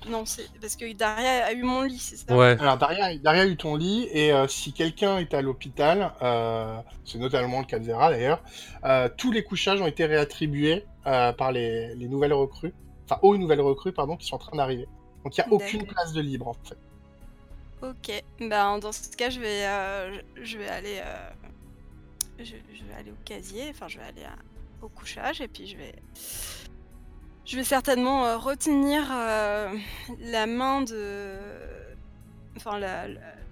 [0.09, 2.37] non, c'est parce que Daria a eu mon lit, c'est ça?
[2.37, 6.13] Ouais, Alors, Daria, Daria a eu ton lit, et euh, si quelqu'un est à l'hôpital,
[6.23, 8.43] euh, c'est notamment le cas de Zera d'ailleurs,
[8.85, 12.75] euh, tous les couchages ont été réattribués euh, par les, les nouvelles recrues,
[13.05, 14.87] enfin aux nouvelles recrues, pardon, qui sont en train d'arriver.
[15.25, 16.77] Donc il n'y a aucune place de libre en fait.
[17.83, 21.31] Ok, ben dans ce cas, je vais, euh, je, je vais aller, euh,
[22.39, 25.67] je, je vais aller au casier, enfin je vais aller à- au couchage et puis
[25.67, 25.95] je vais,
[27.47, 29.73] je vais certainement euh, retenir euh,
[30.21, 31.37] la main de,
[32.57, 32.81] enfin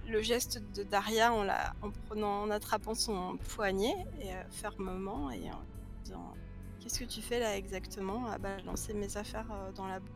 [0.08, 5.30] le geste de Daria en la, en prenant, en attrapant son poignet et euh, fermement
[5.30, 5.62] et en
[6.02, 6.34] disant,
[6.80, 9.46] qu'est-ce que tu fais là exactement à balancer mes affaires
[9.76, 10.06] dans la boue?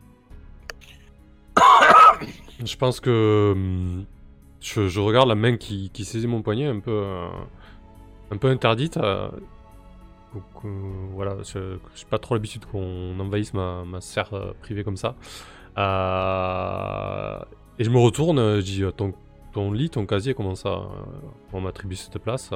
[2.65, 4.05] je pense que hum,
[4.59, 7.05] je, regarde la main qui, qui saisit mon poignet un peu,
[8.29, 8.99] un peu interdite.
[10.33, 10.43] Donc,
[11.13, 15.15] voilà, je j'ai pas trop l'habitude qu'on envahisse ma, ma sphère euh, privée comme ça.
[15.77, 17.39] Euh,
[17.79, 19.13] et je me retourne, je dis euh, ton,
[19.53, 20.81] ton lit, ton casier, comment ça
[21.53, 22.51] On m'attribue cette place.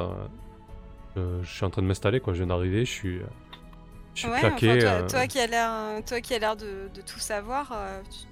[1.16, 2.34] je suis en train de m'installer, quoi.
[2.34, 3.20] Je viens d'arriver, je suis,
[4.16, 4.78] je suis Ouais, claqué.
[4.78, 7.74] enfin, toi, toi qui as l'air, toi qui as l'air de, de tout savoir,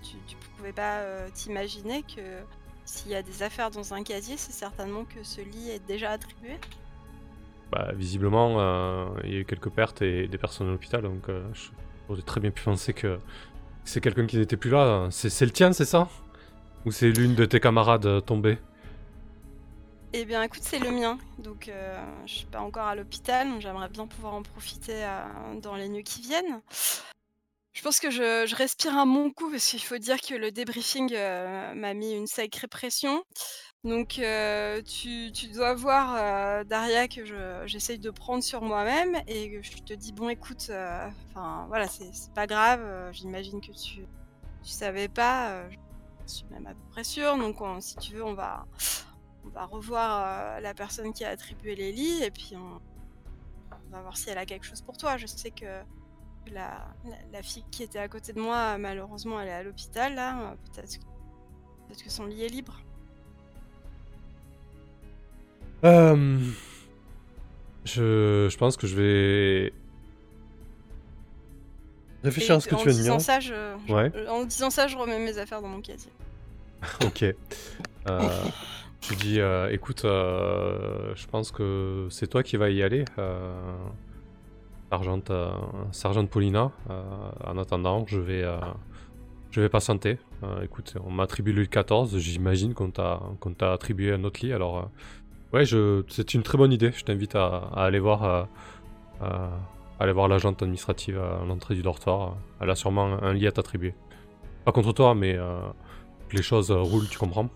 [0.03, 2.21] tu, tu pouvais pas euh, t'imaginer que
[2.85, 6.11] s'il y a des affaires dans un casier, c'est certainement que ce lit est déjà
[6.11, 6.59] attribué?
[7.71, 11.29] Bah, visiblement, euh, il y a eu quelques pertes et des personnes à l'hôpital, donc
[11.29, 11.41] euh,
[12.09, 13.17] j'aurais très bien pu penser que
[13.85, 15.07] c'est quelqu'un qui n'était plus là.
[15.09, 16.09] C'est le tien, c'est ça?
[16.85, 18.57] Ou c'est l'une de tes camarades euh, tombée
[20.11, 21.17] Eh bien, écoute, c'est le mien.
[21.39, 21.71] Donc,
[22.25, 23.47] je suis pas encore à l'hôpital.
[23.47, 25.07] donc J'aimerais bien pouvoir en profiter
[25.61, 26.61] dans les nuits qui viennent.
[27.71, 31.13] Je pense que je, respire un bon coup parce qu'il faut dire que le débriefing
[31.13, 33.23] m'a mis une sacrée pression.
[33.83, 39.15] Donc, euh, tu, tu dois voir, euh, Daria, que je- j'essaye de prendre sur moi-même
[39.27, 42.81] et que je te dis bon, écoute, euh, enfin voilà, c'est pas grave.
[43.11, 44.05] J'imagine que tu,
[44.63, 45.67] savais pas.
[45.71, 45.77] je
[46.31, 47.35] suis même à peu près sûre.
[47.37, 48.67] Donc, on- si tu veux, on va,
[49.45, 52.79] on va revoir la personne qui a attribué les lits et puis on,
[53.91, 55.17] va voir si elle a quelque chose pour toi.
[55.17, 55.81] Je sais que
[56.51, 56.87] la,
[57.31, 60.55] la, fille qui était à côté de moi, malheureusement, elle est à l'hôpital là.
[60.71, 60.99] Peut-être
[61.89, 62.79] peut que son lit est libre.
[65.83, 66.37] Euh,
[67.85, 69.73] je, je pense que je vais
[72.23, 73.21] réfléchir Et à ce que tu viens de dire.
[73.21, 73.53] ça, je,
[73.87, 74.11] je- Ouais.
[74.29, 76.11] en disant ça, je remets mes affaires dans mon casier.
[77.05, 77.23] Ok.
[77.23, 78.29] Euh,
[79.01, 83.59] je dis, euh, écoute, euh, je pense que c'est toi qui vas y aller, euh,
[84.91, 85.51] sergente, euh,
[85.91, 86.71] sergente Paulina.
[86.89, 87.01] Euh,
[87.45, 88.57] en attendant, je vais, euh,
[89.51, 90.17] je vais patienter.
[90.43, 94.43] Euh, écoute, on m'a attribué le 14, j'imagine qu'on t'a, qu'on t'a attribué un autre
[94.43, 94.53] lit.
[94.53, 94.83] Alors, euh,
[95.53, 96.91] ouais, je, c'est une très bonne idée.
[96.91, 98.43] Je t'invite à, à aller voir, euh,
[99.21, 99.49] euh,
[99.99, 102.35] aller voir l'agente administrative à l'entrée du dortoir.
[102.59, 103.93] Elle a sûrement un lit à t'attribuer.
[104.65, 105.59] Pas contre toi, mais euh,
[106.31, 107.49] les choses roulent, tu comprends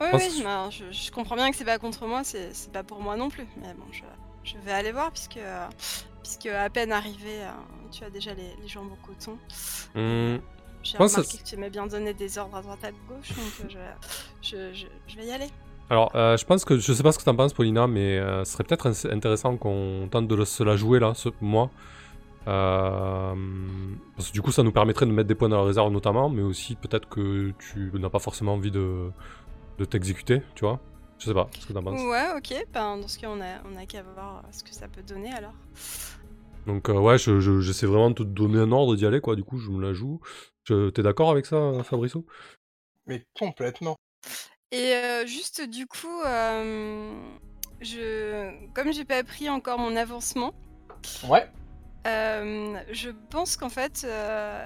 [0.00, 3.16] Oui, oui, je, je comprends bien que c'est pas contre moi, c'est pas pour moi
[3.16, 3.46] non plus.
[3.60, 4.02] Mais bon, je,
[4.44, 5.66] je vais aller voir puisque, euh,
[6.22, 7.50] puisque à peine arrivé, euh,
[7.90, 9.38] tu as déjà les, les jambes au coton.
[9.94, 10.38] Hmm,
[10.82, 13.28] J'ai pense que remarqué que tu aimais bien donner des ordres à droite à gauche,
[13.30, 13.70] donc
[14.42, 15.48] je vais y aller.
[15.92, 18.44] Alors, euh, je pense que je sais pas ce que t'en penses, Paulina, mais euh,
[18.46, 21.70] ce serait peut-être intéressant qu'on tente de le- se la jouer là, ce- moi.
[22.48, 23.34] Euh,
[24.16, 26.30] parce que du coup, ça nous permettrait de mettre des points dans la réserve notamment,
[26.30, 29.10] mais aussi peut-être que tu n'as pas forcément envie de,
[29.76, 30.80] de t'exécuter, tu vois.
[31.18, 32.00] Je sais pas, ce que t'en penses.
[32.00, 32.64] Ouais, ok.
[32.72, 35.30] Ben, dans ce cas, on a, on a qu'à voir ce que ça peut donner
[35.34, 35.52] alors.
[36.66, 39.36] Donc euh, ouais, je- je- j'essaie vraiment de te donner un ordre d'y aller, quoi.
[39.36, 40.20] Du coup, je me la joue.
[40.64, 42.24] Je- T'es d'accord avec ça, Fabriceau
[43.06, 43.96] Mais complètement.
[44.72, 47.14] Et euh, juste du coup, euh,
[47.82, 50.54] je, comme j'ai pas pris encore mon avancement,
[51.28, 51.46] Ouais.
[52.06, 54.06] euh, je pense qu'en fait,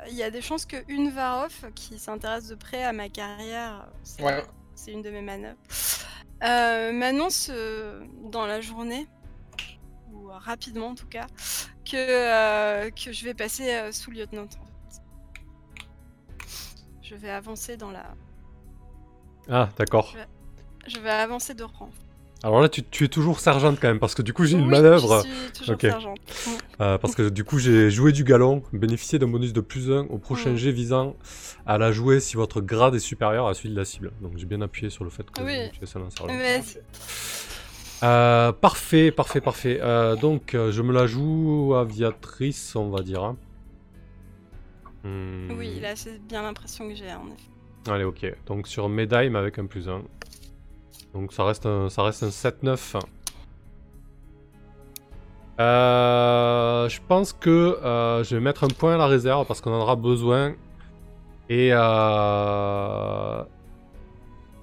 [0.09, 3.89] il y a des chances que une Varov qui s'intéresse de près à ma carrière,
[4.05, 4.45] c'est Ouais.
[4.87, 5.59] une de mes manœuvres,
[6.41, 7.51] m'annonce
[8.31, 9.09] dans la journée
[10.13, 11.27] ou rapidement en tout cas
[11.85, 14.45] que que je vais passer sous lieutenant.
[14.45, 15.03] en fait.
[17.03, 18.15] Je vais avancer dans la,
[19.49, 20.15] Ah, d'accord.
[20.87, 21.91] je vais avancer de rang.
[22.43, 24.65] Alors là, tu, tu es toujours sergente quand même, parce que du coup, j'ai une
[24.65, 25.23] Oui, manœuvre.
[25.25, 26.19] Je suis toujours sergente.
[26.81, 30.07] Euh, parce que du coup, j'ai joué du galon, bénéficié d'un bonus de plus 1
[30.11, 30.57] au prochain Mm.
[30.57, 31.17] jet visant
[31.65, 34.13] à la jouer si votre grade est supérieur à celui de la cible.
[34.21, 35.71] Donc j'ai bien appuyé sur le fait que Oui.
[35.73, 36.03] tu es seul.
[36.29, 36.61] Mais.
[38.03, 39.79] Euh, parfait, parfait, parfait.
[39.81, 43.25] Euh, donc euh, je me la joue aviatrice, on va dire.
[43.25, 43.37] hein.
[45.05, 45.53] Hmm.
[45.57, 47.49] oui, là c'est bien l'impression que j'ai en effet.
[47.89, 48.35] Allez, ok.
[48.47, 50.03] Donc sur médaille, mais avec un plus 1.
[51.15, 53.01] Donc ça reste un, ça reste un 7-9.
[55.59, 59.73] Euh, je pense que euh, je vais mettre un point à la réserve parce qu'on
[59.73, 60.55] en aura besoin.
[61.49, 63.43] Et, euh,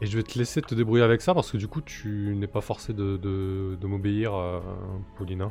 [0.01, 2.47] et je vais te laisser te débrouiller avec ça parce que du coup tu n'es
[2.47, 4.33] pas forcé de, de, de m'obéir,
[5.17, 5.49] Paulina.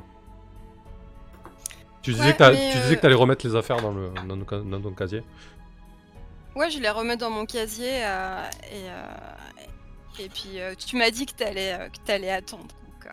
[2.03, 5.23] Tu disais Ouais, que tu disais t'allais remettre les affaires dans, le, dans ton casier.
[6.55, 9.07] Ouais, je les remets dans mon casier euh, et, euh,
[10.19, 12.67] et puis euh, tu m'as dit que t'allais euh, que t'allais attendre.
[12.85, 13.11] Donc euh,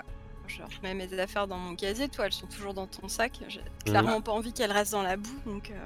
[0.47, 2.09] je remets mes affaires dans mon casier.
[2.09, 3.39] Toi, elles sont toujours dans ton sac.
[3.47, 5.39] J'ai clairement pas envie qu'elles restent dans la boue.
[5.45, 5.85] Donc euh,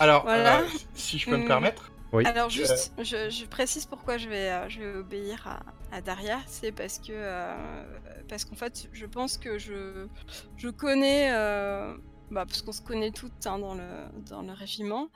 [0.00, 0.60] Alors, Voilà.
[0.60, 1.48] euh, si je peux me Mm.
[1.48, 2.24] permettre, Oui.
[2.26, 6.38] Alors juste, je, je précise pourquoi je vais, euh, je vais obéir à, à Daria,
[6.46, 7.82] c'est parce que euh,
[8.28, 10.06] parce qu'en fait, je pense que je,
[10.56, 11.94] je connais, euh,
[12.30, 15.08] bah, parce qu'on se connaît toutes hein, dans le dans le régiment,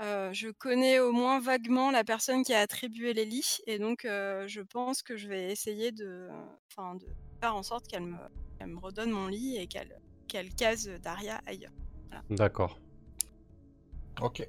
[0.00, 4.04] euh, je connais au moins vaguement la personne qui a attribué les lits, et donc
[4.04, 6.28] euh, je pense que je vais essayer de,
[6.70, 7.06] enfin, de
[7.40, 8.16] faire en sorte qu'elle me,
[8.58, 9.94] qu'elle me redonne mon lit et qu'elle
[10.28, 11.72] qu'elle case Daria ailleurs.
[12.30, 12.78] D'accord.
[14.20, 14.48] ok.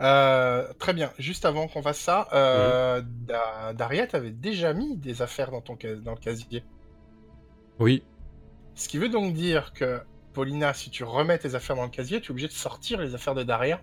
[0.00, 1.12] Euh, très bien.
[1.18, 5.76] Juste avant qu'on fasse ça, euh, Da- Daria t'avait déjà mis des affaires dans, ton
[6.02, 6.64] dans le casier?
[7.78, 8.04] Oui,
[8.74, 10.02] Ce qui veut donc dire que,
[10.36, 13.16] Paulina, si tu remets tes affaires dans le casier, tu es obligé de sortir les
[13.16, 13.82] affaires de Daria.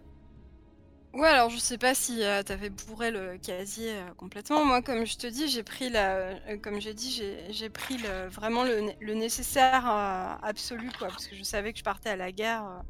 [1.13, 4.65] Ouais, alors je sais pas si euh, t'avais bourré le casier euh, complètement.
[4.65, 6.15] Moi, comme je te dis, j'ai pris la,
[6.49, 10.91] euh, comme j'ai dit, j'ai j'ai pris le, vraiment le, né- le nécessaire euh, absolu,
[10.91, 12.65] quoi, parce que je savais que je partais à la guerre.
[12.65, 12.81] euh,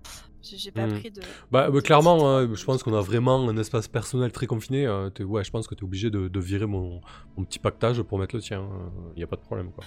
[0.41, 0.87] j'ai pas Hmm.
[0.87, 1.35] pris de.
[1.51, 4.85] Bah, bah, de clairement, hein, je pense qu'on a vraiment un espace personnel très confiné.
[4.87, 6.99] euh, t'es- ouais, je pense que tu es obligé de, de virer mon,
[7.37, 8.67] mon petit pactage pour mettre le tien.
[9.15, 9.71] Il n'y a pas de problème.
[9.71, 9.85] Quoi.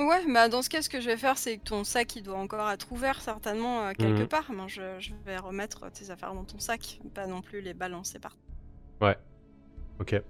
[0.00, 2.22] Ouais, bah dans ce cas, ce que je vais faire, c'est que ton sac, il
[2.22, 4.28] doit encore être ouvert certainement euh, quelque Mhm.
[4.28, 4.50] part.
[4.50, 8.18] Ben, je, je vais remettre tes affaires dans ton sac, pas non plus les balancer
[8.18, 8.36] par.
[10.00, 10.20] Ok.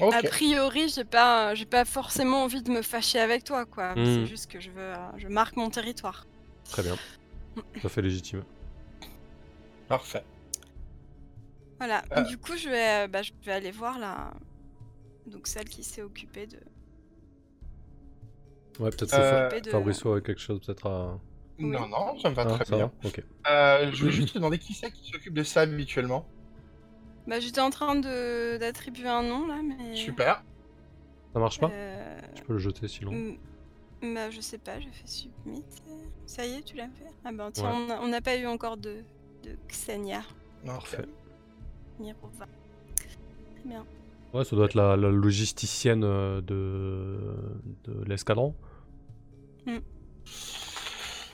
[0.00, 0.12] Ok.
[0.14, 3.94] A priori, j'ai pas, j'ai pas forcément envie de me fâcher avec toi, quoi.
[3.94, 4.04] Mhm.
[4.04, 6.26] C'est juste que je veux, euh, je marque mon territoire.
[6.64, 6.96] Très bien.
[7.54, 8.42] Tout à fait légitime.
[9.88, 10.24] Parfait.
[11.78, 12.02] Voilà.
[12.16, 12.22] Euh.
[12.22, 14.32] Du coup, je vais, euh, bah, je vais aller voir la,
[15.26, 16.58] donc celle qui s'est occupée de.
[18.80, 21.18] Ouais, peut-être Euh, de- Fabricio avec quelque chose peut-être à.
[21.58, 21.66] Oui.
[21.66, 22.90] Non, non, ça me va Ah, très bien.
[23.02, 23.22] va Ok.
[23.50, 26.26] Euh, je vais juste te demander qui c'est qui s'occupe de ça habituellement?
[27.26, 29.94] Bah, j'étais en train de d'attribuer un nom là, mais.
[29.94, 30.42] Super.
[31.34, 31.70] Ça marche pas?
[31.70, 33.12] Euh, Tu peux le jeter sinon.
[33.12, 35.62] mm, Bah, je sais pas, j'ai fait submit.
[36.24, 37.12] Ça y est, tu l'as fait?
[37.24, 37.94] Ah ben tiens, Ouais.
[38.00, 39.04] on n'a pas eu encore de,
[39.44, 40.22] de Xenia
[40.64, 41.04] Non, Parfait.
[41.98, 42.46] Mirova.
[42.96, 43.84] Très bien.
[44.32, 47.34] Ouais, ça doit être la, la logisticienne euh, de,
[47.84, 48.54] de l'escadron.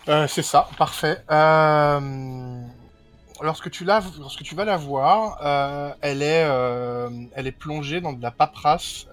[0.08, 1.22] Euh, c'est ça, parfait.
[1.30, 2.60] Euh,
[3.42, 4.00] Lorsque tu, la...
[4.18, 6.48] Lorsque tu vas la voir, euh, elle, est,
[7.34, 9.06] elle est plongée dans de la paperasse.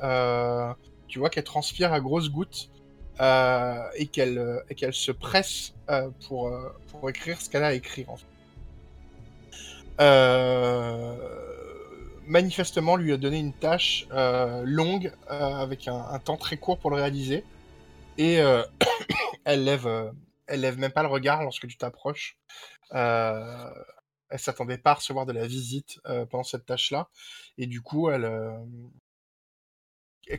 [1.07, 2.69] Tu vois qu'elle transpire à grosses gouttes
[3.19, 5.73] et qu'elle se presse
[6.27, 6.51] pour,
[6.89, 8.09] pour écrire ce qu'elle a à écrire.
[8.09, 8.25] En fait.
[12.25, 14.07] Manifestement, lui a donné une tâche
[14.63, 17.43] longue avec un temps très court pour le réaliser.
[18.17, 18.63] Et euh,
[19.45, 20.11] elle lève, euh,
[20.47, 22.37] elle lève même pas le regard lorsque tu t'approches.
[22.93, 23.69] Euh,
[24.29, 27.09] elle s'attendait pas à recevoir de la visite euh, pendant cette tâche-là,
[27.57, 28.57] et du coup, elle, euh,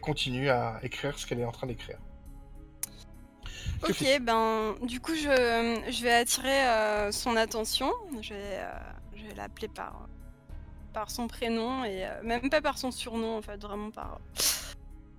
[0.00, 1.98] continue à écrire ce qu'elle est en train d'écrire.
[3.82, 7.92] Ok, ben du coup je, je vais attirer son attention.
[8.20, 8.60] Je vais,
[9.14, 10.08] je vais l'appeler par,
[10.92, 14.20] par son prénom et même pas par son surnom en fait, vraiment par,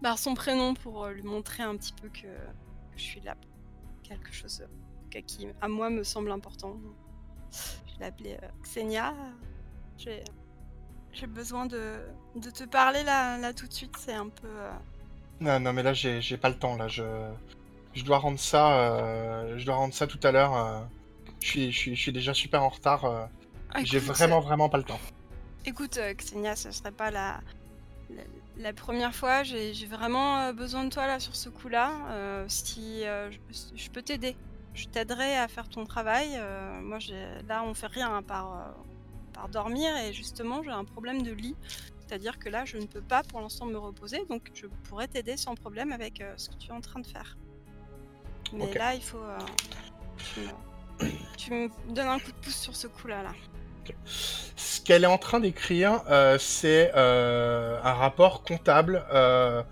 [0.01, 3.35] par son prénom pour euh, lui montrer un petit peu que, que je suis là
[3.35, 6.75] pour quelque chose euh, qui à moi me semble important.
[7.51, 9.13] Je vais l'appeler euh, Xenia.
[9.97, 10.23] J'ai
[11.13, 11.95] j'ai besoin de,
[12.35, 14.47] de te parler là, là tout de suite, c'est un peu...
[14.47, 14.71] euh,
[15.39, 16.75] Non, non, mais là, j'ai j'ai pas le temps.
[16.75, 17.03] Là, je,
[17.93, 18.77] je dois rendre ça.
[18.91, 20.85] euh, je dois rendre ça tout à l'heure.
[21.41, 23.05] Je suis, je suis, je suis déjà super en retard.
[23.05, 23.25] euh,
[23.83, 24.99] J'ai vraiment, vraiment pas le temps.
[25.65, 27.39] Écoute, Xenia, ce serait pas la,
[28.09, 28.23] la,
[28.57, 29.43] la première fois.
[29.43, 31.91] J'ai vraiment euh, besoin de toi là sur ce coup-là.
[32.09, 33.37] Euh, si euh, je,
[33.75, 34.35] je peux t'aider,
[34.73, 36.29] je t'aiderai à faire ton travail.
[36.35, 36.99] Euh, moi,
[37.47, 38.75] là, on fait rien à part,
[39.33, 41.55] par dormir et justement, j'ai un problème de lit.
[41.99, 45.37] C'est-à-dire que là, je ne peux pas pour l'instant me reposer, donc je pourrais t'aider
[45.37, 47.35] sans problème avec ce que tu es en train de faire.
[48.53, 49.23] Mais là, il faut.
[50.17, 53.23] tu, me, tu me donnes un coup de pouce sur ce coup-là.
[53.23, 53.31] Là.
[54.55, 59.63] Ce qu'elle est en train d'écrire, euh, c'est euh, un rapport comptable euh,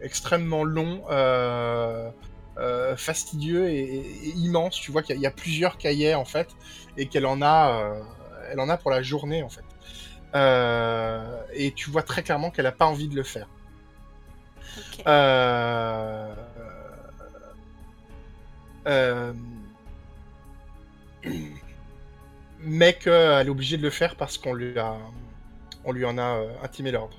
[0.00, 1.02] extrêmement long,
[2.96, 4.76] fastidieux et, et- et immense.
[4.80, 6.48] Tu vois qu'il y, a- il y a plusieurs cahiers en fait,
[6.96, 7.94] et qu'elle en a,
[8.50, 9.64] elle en a pour la journée en fait.
[11.54, 13.48] Et tu vois très clairement qu'elle n'a pas envie de le faire.
[18.86, 19.32] Euh...
[22.62, 24.96] Mais qu'elle est obligée de le faire parce qu'on lui a,
[25.84, 27.16] on lui en a euh, intimé l'ordre.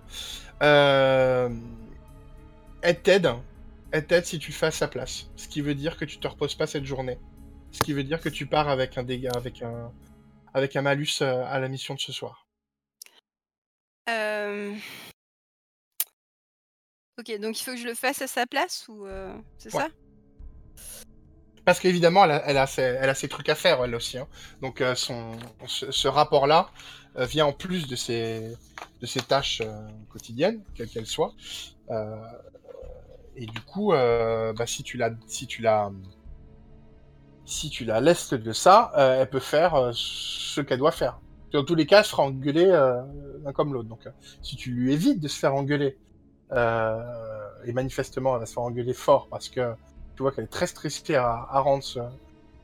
[0.61, 1.49] Euh...
[2.83, 3.29] Elle t'aide,
[3.91, 5.27] elle t'aide si tu le fais à sa place.
[5.35, 7.19] Ce qui veut dire que tu te reposes pas cette journée.
[7.71, 9.91] Ce qui veut dire que tu pars avec un dégât, avec un,
[10.53, 12.47] avec un malus euh, à la mission de ce soir.
[14.09, 14.75] Euh,
[17.19, 19.05] Ok, donc il faut que je le fasse à sa place ou
[19.57, 19.81] c'est Ouais.
[19.83, 19.89] ça?
[21.65, 24.17] Parce qu'évidemment, elle a, ses, trucs à faire, elle aussi.
[24.17, 24.27] hein.
[24.61, 25.31] Donc, euh, son,
[25.67, 26.69] ce, rapport-là
[27.17, 28.51] euh, vient en plus de ses,
[28.99, 31.33] de ses tâches euh, quotidiennes, quelles qu'elles soient.
[33.35, 35.47] Et du coup, bah, si tu la, si
[37.45, 41.19] si tu la laisses de ça, elle peut faire ce qu'elle doit faire.
[41.51, 43.01] Dans tous les cas, elle se fera engueuler euh,
[43.43, 43.89] l'un comme l'autre.
[43.89, 44.07] Donc,
[44.41, 45.97] si tu lui évites de se faire engueuler,
[46.53, 49.73] et manifestement, elle va se faire engueuler fort parce que
[50.21, 51.97] tu vois qu'elle est très stressée à, à rendre, ce,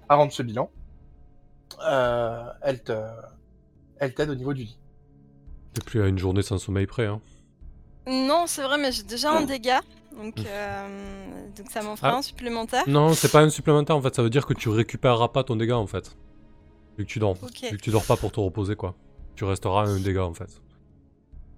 [0.08, 0.70] à rendre ce bilan.
[1.84, 2.94] Euh, elle te,
[3.98, 4.78] elle t'aide au niveau du lit.
[5.74, 7.08] T'es plus à une journée sans sommeil près.
[7.08, 7.20] Hein.
[8.06, 9.82] Non, c'est vrai, mais j'ai déjà un dégât,
[10.16, 12.18] donc, euh, donc ça m'en fera Ah.
[12.18, 12.84] un supplémentaire.
[12.88, 15.56] Non, c'est pas un supplémentaire en fait, ça veut dire que tu récupéreras pas ton
[15.56, 16.16] dégât en fait.
[17.00, 17.34] Vu que tu dors.
[17.34, 18.94] Vu que tu dors pas pour te reposer quoi.
[19.36, 20.62] Tu resteras à un dégât en fait.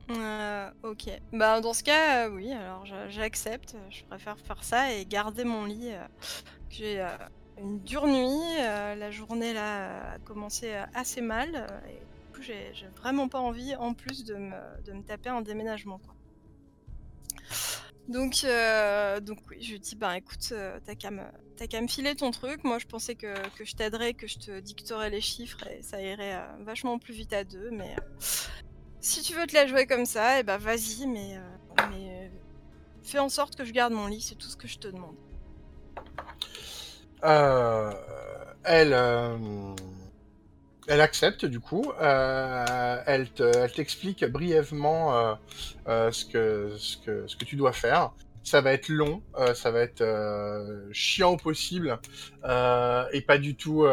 [0.10, 1.10] Euh, ok.
[1.34, 2.52] Bah dans ce cas, euh, oui.
[2.52, 3.76] Alors j'accepte.
[3.90, 5.92] Je préfère faire ça et garder mon lit.
[5.92, 6.06] euh,
[6.70, 7.08] J'ai euh,
[7.60, 8.58] une dure nuit.
[8.58, 11.68] la journée là a commencé assez mal.
[11.88, 16.00] et du coup, j'ai vraiment pas envie, en plus, de me, taper un déménagement.
[18.08, 20.54] Donc, oui, je lui dis, bah écoute,
[20.86, 22.64] t'as qu'à me, filer ton truc.
[22.64, 26.02] Moi, je pensais que, que je t'aiderais, que je te dicterais les chiffres et ça
[26.02, 27.70] irait vachement plus vite à deux.
[27.72, 27.94] Mais
[29.02, 32.28] si tu veux te la jouer comme ça, et bah vas-y, mais, euh, euh,
[33.04, 35.16] fais en sorte que je garde mon lit, c'est tout ce que je te demande.
[37.24, 37.92] Euh,
[38.64, 38.94] elle,
[41.02, 41.92] accepte du coup.
[42.00, 45.38] Elle te- elle t'explique brièvement
[45.86, 48.12] ce, que, ce, que, tu dois faire.
[48.44, 49.22] Ça va être long,
[49.54, 50.04] ça va être
[50.92, 52.00] chiant au possible
[52.44, 53.86] et pas du tout.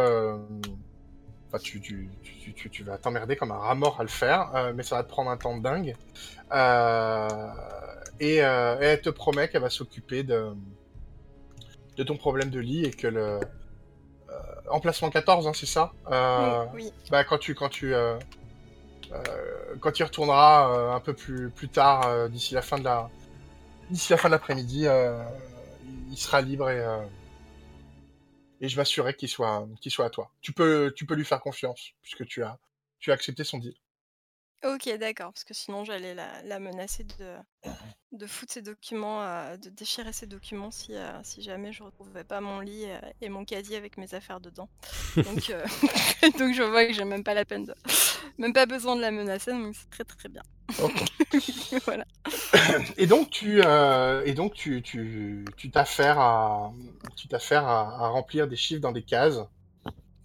[1.48, 4.51] Enfin, tu, tu, tu, tu, tu vas t'emmerder comme un rat mort à le faire,
[4.55, 5.94] euh, mais ça va te prendre un temps de dingue.
[6.52, 7.28] Euh,
[8.18, 10.52] et, euh, et elle te promet qu'elle va s'occuper de,
[11.97, 13.40] de ton problème de lit et que le
[14.68, 15.93] emplacement 14, hein, c'est ça?
[16.10, 17.94] Mm, oui, bah, quand tu quand tu
[19.81, 23.09] quand tu y retourneras un peu plus plus tard d'ici la fin de la
[23.90, 24.86] d'ici la fin de l'après-midi,
[26.10, 26.85] il sera libre et
[28.61, 30.31] et je m'assurerai qu'il soit qu'il soit à toi.
[30.41, 32.59] Tu peux tu peux lui faire confiance puisque tu as
[33.01, 33.74] tu as accepté son deal.
[34.74, 37.36] Ok, d'accord, parce que sinon j'allais la, la menacer de,
[38.12, 42.24] de foutre ses documents, euh, de déchirer ses documents si, euh, si jamais je retrouvais
[42.24, 44.68] pas mon lit euh, et mon casier avec mes affaires dedans.
[45.16, 45.24] Donc,
[46.38, 47.74] donc je vois que j'ai même pas la peine de,
[48.38, 50.43] même pas besoin de la menacer, donc c'est très très bien.
[51.84, 52.05] Voilà.
[52.97, 56.72] Et donc tu et donc tu tu tu t'affaires à
[57.16, 59.38] tu t'affaires à, à remplir des chiffres dans des cases.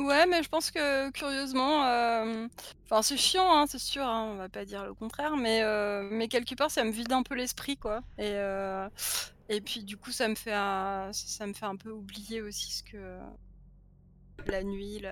[0.02, 2.48] Ouais, mais je pense que curieusement, euh,
[2.86, 6.02] enfin c'est chiant, hein, c'est sûr, hein, on va pas dire le contraire, mais, euh,
[6.10, 8.02] mais quelque part ça me vide un peu l'esprit, quoi.
[8.18, 8.90] Et, euh,
[9.49, 12.72] et puis du coup ça me fait un, ça me fait un peu oublier aussi
[12.72, 13.19] ce que
[14.48, 15.11] la nuit, le,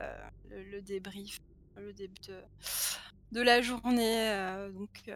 [0.72, 1.40] le débrief,
[1.78, 2.42] le début de,
[3.32, 4.30] de la journée.
[4.32, 5.12] euh, donc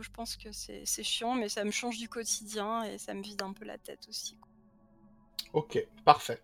[0.00, 3.42] je pense que c'est chiant, mais ça me change du quotidien et ça me vide
[3.42, 4.38] un peu la tête aussi.
[4.38, 4.51] quoi.
[5.52, 6.40] Ok, parfait.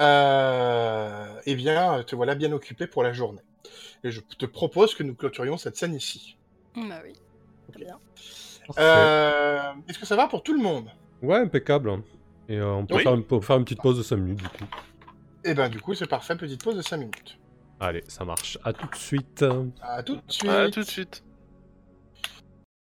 [0.00, 3.42] Euh, eh bien, te voilà bien occupé pour la journée.
[4.04, 6.36] Et je te propose que nous clôturions cette scène ici.
[6.76, 7.12] Bah oui,
[7.72, 7.98] très bien.
[8.78, 10.88] Euh, Est-ce que ça va pour tout le monde?
[11.22, 12.02] Ouais, impeccable.
[12.48, 13.02] Et euh, on peut, Oui.
[13.02, 14.64] faire, une, peut faire une petite pause de 5 minutes du coup.
[15.44, 16.36] Eh ben, du coup, c'est parfait.
[16.36, 17.38] Petite pause de 5 minutes.
[17.80, 18.58] Allez, ça marche.
[18.64, 19.44] À tout de suite.
[19.82, 20.50] À tout de suite.
[20.50, 21.24] À tout de suite.